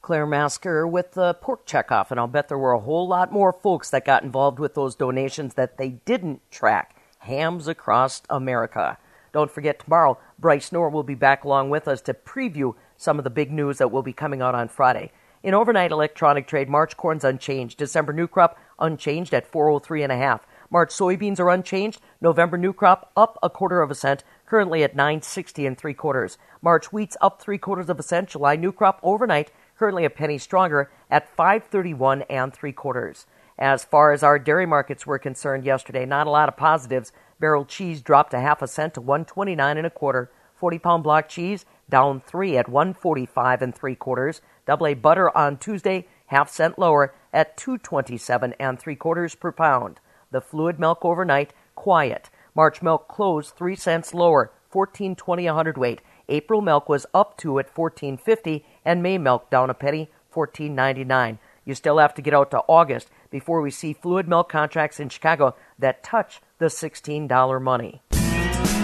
Claire 0.00 0.26
Masker 0.26 0.86
with 0.86 1.12
the 1.12 1.34
pork 1.34 1.66
checkoff, 1.66 2.10
and 2.10 2.18
I'll 2.18 2.28
bet 2.28 2.48
there 2.48 2.58
were 2.58 2.72
a 2.72 2.80
whole 2.80 3.06
lot 3.06 3.32
more 3.32 3.52
folks 3.52 3.90
that 3.90 4.04
got 4.04 4.22
involved 4.22 4.58
with 4.58 4.74
those 4.74 4.94
donations 4.94 5.54
that 5.54 5.76
they 5.76 5.90
didn't 5.90 6.40
track. 6.50 6.96
Hams 7.18 7.68
across 7.68 8.22
America. 8.30 8.96
Don't 9.32 9.50
forget, 9.50 9.80
tomorrow, 9.80 10.18
Bryce 10.38 10.72
Knorr 10.72 10.88
will 10.88 11.02
be 11.02 11.14
back 11.14 11.44
along 11.44 11.70
with 11.70 11.88
us 11.88 12.00
to 12.02 12.14
preview 12.14 12.74
some 12.96 13.18
of 13.18 13.24
the 13.24 13.30
big 13.30 13.50
news 13.50 13.78
that 13.78 13.90
will 13.90 14.02
be 14.02 14.12
coming 14.12 14.40
out 14.40 14.54
on 14.54 14.68
Friday. 14.68 15.12
In 15.42 15.54
overnight 15.54 15.92
electronic 15.92 16.46
trade, 16.46 16.68
March 16.68 16.96
corn's 16.96 17.24
unchanged. 17.24 17.78
December 17.78 18.12
new 18.12 18.26
crop 18.26 18.58
unchanged 18.78 19.34
at 19.34 19.46
403 19.46 20.02
and 20.02 20.12
a 20.12 20.16
half. 20.16 20.46
March 20.70 20.90
soybeans 20.90 21.40
are 21.40 21.50
unchanged. 21.50 22.00
November 22.20 22.58
new 22.58 22.72
crop 22.72 23.10
up 23.16 23.38
a 23.42 23.48
quarter 23.48 23.80
of 23.80 23.90
a 23.90 23.94
cent, 23.94 24.24
currently 24.46 24.82
at 24.82 24.94
960 24.94 25.66
and 25.66 25.78
three 25.78 25.94
quarters. 25.94 26.38
March 26.60 26.86
wheat's 26.92 27.16
up 27.20 27.40
three 27.40 27.58
quarters 27.58 27.88
of 27.88 27.98
a 27.98 28.02
cent. 28.02 28.28
July 28.28 28.56
new 28.56 28.72
crop 28.72 29.00
overnight 29.02 29.50
currently 29.78 30.04
a 30.04 30.10
penny 30.10 30.38
stronger 30.38 30.90
at 31.10 31.34
531 31.36 32.22
and 32.22 32.52
three 32.52 32.72
quarters. 32.72 33.26
As 33.58 33.84
far 33.84 34.12
as 34.12 34.22
our 34.22 34.38
dairy 34.38 34.66
markets 34.66 35.06
were 35.06 35.18
concerned 35.18 35.64
yesterday, 35.64 36.04
not 36.04 36.26
a 36.26 36.30
lot 36.30 36.48
of 36.48 36.56
positives. 36.56 37.12
Barrel 37.40 37.64
cheese 37.64 38.02
dropped 38.02 38.34
a 38.34 38.40
half 38.40 38.62
a 38.62 38.68
cent 38.68 38.94
to 38.94 39.00
129 39.00 39.76
and 39.76 39.86
a 39.86 39.90
quarter. 39.90 40.30
40 40.54 40.78
pound 40.80 41.02
block 41.04 41.28
cheese 41.28 41.64
down 41.88 42.20
three 42.20 42.56
at 42.56 42.68
145 42.68 43.62
and 43.62 43.74
three 43.74 43.94
quarters. 43.94 44.42
Double 44.66 44.88
A 44.88 44.94
butter 44.94 45.36
on 45.36 45.56
Tuesday, 45.56 46.06
half 46.26 46.50
cent 46.50 46.78
lower 46.78 47.14
at 47.32 47.56
227 47.56 48.54
and 48.58 48.78
three 48.78 48.96
quarters 48.96 49.34
per 49.34 49.52
pound. 49.52 50.00
The 50.30 50.40
fluid 50.40 50.78
milk 50.78 51.04
overnight, 51.04 51.54
quiet. 51.74 52.30
March 52.54 52.82
milk 52.82 53.08
closed 53.08 53.54
three 53.54 53.76
cents 53.76 54.12
lower, 54.12 54.52
1420 54.70 55.46
a 55.46 55.54
hundredweight. 55.54 56.02
April 56.28 56.60
milk 56.60 56.88
was 56.88 57.06
up 57.14 57.38
to 57.38 57.58
at 57.58 57.76
1450 57.76 58.64
and 58.84 59.02
May 59.02 59.16
milk 59.16 59.48
down 59.48 59.70
a 59.70 59.74
penny, 59.74 60.10
14.99. 60.34 61.38
You 61.64 61.74
still 61.74 61.98
have 61.98 62.14
to 62.14 62.22
get 62.22 62.34
out 62.34 62.50
to 62.50 62.62
August 62.68 63.08
before 63.30 63.60
we 63.60 63.70
see 63.70 63.92
fluid 63.92 64.28
milk 64.28 64.48
contracts 64.48 65.00
in 65.00 65.08
Chicago 65.08 65.54
that 65.78 66.02
touch 66.02 66.40
the 66.58 66.66
$16 66.66 67.62
money. 67.62 68.02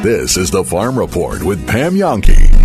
This 0.03 0.37
is 0.37 0.51
the 0.51 0.65
Farm 0.65 0.99
Report 0.99 1.43
with 1.43 1.67
Pam 1.67 1.95
Jahnke. 1.95 2.64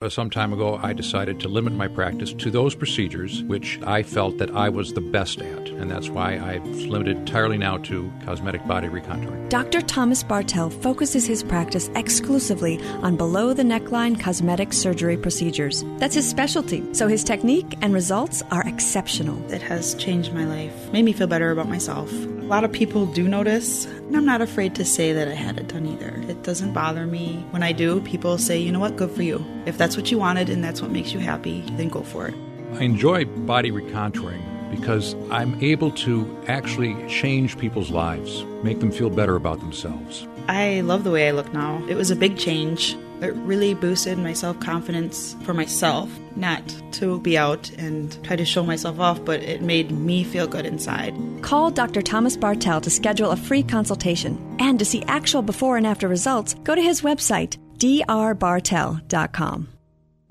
Uh, 0.00 0.08
some 0.08 0.30
time 0.30 0.52
ago, 0.52 0.78
I 0.80 0.92
decided 0.92 1.40
to 1.40 1.48
limit 1.48 1.72
my 1.72 1.88
practice 1.88 2.32
to 2.34 2.52
those 2.52 2.72
procedures 2.76 3.42
which 3.42 3.80
I 3.82 4.04
felt 4.04 4.38
that 4.38 4.54
I 4.54 4.68
was 4.68 4.92
the 4.92 5.00
best 5.00 5.42
at, 5.42 5.70
and 5.70 5.90
that's 5.90 6.08
why 6.08 6.38
I've 6.38 6.64
limited 6.64 7.16
entirely 7.16 7.58
now 7.58 7.78
to 7.78 8.08
cosmetic 8.24 8.64
body 8.64 8.86
recontouring. 8.86 9.48
Dr. 9.48 9.80
Thomas 9.80 10.22
Bartel 10.22 10.70
focuses 10.70 11.26
his 11.26 11.42
practice 11.42 11.90
exclusively 11.96 12.80
on 13.02 13.16
below 13.16 13.52
the 13.52 13.64
neckline 13.64 14.20
cosmetic 14.20 14.72
surgery 14.72 15.16
procedures. 15.16 15.82
That's 15.96 16.14
his 16.14 16.28
specialty, 16.28 16.84
so 16.94 17.08
his 17.08 17.24
technique 17.24 17.76
and 17.82 17.92
results 17.92 18.40
are 18.52 18.64
exceptional. 18.68 19.52
It 19.52 19.62
has 19.62 19.96
changed 19.96 20.32
my 20.32 20.44
life, 20.44 20.92
made 20.92 21.06
me 21.06 21.12
feel 21.12 21.26
better 21.26 21.50
about 21.50 21.68
myself. 21.68 22.08
A 22.48 22.56
lot 22.58 22.64
of 22.64 22.72
people 22.72 23.04
do 23.04 23.28
notice, 23.28 23.84
and 23.84 24.16
I'm 24.16 24.24
not 24.24 24.40
afraid 24.40 24.74
to 24.76 24.84
say 24.86 25.12
that 25.12 25.28
I 25.28 25.34
had 25.34 25.58
it 25.58 25.68
done 25.68 25.84
either. 25.84 26.14
It 26.30 26.44
doesn't 26.44 26.72
bother 26.72 27.04
me. 27.04 27.44
When 27.50 27.62
I 27.62 27.72
do, 27.72 28.00
people 28.00 28.38
say, 28.38 28.56
you 28.56 28.72
know 28.72 28.80
what, 28.80 28.96
good 28.96 29.10
for 29.10 29.22
you. 29.22 29.44
If 29.66 29.76
that's 29.76 29.98
what 29.98 30.10
you 30.10 30.16
wanted 30.16 30.48
and 30.48 30.64
that's 30.64 30.80
what 30.80 30.90
makes 30.90 31.12
you 31.12 31.18
happy, 31.18 31.60
then 31.72 31.90
go 31.90 32.02
for 32.02 32.26
it. 32.26 32.34
I 32.72 32.84
enjoy 32.84 33.26
body 33.26 33.70
recontouring 33.70 34.40
because 34.70 35.14
I'm 35.30 35.62
able 35.62 35.90
to 35.90 36.42
actually 36.48 36.96
change 37.06 37.58
people's 37.58 37.90
lives, 37.90 38.42
make 38.62 38.80
them 38.80 38.92
feel 38.92 39.10
better 39.10 39.36
about 39.36 39.60
themselves. 39.60 40.26
I 40.48 40.80
love 40.80 41.04
the 41.04 41.10
way 41.10 41.28
I 41.28 41.32
look 41.32 41.52
now. 41.52 41.84
It 41.88 41.94
was 41.94 42.10
a 42.10 42.16
big 42.16 42.38
change. 42.38 42.96
It 43.20 43.34
really 43.34 43.74
boosted 43.74 44.16
my 44.16 44.32
self 44.32 44.58
confidence 44.60 45.36
for 45.42 45.52
myself, 45.52 46.08
not 46.36 46.62
to 46.92 47.20
be 47.20 47.36
out 47.36 47.70
and 47.72 48.16
try 48.24 48.36
to 48.36 48.44
show 48.44 48.62
myself 48.62 48.98
off, 48.98 49.22
but 49.24 49.42
it 49.42 49.60
made 49.60 49.90
me 49.90 50.24
feel 50.24 50.46
good 50.46 50.64
inside. 50.64 51.14
Call 51.42 51.70
Dr. 51.70 52.00
Thomas 52.00 52.36
Bartel 52.36 52.80
to 52.80 52.90
schedule 52.90 53.30
a 53.30 53.36
free 53.36 53.62
consultation. 53.62 54.56
And 54.58 54.78
to 54.78 54.84
see 54.84 55.02
actual 55.02 55.42
before 55.42 55.76
and 55.76 55.86
after 55.86 56.08
results, 56.08 56.54
go 56.64 56.74
to 56.74 56.80
his 56.80 57.02
website, 57.02 57.58
drbartel.com. 57.78 59.68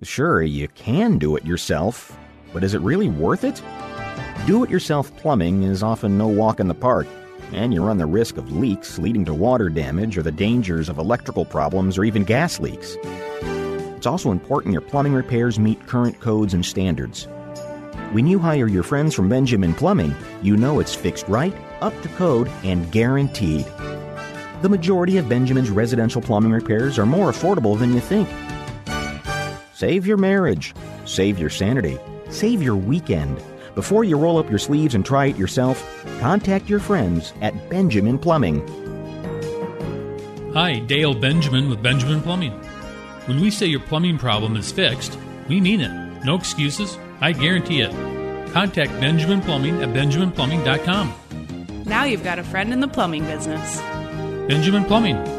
Sure, 0.03 0.41
you 0.41 0.67
can 0.69 1.17
do 1.17 1.35
it 1.35 1.45
yourself, 1.45 2.17
but 2.53 2.63
is 2.63 2.73
it 2.73 2.81
really 2.81 3.09
worth 3.09 3.43
it? 3.43 3.61
Do 4.45 4.63
it 4.63 4.69
yourself 4.69 5.15
plumbing 5.17 5.63
is 5.63 5.83
often 5.83 6.17
no 6.17 6.27
walk 6.27 6.59
in 6.59 6.67
the 6.67 6.73
park, 6.73 7.07
and 7.53 7.73
you 7.73 7.83
run 7.83 7.97
the 7.97 8.05
risk 8.05 8.37
of 8.37 8.51
leaks 8.51 8.99
leading 8.99 9.25
to 9.25 9.33
water 9.33 9.69
damage 9.69 10.17
or 10.17 10.23
the 10.23 10.31
dangers 10.31 10.89
of 10.89 10.97
electrical 10.97 11.45
problems 11.45 11.97
or 11.97 12.03
even 12.03 12.23
gas 12.23 12.59
leaks. 12.59 12.97
It's 13.95 14.05
also 14.05 14.31
important 14.31 14.73
your 14.73 14.81
plumbing 14.81 15.13
repairs 15.13 15.57
meet 15.59 15.87
current 15.87 16.19
codes 16.19 16.53
and 16.53 16.65
standards. 16.65 17.27
When 18.11 18.27
you 18.27 18.39
hire 18.39 18.67
your 18.67 18.83
friends 18.83 19.13
from 19.13 19.27
Benjamin 19.27 19.73
Plumbing, 19.73 20.15
you 20.41 20.55
know 20.55 20.79
it's 20.79 20.95
fixed 20.95 21.27
right, 21.27 21.53
up 21.81 21.99
to 22.03 22.09
code, 22.09 22.47
and 22.63 22.89
guaranteed. 22.91 23.65
The 24.61 24.69
majority 24.69 25.17
of 25.17 25.27
Benjamin's 25.27 25.69
residential 25.69 26.21
plumbing 26.21 26.51
repairs 26.51 26.97
are 26.97 27.05
more 27.05 27.31
affordable 27.31 27.77
than 27.77 27.93
you 27.93 27.99
think. 27.99 28.29
Save 29.73 30.07
your 30.07 30.17
marriage, 30.17 30.73
save 31.05 31.37
your 31.37 31.49
sanity, 31.49 31.99
save 32.29 32.63
your 32.63 32.75
weekend. 32.75 33.41
Before 33.77 34.03
you 34.03 34.17
roll 34.17 34.39
up 34.39 34.49
your 34.49 34.57
sleeves 34.57 34.95
and 34.95 35.05
try 35.05 35.27
it 35.27 35.37
yourself, 35.37 35.85
contact 36.19 36.67
your 36.67 36.79
friends 36.79 37.33
at 37.41 37.69
Benjamin 37.69 38.17
Plumbing. 38.17 38.65
Hi, 40.55 40.79
Dale 40.79 41.13
Benjamin 41.13 41.69
with 41.69 41.83
Benjamin 41.83 42.19
Plumbing. 42.21 42.53
When 43.27 43.39
we 43.39 43.51
say 43.51 43.67
your 43.67 43.81
plumbing 43.81 44.17
problem 44.17 44.55
is 44.55 44.71
fixed, 44.71 45.15
we 45.47 45.61
mean 45.61 45.81
it. 45.81 46.25
No 46.25 46.33
excuses. 46.33 46.97
I 47.21 47.33
guarantee 47.33 47.81
it. 47.81 47.91
Contact 48.51 48.89
Benjamin 48.99 49.41
Plumbing 49.41 49.83
at 49.83 49.89
benjaminplumbing.com. 49.89 51.83
Now 51.85 52.05
you've 52.05 52.23
got 52.23 52.39
a 52.39 52.43
friend 52.43 52.73
in 52.73 52.79
the 52.79 52.87
plumbing 52.87 53.25
business. 53.25 53.77
Benjamin 54.47 54.85
Plumbing. 54.85 55.36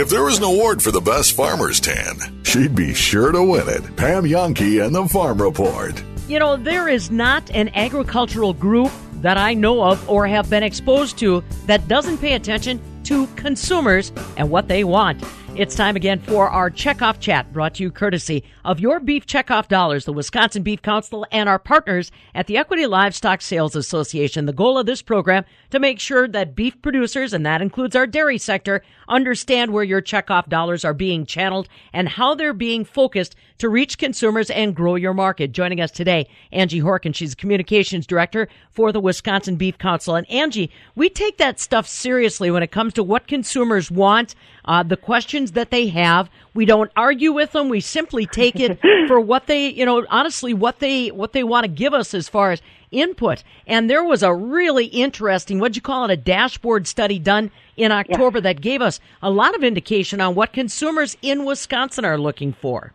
If 0.00 0.08
there 0.08 0.24
was 0.24 0.38
an 0.38 0.44
award 0.44 0.82
for 0.82 0.90
the 0.90 1.00
best 1.02 1.34
farmer's 1.34 1.78
tan, 1.78 2.42
she'd 2.42 2.74
be 2.74 2.94
sure 2.94 3.32
to 3.32 3.44
win 3.44 3.68
it. 3.68 3.82
Pam 3.96 4.24
Jahnke 4.24 4.82
and 4.82 4.94
the 4.94 5.06
Farm 5.06 5.42
Report. 5.42 6.02
You 6.26 6.38
know, 6.38 6.56
there 6.56 6.88
is 6.88 7.10
not 7.10 7.50
an 7.50 7.68
agricultural 7.74 8.54
group 8.54 8.90
that 9.16 9.36
I 9.36 9.52
know 9.52 9.82
of 9.82 10.08
or 10.08 10.26
have 10.26 10.48
been 10.48 10.62
exposed 10.62 11.18
to 11.18 11.44
that 11.66 11.86
doesn't 11.86 12.16
pay 12.16 12.32
attention 12.32 12.80
to 13.04 13.26
consumers 13.36 14.10
and 14.38 14.48
what 14.48 14.68
they 14.68 14.84
want. 14.84 15.22
It's 15.56 15.74
time 15.74 15.96
again 15.96 16.20
for 16.20 16.48
our 16.48 16.70
checkoff 16.70 17.18
chat 17.18 17.52
brought 17.52 17.74
to 17.74 17.82
you 17.82 17.90
courtesy 17.90 18.44
of 18.64 18.78
your 18.78 19.00
beef 19.00 19.26
checkoff 19.26 19.66
dollars, 19.66 20.04
the 20.04 20.12
Wisconsin 20.12 20.62
Beef 20.62 20.80
Council, 20.80 21.26
and 21.32 21.48
our 21.48 21.58
partners 21.58 22.12
at 22.34 22.46
the 22.46 22.56
Equity 22.56 22.86
Livestock 22.86 23.42
Sales 23.42 23.74
Association. 23.74 24.46
The 24.46 24.52
goal 24.52 24.78
of 24.78 24.86
this 24.86 25.02
program 25.02 25.44
to 25.70 25.80
make 25.80 25.98
sure 25.98 26.28
that 26.28 26.54
beef 26.54 26.80
producers, 26.80 27.32
and 27.32 27.44
that 27.44 27.60
includes 27.60 27.96
our 27.96 28.06
dairy 28.06 28.38
sector, 28.38 28.82
understand 29.08 29.72
where 29.72 29.84
your 29.84 30.00
checkoff 30.00 30.48
dollars 30.48 30.84
are 30.84 30.94
being 30.94 31.26
channeled 31.26 31.68
and 31.92 32.08
how 32.08 32.36
they're 32.36 32.54
being 32.54 32.84
focused 32.84 33.34
to 33.60 33.68
reach 33.68 33.98
consumers 33.98 34.50
and 34.50 34.74
grow 34.74 34.96
your 34.96 35.14
market. 35.14 35.52
Joining 35.52 35.80
us 35.80 35.90
today, 35.90 36.28
Angie 36.52 36.80
Horkan. 36.80 37.14
She's 37.14 37.34
communications 37.34 38.06
director 38.06 38.48
for 38.70 38.90
the 38.92 39.00
Wisconsin 39.00 39.56
Beef 39.56 39.78
Council. 39.78 40.16
And 40.16 40.28
Angie, 40.30 40.70
we 40.94 41.08
take 41.08 41.38
that 41.38 41.60
stuff 41.60 41.86
seriously 41.86 42.50
when 42.50 42.62
it 42.62 42.72
comes 42.72 42.94
to 42.94 43.02
what 43.02 43.26
consumers 43.26 43.90
want, 43.90 44.34
uh, 44.64 44.82
the 44.82 44.96
questions 44.96 45.52
that 45.52 45.70
they 45.70 45.88
have. 45.88 46.28
We 46.54 46.64
don't 46.64 46.90
argue 46.96 47.32
with 47.32 47.52
them. 47.52 47.68
We 47.68 47.80
simply 47.80 48.26
take 48.26 48.58
it 48.58 48.78
for 49.06 49.20
what 49.20 49.46
they, 49.46 49.68
you 49.68 49.86
know, 49.86 50.04
honestly, 50.10 50.54
what 50.54 50.80
they 50.80 51.10
what 51.10 51.32
they 51.32 51.44
want 51.44 51.64
to 51.64 51.68
give 51.68 51.94
us 51.94 52.14
as 52.14 52.28
far 52.28 52.52
as 52.52 52.62
input. 52.90 53.42
And 53.66 53.88
there 53.88 54.04
was 54.04 54.22
a 54.22 54.34
really 54.34 54.86
interesting, 54.86 55.58
what'd 55.58 55.76
you 55.76 55.82
call 55.82 56.04
it, 56.04 56.10
a 56.10 56.16
dashboard 56.16 56.86
study 56.86 57.18
done 57.18 57.50
in 57.76 57.92
October 57.92 58.40
that 58.40 58.60
gave 58.60 58.82
us 58.82 59.00
a 59.22 59.30
lot 59.30 59.54
of 59.54 59.62
indication 59.62 60.20
on 60.20 60.34
what 60.34 60.52
consumers 60.52 61.16
in 61.22 61.44
Wisconsin 61.44 62.04
are 62.04 62.18
looking 62.18 62.52
for. 62.52 62.92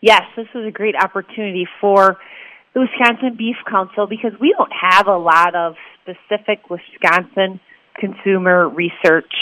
Yes, 0.00 0.22
this 0.36 0.46
is 0.54 0.66
a 0.66 0.70
great 0.70 0.94
opportunity 0.96 1.66
for 1.80 2.18
the 2.74 2.80
Wisconsin 2.80 3.36
Beef 3.36 3.56
Council 3.68 4.06
because 4.06 4.32
we 4.40 4.54
don't 4.56 4.72
have 4.72 5.06
a 5.06 5.16
lot 5.16 5.54
of 5.54 5.74
specific 6.02 6.70
Wisconsin 6.70 7.60
consumer 7.98 8.68
research 8.68 9.32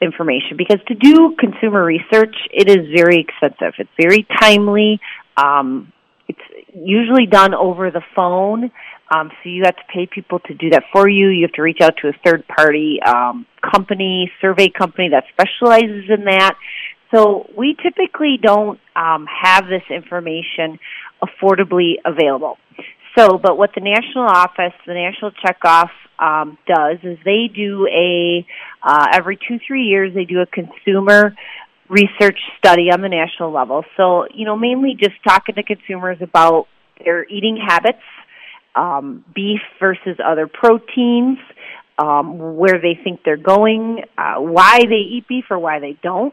information 0.00 0.56
because 0.56 0.80
to 0.88 0.94
do 0.94 1.36
consumer 1.38 1.84
research 1.84 2.34
it 2.52 2.68
is 2.68 2.88
very 2.94 3.20
expensive. 3.20 3.74
It's 3.78 3.90
very 4.00 4.26
timely. 4.40 5.00
Um, 5.36 5.92
it's 6.28 6.40
usually 6.74 7.26
done 7.26 7.54
over 7.54 7.90
the 7.90 8.02
phone. 8.16 8.70
Um, 9.14 9.30
so 9.42 9.50
you 9.50 9.62
have 9.64 9.76
to 9.76 9.82
pay 9.92 10.06
people 10.06 10.40
to 10.40 10.54
do 10.54 10.70
that 10.70 10.84
for 10.92 11.08
you. 11.08 11.28
You 11.28 11.42
have 11.42 11.52
to 11.52 11.62
reach 11.62 11.80
out 11.82 11.94
to 12.00 12.08
a 12.08 12.12
third 12.24 12.44
party 12.48 12.98
um, 13.04 13.46
company 13.60 14.32
survey 14.40 14.70
company 14.70 15.10
that 15.10 15.24
specializes 15.32 16.04
in 16.08 16.24
that 16.24 16.54
so 17.14 17.46
we 17.56 17.76
typically 17.82 18.38
don't 18.42 18.78
um, 18.96 19.26
have 19.26 19.64
this 19.66 19.82
information 19.90 20.78
affordably 21.22 21.94
available 22.04 22.58
so, 23.16 23.36
but 23.36 23.58
what 23.58 23.70
the 23.74 23.82
national 23.82 24.24
office, 24.24 24.72
the 24.86 24.94
national 24.94 25.32
checkoff 25.32 25.90
um, 26.18 26.56
does 26.66 26.98
is 27.02 27.18
they 27.24 27.50
do 27.54 27.86
a 27.86 28.46
uh, 28.82 29.06
every 29.12 29.36
two 29.36 29.58
three 29.66 29.84
years 29.84 30.14
they 30.14 30.24
do 30.24 30.40
a 30.40 30.46
consumer 30.46 31.34
research 31.88 32.38
study 32.58 32.90
on 32.90 33.02
the 33.02 33.08
national 33.08 33.52
level. 33.52 33.84
So, 33.96 34.26
you 34.32 34.46
know, 34.46 34.56
mainly 34.56 34.96
just 34.98 35.16
talking 35.26 35.56
to 35.56 35.62
consumers 35.62 36.18
about 36.22 36.68
their 37.04 37.28
eating 37.28 37.58
habits, 37.62 38.02
um, 38.74 39.24
beef 39.34 39.60
versus 39.78 40.16
other 40.24 40.46
proteins, 40.46 41.38
um, 41.98 42.56
where 42.56 42.80
they 42.80 42.98
think 43.02 43.20
they're 43.24 43.36
going, 43.36 44.04
uh, 44.16 44.36
why 44.36 44.78
they 44.78 45.04
eat 45.10 45.28
beef 45.28 45.44
or 45.50 45.58
why 45.58 45.80
they 45.80 45.98
don't. 46.02 46.32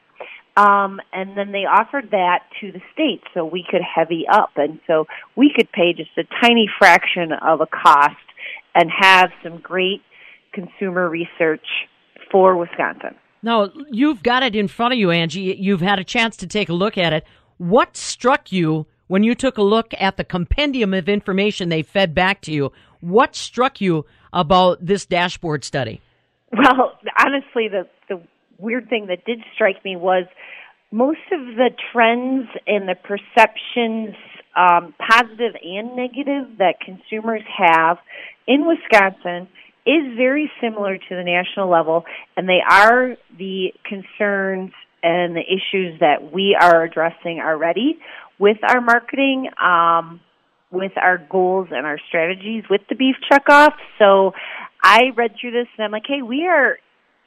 Um, 0.59 0.99
and 1.13 1.37
then 1.37 1.53
they 1.53 1.63
offered 1.63 2.11
that 2.11 2.39
to 2.59 2.73
the 2.73 2.81
state 2.91 3.21
so 3.33 3.45
we 3.45 3.63
could 3.69 3.81
heavy 3.81 4.25
up. 4.29 4.51
And 4.57 4.81
so 4.87 5.05
we 5.37 5.53
could 5.55 5.71
pay 5.71 5.93
just 5.93 6.09
a 6.17 6.23
tiny 6.41 6.67
fraction 6.77 7.31
of 7.31 7.61
a 7.61 7.65
cost 7.65 8.17
and 8.75 8.91
have 8.91 9.29
some 9.41 9.59
great 9.59 10.01
consumer 10.51 11.07
research 11.07 11.65
for 12.29 12.57
Wisconsin. 12.57 13.15
Now, 13.41 13.69
you've 13.89 14.21
got 14.21 14.43
it 14.43 14.53
in 14.53 14.67
front 14.67 14.93
of 14.93 14.99
you, 14.99 15.11
Angie. 15.11 15.55
You've 15.57 15.79
had 15.79 15.97
a 15.97 16.03
chance 16.03 16.35
to 16.37 16.47
take 16.47 16.67
a 16.67 16.73
look 16.73 16.97
at 16.97 17.13
it. 17.13 17.23
What 17.57 17.95
struck 17.95 18.51
you 18.51 18.85
when 19.07 19.23
you 19.23 19.35
took 19.35 19.57
a 19.57 19.63
look 19.63 19.93
at 19.97 20.17
the 20.17 20.25
compendium 20.25 20.93
of 20.93 21.07
information 21.07 21.69
they 21.69 21.83
fed 21.83 22.13
back 22.13 22.41
to 22.41 22.51
you? 22.51 22.73
What 22.99 23.33
struck 23.33 23.79
you 23.79 24.05
about 24.33 24.85
this 24.85 25.05
dashboard 25.05 25.63
study? 25.63 26.01
Well, 26.51 26.97
honestly, 27.17 27.69
the, 27.69 27.87
the 28.09 28.21
weird 28.59 28.89
thing 28.89 29.07
that 29.07 29.25
did 29.25 29.39
strike 29.55 29.83
me 29.83 29.95
was 29.95 30.25
most 30.91 31.19
of 31.31 31.39
the 31.55 31.69
trends 31.91 32.49
and 32.67 32.87
the 32.87 32.95
perceptions, 32.95 34.15
um, 34.55 34.93
positive 34.97 35.55
and 35.61 35.95
negative, 35.95 36.57
that 36.57 36.79
consumers 36.83 37.43
have 37.57 37.97
in 38.47 38.65
Wisconsin 38.65 39.47
is 39.85 40.17
very 40.17 40.51
similar 40.61 40.97
to 40.97 41.09
the 41.09 41.23
national 41.23 41.69
level, 41.69 42.05
and 42.35 42.47
they 42.47 42.59
are 42.67 43.15
the 43.37 43.73
concerns 43.85 44.71
and 45.01 45.35
the 45.35 45.41
issues 45.41 45.99
that 45.99 46.33
we 46.33 46.57
are 46.59 46.83
addressing 46.83 47.39
already 47.39 47.99
with 48.37 48.57
our 48.63 48.81
marketing, 48.81 49.49
um, 49.63 50.19
with 50.71 50.91
our 50.97 51.17
goals 51.17 51.69
and 51.71 51.85
our 51.85 51.97
strategies 52.09 52.63
with 52.69 52.81
the 52.89 52.95
beef 52.95 53.15
checkoff. 53.31 53.73
So 53.97 54.33
I 54.83 55.11
read 55.15 55.35
through 55.39 55.51
this 55.51 55.67
and 55.77 55.85
I'm 55.85 55.91
like, 55.91 56.03
hey, 56.07 56.21
we 56.21 56.45
are 56.47 56.77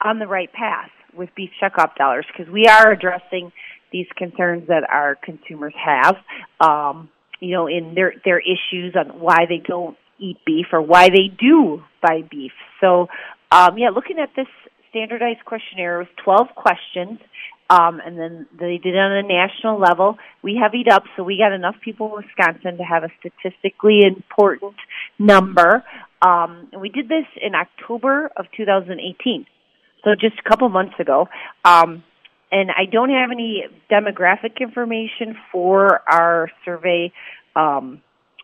on 0.01 0.19
the 0.19 0.27
right 0.27 0.51
path 0.53 0.91
with 1.15 1.29
beef 1.35 1.49
checkoff 1.61 1.95
dollars 1.95 2.25
because 2.35 2.51
we 2.51 2.65
are 2.65 2.91
addressing 2.91 3.51
these 3.91 4.07
concerns 4.17 4.67
that 4.67 4.83
our 4.89 5.15
consumers 5.15 5.73
have, 5.83 6.15
um, 6.59 7.09
you 7.39 7.51
know, 7.51 7.67
in 7.67 7.93
their 7.95 8.13
their 8.25 8.39
issues 8.39 8.95
on 8.95 9.19
why 9.19 9.45
they 9.47 9.61
don't 9.65 9.97
eat 10.19 10.37
beef 10.45 10.67
or 10.71 10.81
why 10.81 11.09
they 11.09 11.27
do 11.39 11.83
buy 12.01 12.23
beef. 12.29 12.51
So, 12.81 13.07
um, 13.51 13.77
yeah, 13.77 13.89
looking 13.89 14.19
at 14.19 14.29
this 14.35 14.47
standardized 14.89 15.43
questionnaire 15.45 15.99
with 15.99 16.09
12 16.23 16.47
questions, 16.55 17.19
um, 17.69 17.99
and 18.05 18.17
then 18.17 18.45
they 18.59 18.77
did 18.77 18.93
it 18.93 18.97
on 18.97 19.11
a 19.11 19.23
national 19.23 19.79
level. 19.79 20.17
We 20.43 20.59
heavied 20.61 20.89
up, 20.89 21.03
so 21.15 21.23
we 21.23 21.37
got 21.37 21.53
enough 21.53 21.75
people 21.83 22.17
in 22.17 22.25
Wisconsin 22.25 22.77
to 22.77 22.83
have 22.83 23.03
a 23.03 23.09
statistically 23.19 24.01
important 24.05 24.75
number. 25.17 25.83
Um, 26.21 26.67
and 26.71 26.81
we 26.81 26.89
did 26.89 27.09
this 27.09 27.25
in 27.41 27.55
October 27.55 28.29
of 28.37 28.45
2018 28.55 29.45
so 30.03 30.11
just 30.15 30.35
a 30.43 30.49
couple 30.49 30.67
months 30.69 30.95
ago. 30.99 31.27
Um, 31.63 32.03
and 32.51 32.69
I 32.69 32.85
don't 32.85 33.09
have 33.09 33.31
any 33.31 33.65
demographic 33.91 34.59
information 34.61 35.35
for 35.51 36.01
our 36.07 36.51
survey 36.63 37.11
um, 37.55 38.01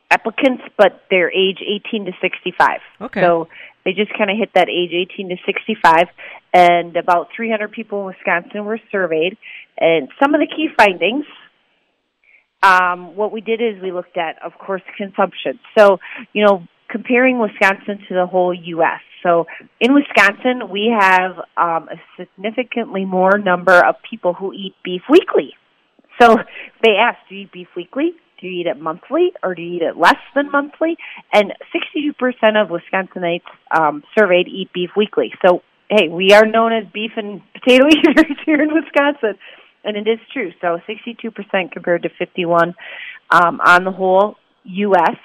applicants, 0.09 0.63
but 0.77 1.03
they're 1.11 1.31
age 1.31 1.59
18 1.61 2.05
to 2.05 2.11
65. 2.21 2.79
Okay. 3.01 3.21
So 3.21 3.47
they 3.85 3.93
just 3.93 4.11
kind 4.17 4.31
of 4.31 4.37
hit 4.37 4.49
that 4.55 4.67
age 4.67 4.91
18 4.93 5.29
to 5.29 5.35
65, 5.45 6.07
and 6.53 6.97
about 6.97 7.27
300 7.35 7.71
people 7.71 8.01
in 8.01 8.05
Wisconsin 8.07 8.65
were 8.65 8.79
surveyed. 8.91 9.37
And 9.77 10.09
some 10.19 10.33
of 10.33 10.41
the 10.41 10.47
key 10.47 10.69
findings, 10.75 11.25
um, 12.63 13.15
what 13.15 13.31
we 13.31 13.41
did 13.41 13.61
is 13.61 13.81
we 13.81 13.91
looked 13.91 14.17
at, 14.17 14.41
of 14.43 14.53
course, 14.57 14.81
consumption. 14.97 15.59
So, 15.77 15.99
you 16.33 16.45
know, 16.45 16.67
comparing 16.89 17.39
Wisconsin 17.39 17.99
to 18.07 18.15
the 18.15 18.25
whole 18.25 18.53
U.S. 18.53 19.01
So 19.23 19.45
in 19.79 19.93
Wisconsin, 19.93 20.69
we 20.69 20.93
have 20.97 21.37
um, 21.57 21.89
a 21.89 21.99
significantly 22.17 23.05
more 23.05 23.37
number 23.37 23.73
of 23.73 23.95
people 24.09 24.33
who 24.33 24.53
eat 24.53 24.75
beef 24.83 25.01
weekly. 25.09 25.53
So 26.19 26.35
they 26.83 26.91
ask, 26.99 27.17
do 27.29 27.35
you 27.35 27.41
eat 27.41 27.51
beef 27.51 27.67
weekly? 27.75 28.11
Do 28.41 28.47
you 28.47 28.61
eat 28.61 28.67
it 28.67 28.79
monthly 28.79 29.33
or 29.43 29.53
do 29.53 29.61
you 29.61 29.77
eat 29.77 29.81
it 29.81 29.97
less 29.97 30.19
than 30.33 30.51
monthly? 30.51 30.97
And 31.33 31.53
62% 31.75 32.15
of 32.61 32.69
Wisconsinites 32.69 33.41
um, 33.77 34.03
surveyed 34.17 34.47
eat 34.47 34.71
beef 34.73 34.91
weekly. 34.95 35.33
So, 35.45 35.61
hey, 35.89 36.07
we 36.07 36.31
are 36.31 36.45
known 36.45 36.71
as 36.71 36.85
beef 36.93 37.11
and 37.17 37.41
potato 37.53 37.87
eaters 37.89 38.37
here 38.45 38.61
in 38.61 38.73
Wisconsin. 38.73 39.37
And 39.83 39.95
it 39.95 40.09
is 40.09 40.19
true. 40.33 40.51
So 40.61 40.79
62% 40.87 41.71
compared 41.71 42.03
to 42.03 42.09
51 42.17 42.75
um, 43.29 43.61
on 43.61 43.83
the 43.83 43.91
whole 43.91 44.35
U.S 44.63 45.17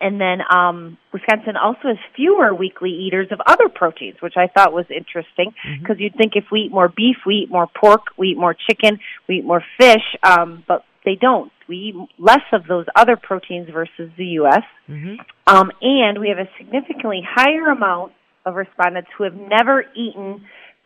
and 0.00 0.20
then 0.20 0.38
um, 0.52 0.98
Wisconsin 1.12 1.56
also 1.62 1.88
has 1.88 1.98
fewer 2.16 2.54
weekly 2.54 2.90
eaters 2.90 3.28
of 3.30 3.40
other 3.46 3.68
proteins, 3.68 4.16
which 4.20 4.34
I 4.36 4.46
thought 4.46 4.72
was 4.72 4.86
interesting 4.88 5.52
because 5.80 5.96
mm-hmm. 5.96 6.02
you'd 6.02 6.16
think 6.16 6.32
if 6.36 6.44
we 6.50 6.62
eat 6.62 6.72
more 6.72 6.88
beef, 6.88 7.16
we 7.26 7.42
eat 7.44 7.50
more 7.50 7.66
pork, 7.66 8.02
we 8.16 8.28
eat 8.28 8.38
more 8.38 8.54
chicken, 8.54 8.98
we 9.28 9.38
eat 9.38 9.44
more 9.44 9.62
fish, 9.78 10.16
um, 10.22 10.64
but 10.66 10.84
they 11.04 11.16
don't. 11.20 11.52
We 11.68 11.76
eat 11.76 11.94
less 12.18 12.42
of 12.52 12.66
those 12.66 12.86
other 12.96 13.16
proteins 13.16 13.68
versus 13.70 14.10
the 14.16 14.26
U.S. 14.40 14.62
Mm-hmm. 14.88 15.16
Um, 15.46 15.70
and 15.80 16.18
we 16.18 16.28
have 16.28 16.38
a 16.38 16.48
significantly 16.58 17.22
higher 17.26 17.66
amount 17.66 18.12
of 18.44 18.54
respondents 18.54 19.10
who 19.16 19.24
have 19.24 19.34
never 19.34 19.84
eaten 19.94 20.44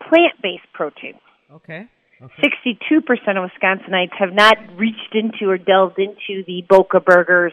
plant-based 0.09 0.73
proteins. 0.73 1.21
Okay. 1.53 1.89
Okay. 2.23 2.49
62% 2.81 3.01
of 3.03 3.51
Wisconsinites 3.51 4.15
have 4.19 4.33
not 4.33 4.57
reached 4.77 5.15
into 5.15 5.51
or 5.51 5.59
delved 5.59 5.99
into 5.99 6.45
the 6.47 6.65
Boca 6.69 7.01
burgers, 7.01 7.53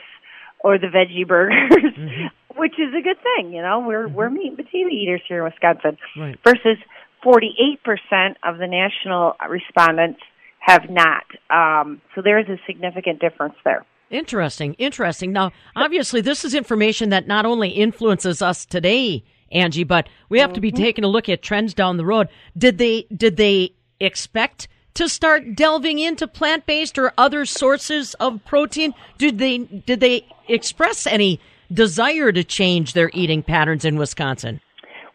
or 0.64 0.78
the 0.78 0.88
veggie 0.88 1.28
burgers, 1.28 1.72
mm-hmm. 1.72 2.28
which 2.60 2.74
is 2.74 2.94
a 2.98 3.02
good 3.02 3.18
thing. 3.22 3.54
You 3.54 3.62
know, 3.62 3.84
we're 3.86 4.08
mm-hmm. 4.08 4.16
we're 4.16 4.30
meat 4.30 4.48
and 4.50 4.58
potato 4.58 4.90
eaters 4.90 5.22
here 5.28 5.40
in 5.40 5.52
Wisconsin. 5.52 5.98
Right. 6.18 6.38
Versus 6.44 6.78
48% 7.26 8.36
of 8.44 8.58
the 8.58 8.68
national 8.68 9.36
respondents 9.50 10.20
have 10.60 10.90
not. 10.90 11.24
Um, 11.50 12.02
so 12.16 12.22
there 12.22 12.40
is 12.40 12.48
a 12.48 12.58
significant 12.66 13.20
difference 13.20 13.56
there. 13.64 13.86
Interesting, 14.10 14.74
interesting. 14.74 15.32
Now, 15.32 15.52
obviously, 15.76 16.22
this 16.22 16.44
is 16.44 16.54
information 16.54 17.10
that 17.10 17.28
not 17.28 17.46
only 17.46 17.70
influences 17.70 18.42
us 18.42 18.66
today, 18.66 19.24
Angie, 19.52 19.86
but 19.86 20.08
we 20.30 20.40
have 20.40 20.50
mm-hmm. 20.50 20.56
to 20.56 20.62
be 20.62 20.72
Mm-hmm. 20.72 20.84
taking 20.84 21.04
a 21.04 21.08
look 21.08 21.30
at 21.30 21.42
trends 21.42 21.74
down 21.74 21.98
the 21.98 22.06
road. 22.06 22.28
Did 22.58 22.78
they 22.78 23.08
did 23.16 23.38
they 23.38 23.74
expect 24.00 24.68
to 24.94 25.08
start 25.08 25.56
delving 25.56 26.00
into 26.00 26.28
plant 26.28 26.66
based 26.66 26.98
or 26.98 27.14
other 27.18 27.46
sources 27.46 28.14
of 28.16 28.44
protein? 28.46 28.94
Did 29.18 29.38
they 29.38 29.60
did 29.60 30.00
they 30.00 30.28
express 30.48 31.08
any 31.08 31.40
desire 31.72 32.32
to 32.32 32.44
change 32.44 32.94
their 32.94 33.10
eating 33.14 33.44
patterns 33.44 33.86
in 33.86 33.98
Wisconsin? 33.98 34.60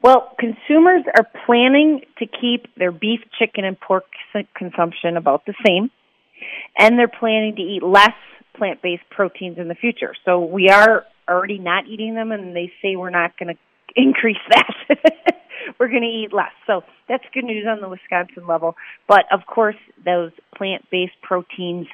Well, 0.03 0.33
consumers 0.39 1.03
are 1.16 1.27
planning 1.47 2.03
to 2.18 2.27
keep 2.27 2.72
their 2.77 2.93
beef, 2.93 3.20
chicken, 3.39 3.64
and 3.64 3.79
pork 3.81 4.05
consumption 4.55 5.16
about 5.16 5.47
the 5.47 5.55
same, 5.66 5.91
and 6.79 6.99
they're 6.99 7.09
planning 7.09 7.57
to 7.57 7.62
eat 7.62 7.83
less 7.83 8.14
plant 8.57 8.83
based 8.83 9.03
proteins 9.11 9.59
in 9.59 9.68
the 9.68 9.74
future. 9.74 10.14
So 10.24 10.41
we 10.45 10.68
are 10.68 11.05
already 11.29 11.59
not 11.59 11.87
eating 11.87 12.14
them, 12.14 12.31
and 12.31 12.55
they 12.55 12.72
say 12.83 12.97
we're 12.97 13.11
not 13.11 13.37
going 13.39 13.55
to 13.55 13.61
increase 13.97 14.37
that. 14.51 14.99
we're 15.79 15.89
going 15.89 16.03
to 16.03 16.09
eat 16.09 16.33
less. 16.33 16.53
So 16.67 16.83
that's 17.09 17.25
good 17.33 17.45
news 17.45 17.67
on 17.69 17.81
the 17.81 17.89
Wisconsin 17.89 18.47
level. 18.47 18.77
But 19.09 19.25
of 19.33 19.47
course, 19.47 19.77
those 20.05 20.33
plant-based 20.57 21.21
proteins 21.23 21.87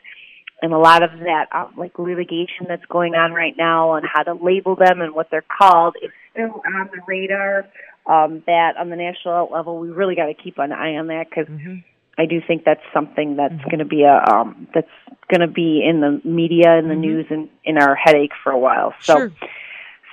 and 0.63 0.73
a 0.73 0.79
lot 0.79 1.03
of 1.03 1.11
that 1.19 1.47
um, 1.53 1.75
like 1.77 1.99
litigation 1.99 2.67
that's 2.69 2.85
going 2.87 3.15
on 3.15 3.33
right 3.33 3.55
now 3.59 3.91
on 3.91 4.05
how 4.05 4.23
to 4.23 4.33
label 4.33 4.77
them 4.77 5.01
and 5.01 5.13
what 5.13 5.29
they're 5.31 5.45
called 5.59 5.97
is 6.01 6.11
still 6.31 6.63
on 6.65 6.89
the 6.95 7.03
radar. 7.07 7.69
Um, 8.07 8.43
that 8.47 8.77
on 8.79 8.89
the 8.89 8.97
national 8.97 9.49
level, 9.53 9.79
we 9.79 9.91
really 9.91 10.15
got 10.15 10.27
to 10.27 10.35
keep 10.35 10.59
an 10.59 10.73
eye 10.73 10.97
on 10.97 11.09
that 11.09 11.27
because 11.29 11.47
mm-hmm. 11.47 11.77
I 12.19 12.27
do 12.27 12.41
think 12.47 12.65
that's 12.65 12.83
something 12.95 13.37
that's 13.37 13.63
going 13.65 13.79
to 13.79 13.85
be 13.85 14.03
a 14.03 14.23
um, 14.33 14.69
that's 14.75 14.91
going 15.29 15.41
to 15.41 15.53
be 15.53 15.85
in 15.89 16.01
the 16.01 16.21
media 16.29 16.77
and 16.79 16.91
the 16.91 16.95
news 16.95 17.27
and 17.31 17.49
in 17.65 17.79
our 17.79 17.95
headache 17.95 18.33
for 18.43 18.51
a 18.51 18.59
while. 18.59 18.95
So, 19.01 19.17
Sure. 19.17 19.33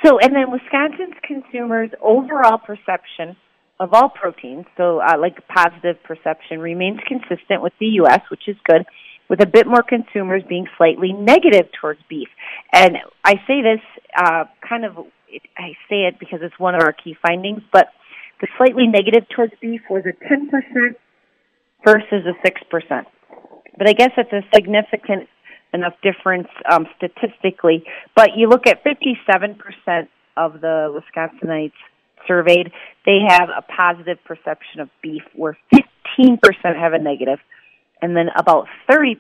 so 0.04 0.20
and 0.20 0.36
then 0.36 0.52
Wisconsin's 0.52 1.16
consumers' 1.24 1.92
overall 2.02 2.58
perception 2.58 3.36
of 3.80 3.94
all 3.94 4.10
proteins, 4.10 4.66
so 4.78 5.00
uh, 5.00 5.18
like 5.20 5.48
positive 5.48 6.02
perception, 6.04 6.60
remains 6.60 7.00
consistent 7.08 7.62
with 7.62 7.74
the 7.80 7.88
U.S., 8.04 8.22
which 8.30 8.48
is 8.48 8.58
good. 8.66 8.86
With 9.30 9.42
a 9.42 9.46
bit 9.46 9.68
more 9.68 9.84
consumers 9.84 10.42
being 10.50 10.66
slightly 10.76 11.14
negative 11.14 11.70
towards 11.80 12.00
beef, 12.10 12.30
and 12.74 12.98
I 13.24 13.36
say 13.46 13.62
this 13.62 13.82
uh, 14.18 14.46
kind 14.68 14.86
of 14.86 14.98
I 15.56 15.78
say 15.88 16.08
it 16.08 16.20
because 16.20 16.40
it's 16.42 16.58
one 16.58 16.74
of 16.74 16.82
our 16.82 16.94
key 16.94 17.16
findings, 17.22 17.62
but 17.72 17.90
the 18.42 18.48
slightly 18.58 18.88
negative 18.88 19.30
towards 19.30 19.54
beef 19.62 19.82
was 19.88 20.04
a 20.08 20.28
ten 20.28 20.50
percent 20.50 20.98
versus 21.86 22.26
a 22.26 22.48
6%. 22.48 23.06
But 23.78 23.88
I 23.88 23.94
guess 23.94 24.12
it's 24.18 24.34
a 24.34 24.42
significant 24.54 25.30
enough 25.74 25.94
difference 26.04 26.48
um, 26.70 26.88
statistically. 26.98 27.84
But 28.16 28.32
you 28.36 28.50
look 28.50 28.68
at 28.68 28.84
57% 28.84 30.08
of 30.38 30.62
the 30.62 31.02
Wisconsinites 31.16 31.72
surveyed, 32.28 32.72
they 33.06 33.20
have 33.28 33.50
a 33.50 33.62
positive 33.62 34.18
perception 34.26 34.80
of 34.82 34.90
beef, 35.02 35.24
where 35.36 35.58
15% 35.74 35.84
have 36.64 36.94
a 36.94 37.00
negative, 37.00 37.40
and 38.02 38.16
then 38.16 38.28
about 38.38 38.68
30%, 38.90 39.16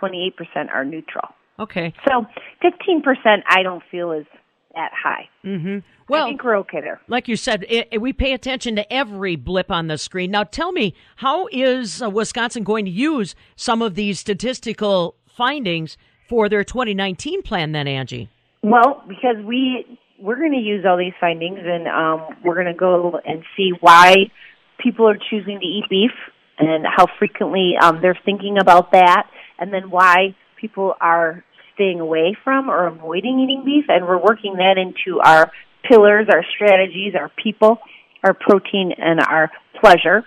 28% 0.00 0.70
are 0.72 0.84
neutral. 0.84 1.28
Okay. 1.58 1.94
So 2.08 2.26
15% 2.62 3.42
I 3.48 3.62
don't 3.62 3.82
feel 3.90 4.12
is 4.12 4.26
that 4.74 4.90
high. 4.92 5.28
Mm-hmm. 5.44 5.78
Well, 6.08 6.26
I 6.26 6.28
think 6.28 6.44
we're 6.44 6.58
okay 6.58 6.80
there. 6.82 7.00
Like 7.08 7.28
you 7.28 7.36
said, 7.36 7.64
it, 7.68 7.88
it- 7.90 7.98
we 7.98 8.12
pay 8.12 8.32
attention 8.32 8.76
to 8.76 8.92
every 8.92 9.36
blip 9.36 9.70
on 9.70 9.86
the 9.86 9.96
screen. 9.98 10.30
Now, 10.30 10.44
tell 10.44 10.70
me, 10.72 10.94
how 11.16 11.48
is 11.50 12.02
uh, 12.02 12.10
Wisconsin 12.10 12.62
going 12.62 12.84
to 12.84 12.90
use 12.90 13.34
some 13.56 13.80
of 13.82 13.94
these 13.94 14.20
statistical 14.20 15.16
findings 15.26 15.96
for 16.28 16.48
their 16.48 16.62
2019 16.62 17.42
plan? 17.42 17.72
Then, 17.72 17.88
Angie. 17.88 18.28
Well, 18.62 19.02
because 19.08 19.36
we 19.44 19.98
we're 20.18 20.38
going 20.38 20.52
to 20.52 20.58
use 20.58 20.84
all 20.88 20.96
these 20.96 21.14
findings, 21.20 21.58
and 21.62 21.86
um, 21.88 22.36
we're 22.44 22.54
going 22.54 22.66
to 22.66 22.74
go 22.74 23.20
and 23.24 23.42
see 23.56 23.72
why 23.80 24.30
people 24.78 25.08
are 25.08 25.18
choosing 25.30 25.60
to 25.60 25.66
eat 25.66 25.84
beef, 25.90 26.12
and 26.58 26.86
how 26.86 27.06
frequently 27.18 27.74
um, 27.80 28.00
they're 28.00 28.18
thinking 28.24 28.58
about 28.58 28.92
that, 28.92 29.28
and 29.58 29.72
then 29.72 29.90
why 29.90 30.34
people 30.60 30.94
are 31.00 31.44
staying 31.74 32.00
away 32.00 32.36
from 32.42 32.70
or 32.70 32.86
avoiding 32.86 33.40
eating 33.40 33.62
beef, 33.64 33.84
and 33.88 34.06
we're 34.06 34.22
working 34.22 34.54
that 34.56 34.78
into 34.78 35.20
our 35.20 35.52
pillars, 35.88 36.26
our 36.32 36.44
strategies, 36.54 37.14
our 37.14 37.30
people, 37.42 37.78
our 38.24 38.34
protein, 38.34 38.92
and 38.96 39.20
our 39.20 39.50
pleasure, 39.80 40.24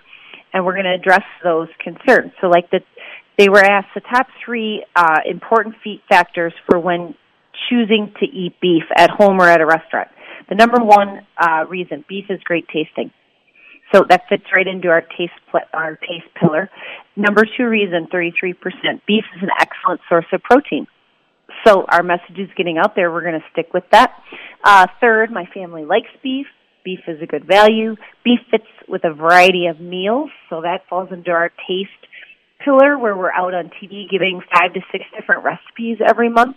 and 0.52 0.64
we're 0.64 0.74
going 0.74 0.84
to 0.84 0.94
address 0.94 1.24
those 1.42 1.68
concerns. 1.82 2.32
So, 2.40 2.48
like 2.48 2.70
the 2.70 2.80
they 3.38 3.48
were 3.48 3.64
asked 3.64 3.88
the 3.94 4.02
top 4.02 4.26
three 4.44 4.84
uh, 4.94 5.20
important 5.24 5.74
factors 6.10 6.52
for 6.68 6.78
when 6.78 7.14
choosing 7.68 8.12
to 8.20 8.26
eat 8.26 8.54
beef 8.60 8.84
at 8.96 9.10
home 9.10 9.40
or 9.40 9.48
at 9.48 9.60
a 9.60 9.66
restaurant. 9.66 10.08
The 10.48 10.54
number 10.54 10.82
one 10.82 11.26
uh, 11.38 11.64
reason 11.68 12.04
beef 12.08 12.26
is 12.28 12.40
great 12.44 12.66
tasting. 12.68 13.10
So 13.92 14.04
that 14.08 14.22
fits 14.28 14.44
right 14.54 14.66
into 14.66 14.88
our 14.88 15.00
taste 15.00 15.32
pl- 15.50 15.68
our 15.72 15.96
taste 15.96 16.32
pillar. 16.38 16.70
Number 17.16 17.44
two 17.56 17.66
reason, 17.66 18.06
33%. 18.12 18.54
Beef 19.06 19.24
is 19.36 19.42
an 19.42 19.50
excellent 19.60 20.00
source 20.08 20.26
of 20.32 20.42
protein. 20.42 20.86
So 21.66 21.84
our 21.88 22.02
message 22.02 22.38
is 22.38 22.48
getting 22.56 22.78
out 22.78 22.94
there. 22.94 23.10
We're 23.10 23.22
going 23.22 23.40
to 23.40 23.46
stick 23.52 23.74
with 23.74 23.84
that. 23.90 24.12
Uh, 24.62 24.86
third, 25.00 25.30
my 25.30 25.46
family 25.52 25.84
likes 25.84 26.08
beef. 26.22 26.46
Beef 26.84 27.00
is 27.08 27.20
a 27.20 27.26
good 27.26 27.46
value. 27.46 27.96
Beef 28.24 28.38
fits 28.50 28.64
with 28.88 29.04
a 29.04 29.12
variety 29.12 29.66
of 29.66 29.80
meals, 29.80 30.30
so 30.48 30.62
that 30.62 30.88
falls 30.88 31.10
into 31.12 31.30
our 31.30 31.50
taste 31.68 31.90
pillar 32.64 32.98
where 32.98 33.16
we're 33.16 33.32
out 33.32 33.54
on 33.54 33.70
TV 33.82 34.08
giving 34.08 34.40
five 34.52 34.72
to 34.74 34.80
six 34.92 35.04
different 35.18 35.44
recipes 35.44 35.98
every 36.06 36.28
month. 36.28 36.56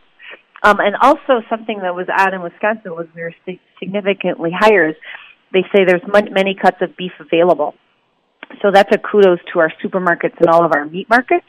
Um, 0.63 0.79
and 0.79 0.95
also 1.01 1.41
something 1.49 1.79
that 1.81 1.93
was 1.93 2.07
odd 2.15 2.33
in 2.33 2.41
Wisconsin 2.41 2.91
was 2.91 3.07
we 3.15 3.21
were 3.21 3.33
significantly 3.79 4.51
higher. 4.57 4.93
They 5.51 5.63
say 5.75 5.83
there's 5.85 6.01
many 6.07 6.55
cuts 6.55 6.77
of 6.81 6.95
beef 6.95 7.11
available. 7.19 7.75
So 8.61 8.71
that's 8.71 8.93
a 8.95 8.97
kudos 8.97 9.39
to 9.51 9.59
our 9.59 9.71
supermarkets 9.83 10.37
and 10.39 10.47
all 10.47 10.65
of 10.65 10.71
our 10.73 10.85
meat 10.85 11.09
markets 11.09 11.45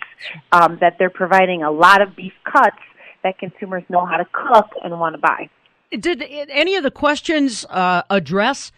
um, 0.53 0.79
that 0.81 0.97
they're 0.99 1.11
providing 1.11 1.63
a 1.63 1.71
lot 1.71 2.03
of 2.03 2.17
beef 2.17 2.33
cuts 2.51 2.77
that 3.23 3.39
consumers 3.39 3.83
know 3.89 4.05
how 4.05 4.17
to 4.17 4.27
cook 4.33 4.71
and 4.83 4.99
want 4.99 5.15
to 5.15 5.21
buy. 5.21 5.49
Did 5.91 6.23
any 6.23 6.77
of 6.77 6.83
the 6.83 6.91
questions 6.91 7.65
uh, 7.71 8.03
address 8.11 8.73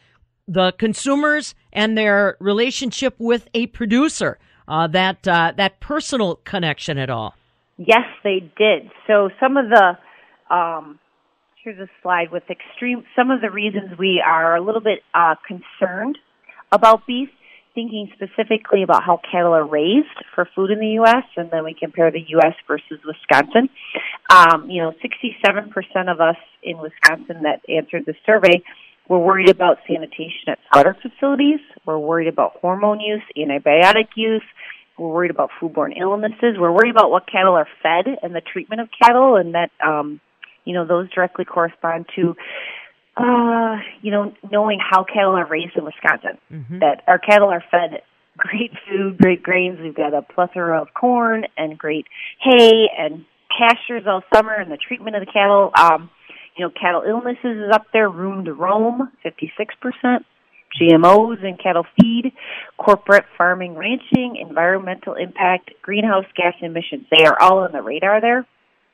the 0.46 0.72
consumers 0.72 1.54
and 1.72 1.96
their 1.96 2.36
relationship 2.40 3.14
with 3.18 3.48
a 3.54 3.68
producer? 3.68 4.38
Uh, 4.68 4.88
that 4.88 5.26
uh, 5.28 5.52
that 5.56 5.78
personal 5.78 6.36
connection 6.36 6.98
at 6.98 7.08
all? 7.08 7.34
Yes, 7.78 8.04
they 8.24 8.40
did. 8.56 8.90
So 9.06 9.30
some 9.38 9.56
of 9.56 9.68
the 9.68 9.96
um, 10.50 10.98
here's 11.62 11.78
a 11.78 11.88
slide 12.02 12.30
with 12.30 12.44
extreme 12.50 13.04
some 13.16 13.30
of 13.30 13.40
the 13.40 13.50
reasons 13.50 13.98
we 13.98 14.22
are 14.24 14.56
a 14.56 14.60
little 14.60 14.80
bit 14.80 15.00
uh, 15.14 15.34
concerned 15.46 16.18
about 16.72 17.06
beef. 17.06 17.28
Thinking 17.74 18.08
specifically 18.14 18.82
about 18.82 19.02
how 19.04 19.20
cattle 19.30 19.52
are 19.52 19.66
raised 19.66 20.06
for 20.34 20.48
food 20.54 20.70
in 20.70 20.80
the 20.80 20.96
U.S., 21.04 21.24
and 21.36 21.50
then 21.50 21.62
we 21.62 21.76
compare 21.78 22.10
the 22.10 22.24
U.S. 22.28 22.54
versus 22.66 22.98
Wisconsin. 23.04 23.68
Um, 24.30 24.70
you 24.70 24.80
know, 24.80 24.92
67% 25.04 26.10
of 26.10 26.18
us 26.18 26.36
in 26.62 26.78
Wisconsin 26.78 27.42
that 27.42 27.60
answered 27.68 28.04
the 28.06 28.14
survey 28.24 28.62
were 29.10 29.18
worried 29.18 29.50
about 29.50 29.78
sanitation 29.86 30.48
at 30.48 30.58
slaughter 30.72 30.96
facilities. 31.02 31.60
We're 31.84 31.98
worried 31.98 32.28
about 32.28 32.52
hormone 32.62 33.00
use, 33.00 33.22
antibiotic 33.36 34.08
use. 34.16 34.42
We're 34.98 35.12
worried 35.12 35.30
about 35.30 35.50
foodborne 35.60 35.98
illnesses. 36.00 36.56
We're 36.58 36.72
worried 36.72 36.90
about 36.90 37.10
what 37.10 37.30
cattle 37.30 37.54
are 37.54 37.68
fed 37.82 38.06
and 38.22 38.34
the 38.34 38.40
treatment 38.40 38.80
of 38.80 38.88
cattle, 39.00 39.36
and 39.36 39.54
that 39.54 39.70
um, 39.86 40.20
you 40.66 40.74
know 40.74 40.86
those 40.86 41.10
directly 41.10 41.46
correspond 41.46 42.06
to 42.16 42.36
uh, 43.16 43.76
you 44.02 44.10
know 44.10 44.34
knowing 44.50 44.78
how 44.78 45.04
cattle 45.04 45.34
are 45.34 45.46
raised 45.46 45.76
in 45.76 45.84
Wisconsin. 45.84 46.38
That 46.80 47.02
our 47.06 47.18
cattle 47.18 47.48
are 47.48 47.64
fed 47.70 48.02
great 48.36 48.72
food, 48.88 49.18
great 49.18 49.42
grains. 49.42 49.78
We've 49.80 49.94
got 49.94 50.14
a 50.14 50.22
plethora 50.22 50.80
of 50.80 50.88
corn 50.94 51.44
and 51.56 51.78
great 51.78 52.06
hay 52.40 52.88
and 52.98 53.24
pastures 53.58 54.02
all 54.06 54.22
summer, 54.34 54.54
and 54.54 54.70
the 54.70 54.76
treatment 54.76 55.16
of 55.16 55.24
the 55.24 55.32
cattle. 55.32 55.70
Um, 55.74 56.10
you 56.56 56.64
know, 56.64 56.70
cattle 56.70 57.02
illnesses 57.06 57.66
is 57.66 57.72
up 57.72 57.86
there. 57.92 58.08
Room 58.08 58.44
to 58.44 58.52
roam, 58.52 59.10
fifty-six 59.22 59.74
percent. 59.80 60.26
GMOs 60.80 61.42
and 61.42 61.58
cattle 61.58 61.86
feed, 61.98 62.32
corporate 62.76 63.24
farming, 63.38 63.76
ranching, 63.76 64.36
environmental 64.36 65.14
impact, 65.14 65.70
greenhouse 65.80 66.26
gas 66.36 66.54
emissions. 66.60 67.06
They 67.10 67.24
are 67.24 67.40
all 67.40 67.60
on 67.60 67.72
the 67.72 67.80
radar 67.80 68.20
there. 68.20 68.46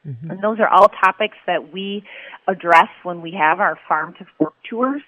And 0.04 0.42
those 0.42 0.58
are 0.58 0.68
all 0.68 0.88
topics 0.88 1.36
that 1.46 1.72
we 1.72 2.04
address 2.48 2.88
when 3.02 3.22
we 3.22 3.32
have 3.38 3.60
our 3.60 3.78
farm 3.88 4.14
to 4.18 4.26
fork 4.38 4.54
tours 4.68 5.02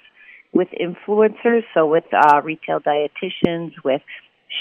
with 0.52 0.68
influencers, 0.80 1.62
so 1.74 1.86
with 1.86 2.04
uh, 2.12 2.40
retail 2.42 2.78
dietitians, 2.78 3.72
with 3.84 4.02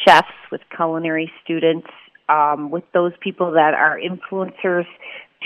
chefs, 0.06 0.28
with 0.52 0.62
culinary 0.76 1.32
students, 1.44 1.88
um, 2.30 2.72
with 2.72 2.84
those 2.94 3.12
people 3.22 3.52
that 3.52 3.76
are 3.76 4.00
influencers 4.00 4.86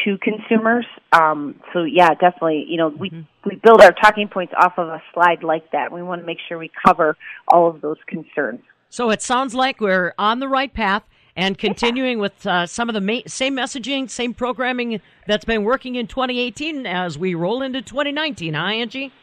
to 0.05 0.17
consumers. 0.19 0.85
Um, 1.11 1.59
so 1.73 1.83
yeah, 1.83 2.13
definitely, 2.13 2.65
you 2.67 2.77
know, 2.77 2.87
we 2.87 3.11
we 3.45 3.55
build 3.55 3.81
our 3.81 3.91
talking 3.91 4.29
points 4.29 4.53
off 4.57 4.73
of 4.77 4.87
a 4.87 5.01
slide 5.13 5.43
like 5.43 5.71
that. 5.71 5.91
We 5.91 6.01
want 6.01 6.21
to 6.21 6.25
make 6.25 6.37
sure 6.47 6.57
we 6.57 6.71
cover 6.85 7.17
all 7.47 7.69
of 7.69 7.81
those 7.81 7.97
concerns. 8.07 8.61
So 8.89 9.09
it 9.09 9.21
sounds 9.21 9.53
like 9.53 9.81
we're 9.81 10.13
on 10.17 10.39
the 10.39 10.47
right 10.47 10.73
path 10.73 11.03
and 11.37 11.57
continuing 11.57 12.17
with 12.17 12.45
uh, 12.47 12.65
some 12.65 12.89
of 12.89 12.93
the 12.95 12.99
ma- 13.01 13.21
same 13.27 13.55
messaging, 13.55 14.09
same 14.09 14.33
programming 14.33 14.99
that's 15.27 15.45
been 15.45 15.63
working 15.63 15.95
in 15.95 16.07
2018 16.07 16.85
as 16.87 17.17
we 17.17 17.35
roll 17.35 17.61
into 17.61 17.81
2019, 17.81 18.55
huh, 18.55 18.63
Angie? 18.63 19.13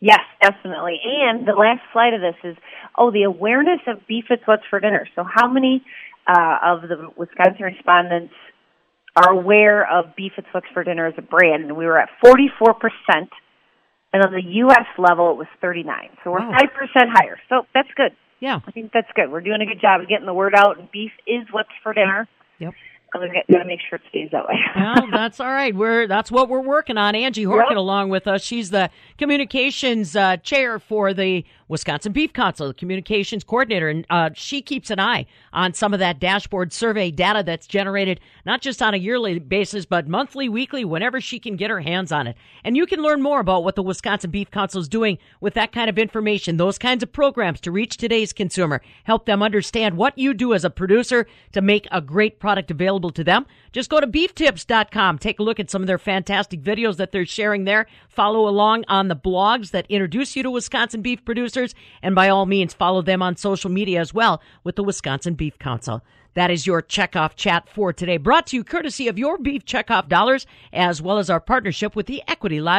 Yes, 0.00 0.20
definitely. 0.40 0.98
And 1.04 1.46
the 1.46 1.52
last 1.52 1.82
slide 1.92 2.14
of 2.14 2.20
this 2.22 2.36
is, 2.42 2.56
oh, 2.96 3.10
the 3.10 3.24
awareness 3.24 3.80
of 3.86 4.06
beef 4.08 4.24
is 4.30 4.38
what's 4.46 4.62
for 4.70 4.80
dinner. 4.80 5.06
So 5.14 5.24
how 5.24 5.46
many 5.48 5.84
uh, 6.26 6.56
of 6.64 6.82
the 6.82 7.10
Wisconsin 7.16 7.62
respondents 7.64 8.32
are 9.16 9.30
aware 9.32 9.86
of 9.90 10.14
Beef 10.16 10.32
It's 10.38 10.46
What's 10.52 10.66
for 10.72 10.84
Dinner 10.84 11.06
as 11.06 11.14
a 11.18 11.22
brand? 11.22 11.64
And 11.64 11.76
we 11.76 11.84
were 11.84 11.98
at 11.98 12.08
44%. 12.24 12.48
And 14.12 14.24
on 14.24 14.32
the 14.32 14.42
U.S. 14.42 14.86
level, 14.96 15.32
it 15.32 15.36
was 15.36 15.48
39. 15.60 16.10
So 16.24 16.30
we're 16.30 16.38
Wow. 16.40 16.52
5% 16.52 16.68
higher. 17.12 17.38
So 17.48 17.66
that's 17.74 17.88
good. 17.96 18.12
Yeah. 18.40 18.60
I 18.66 18.70
think 18.70 18.92
that's 18.92 19.08
good. 19.14 19.30
We're 19.30 19.40
doing 19.40 19.60
a 19.60 19.66
good 19.66 19.80
job 19.80 20.00
of 20.00 20.08
getting 20.08 20.26
the 20.26 20.34
word 20.34 20.54
out. 20.54 20.78
And 20.78 20.90
beef 20.90 21.12
is 21.26 21.46
what's 21.50 21.70
for 21.82 21.92
dinner. 21.92 22.28
Yep. 22.58 22.74
I'm 23.14 23.22
gonna, 23.22 23.64
make 23.64 23.80
sure 23.88 23.96
it 23.96 24.02
stays 24.10 24.28
that 24.32 24.46
way. 24.46 24.56
well, 24.76 25.08
that's 25.10 25.40
all 25.40 25.48
right. 25.48 25.74
We're 25.74 26.06
that's 26.06 26.30
what 26.30 26.48
we're 26.50 26.60
working 26.60 26.98
on. 26.98 27.14
Angie 27.14 27.46
Horkan 27.46 27.76
along 27.76 28.10
with 28.10 28.26
us. 28.26 28.42
She's 28.42 28.68
the 28.68 28.90
communications 29.16 30.14
uh, 30.14 30.36
chair 30.36 30.78
for 30.78 31.14
the 31.14 31.44
Wisconsin 31.68 32.12
Beef 32.12 32.32
Council, 32.32 32.68
the 32.68 32.74
communications 32.74 33.44
coordinator, 33.44 33.88
and 33.88 34.06
uh, 34.10 34.30
she 34.34 34.62
keeps 34.62 34.90
an 34.90 34.98
eye 34.98 35.26
on 35.52 35.74
some 35.74 35.92
of 35.92 36.00
that 36.00 36.18
dashboard 36.18 36.72
survey 36.72 37.10
data 37.10 37.42
that's 37.44 37.66
generated 37.66 38.20
not 38.46 38.60
just 38.60 38.82
on 38.82 38.94
a 38.94 38.96
yearly 38.96 39.38
basis, 39.38 39.84
but 39.84 40.08
monthly, 40.08 40.48
weekly, 40.48 40.84
whenever 40.84 41.20
she 41.20 41.38
can 41.38 41.56
get 41.56 41.70
her 41.70 41.80
hands 41.80 42.10
on 42.10 42.26
it. 42.26 42.36
And 42.64 42.76
you 42.76 42.86
can 42.86 43.02
learn 43.02 43.20
more 43.20 43.40
about 43.40 43.64
what 43.64 43.76
the 43.76 43.82
Wisconsin 43.82 44.30
Beef 44.30 44.50
Council 44.50 44.80
is 44.80 44.88
doing 44.88 45.18
with 45.40 45.54
that 45.54 45.72
kind 45.72 45.90
of 45.90 45.98
information, 45.98 46.56
those 46.56 46.78
kinds 46.78 47.02
of 47.02 47.12
programs 47.12 47.60
to 47.60 47.70
reach 47.70 47.96
today's 47.96 48.32
consumer, 48.32 48.80
help 49.04 49.26
them 49.26 49.42
understand 49.42 49.96
what 49.96 50.16
you 50.16 50.32
do 50.32 50.54
as 50.54 50.64
a 50.64 50.70
producer 50.70 51.26
to 51.52 51.60
make 51.60 51.86
a 51.92 52.00
great 52.00 52.40
product 52.40 52.70
available 52.70 53.10
to 53.10 53.24
them. 53.24 53.46
Just 53.72 53.90
go 53.90 54.00
to 54.00 54.06
beeftips.com, 54.06 55.18
take 55.18 55.38
a 55.38 55.42
look 55.42 55.60
at 55.60 55.70
some 55.70 55.82
of 55.82 55.86
their 55.86 55.98
fantastic 55.98 56.62
videos 56.62 56.96
that 56.96 57.12
they're 57.12 57.26
sharing 57.26 57.64
there. 57.64 57.86
Follow 58.08 58.48
along 58.48 58.84
on 58.88 59.08
the 59.08 59.16
blogs 59.16 59.70
that 59.72 59.86
introduce 59.88 60.34
you 60.34 60.42
to 60.42 60.50
Wisconsin 60.50 61.02
beef 61.02 61.24
producers, 61.24 61.57
and 62.02 62.14
by 62.14 62.28
all 62.28 62.46
means, 62.46 62.74
follow 62.74 63.02
them 63.02 63.22
on 63.22 63.36
social 63.36 63.70
media 63.70 64.00
as 64.00 64.14
well 64.14 64.40
with 64.64 64.76
the 64.76 64.84
Wisconsin 64.84 65.34
Beef 65.34 65.58
Council. 65.58 66.02
That 66.34 66.50
is 66.50 66.66
your 66.66 66.82
checkoff 66.82 67.34
chat 67.34 67.68
for 67.68 67.92
today, 67.92 68.16
brought 68.16 68.46
to 68.48 68.56
you 68.56 68.62
courtesy 68.62 69.08
of 69.08 69.18
your 69.18 69.38
beef 69.38 69.64
checkoff 69.64 70.08
dollars, 70.08 70.46
as 70.72 71.02
well 71.02 71.18
as 71.18 71.30
our 71.30 71.40
partnership 71.40 71.96
with 71.96 72.06
the 72.06 72.22
Equity 72.28 72.60
Live. 72.60 72.76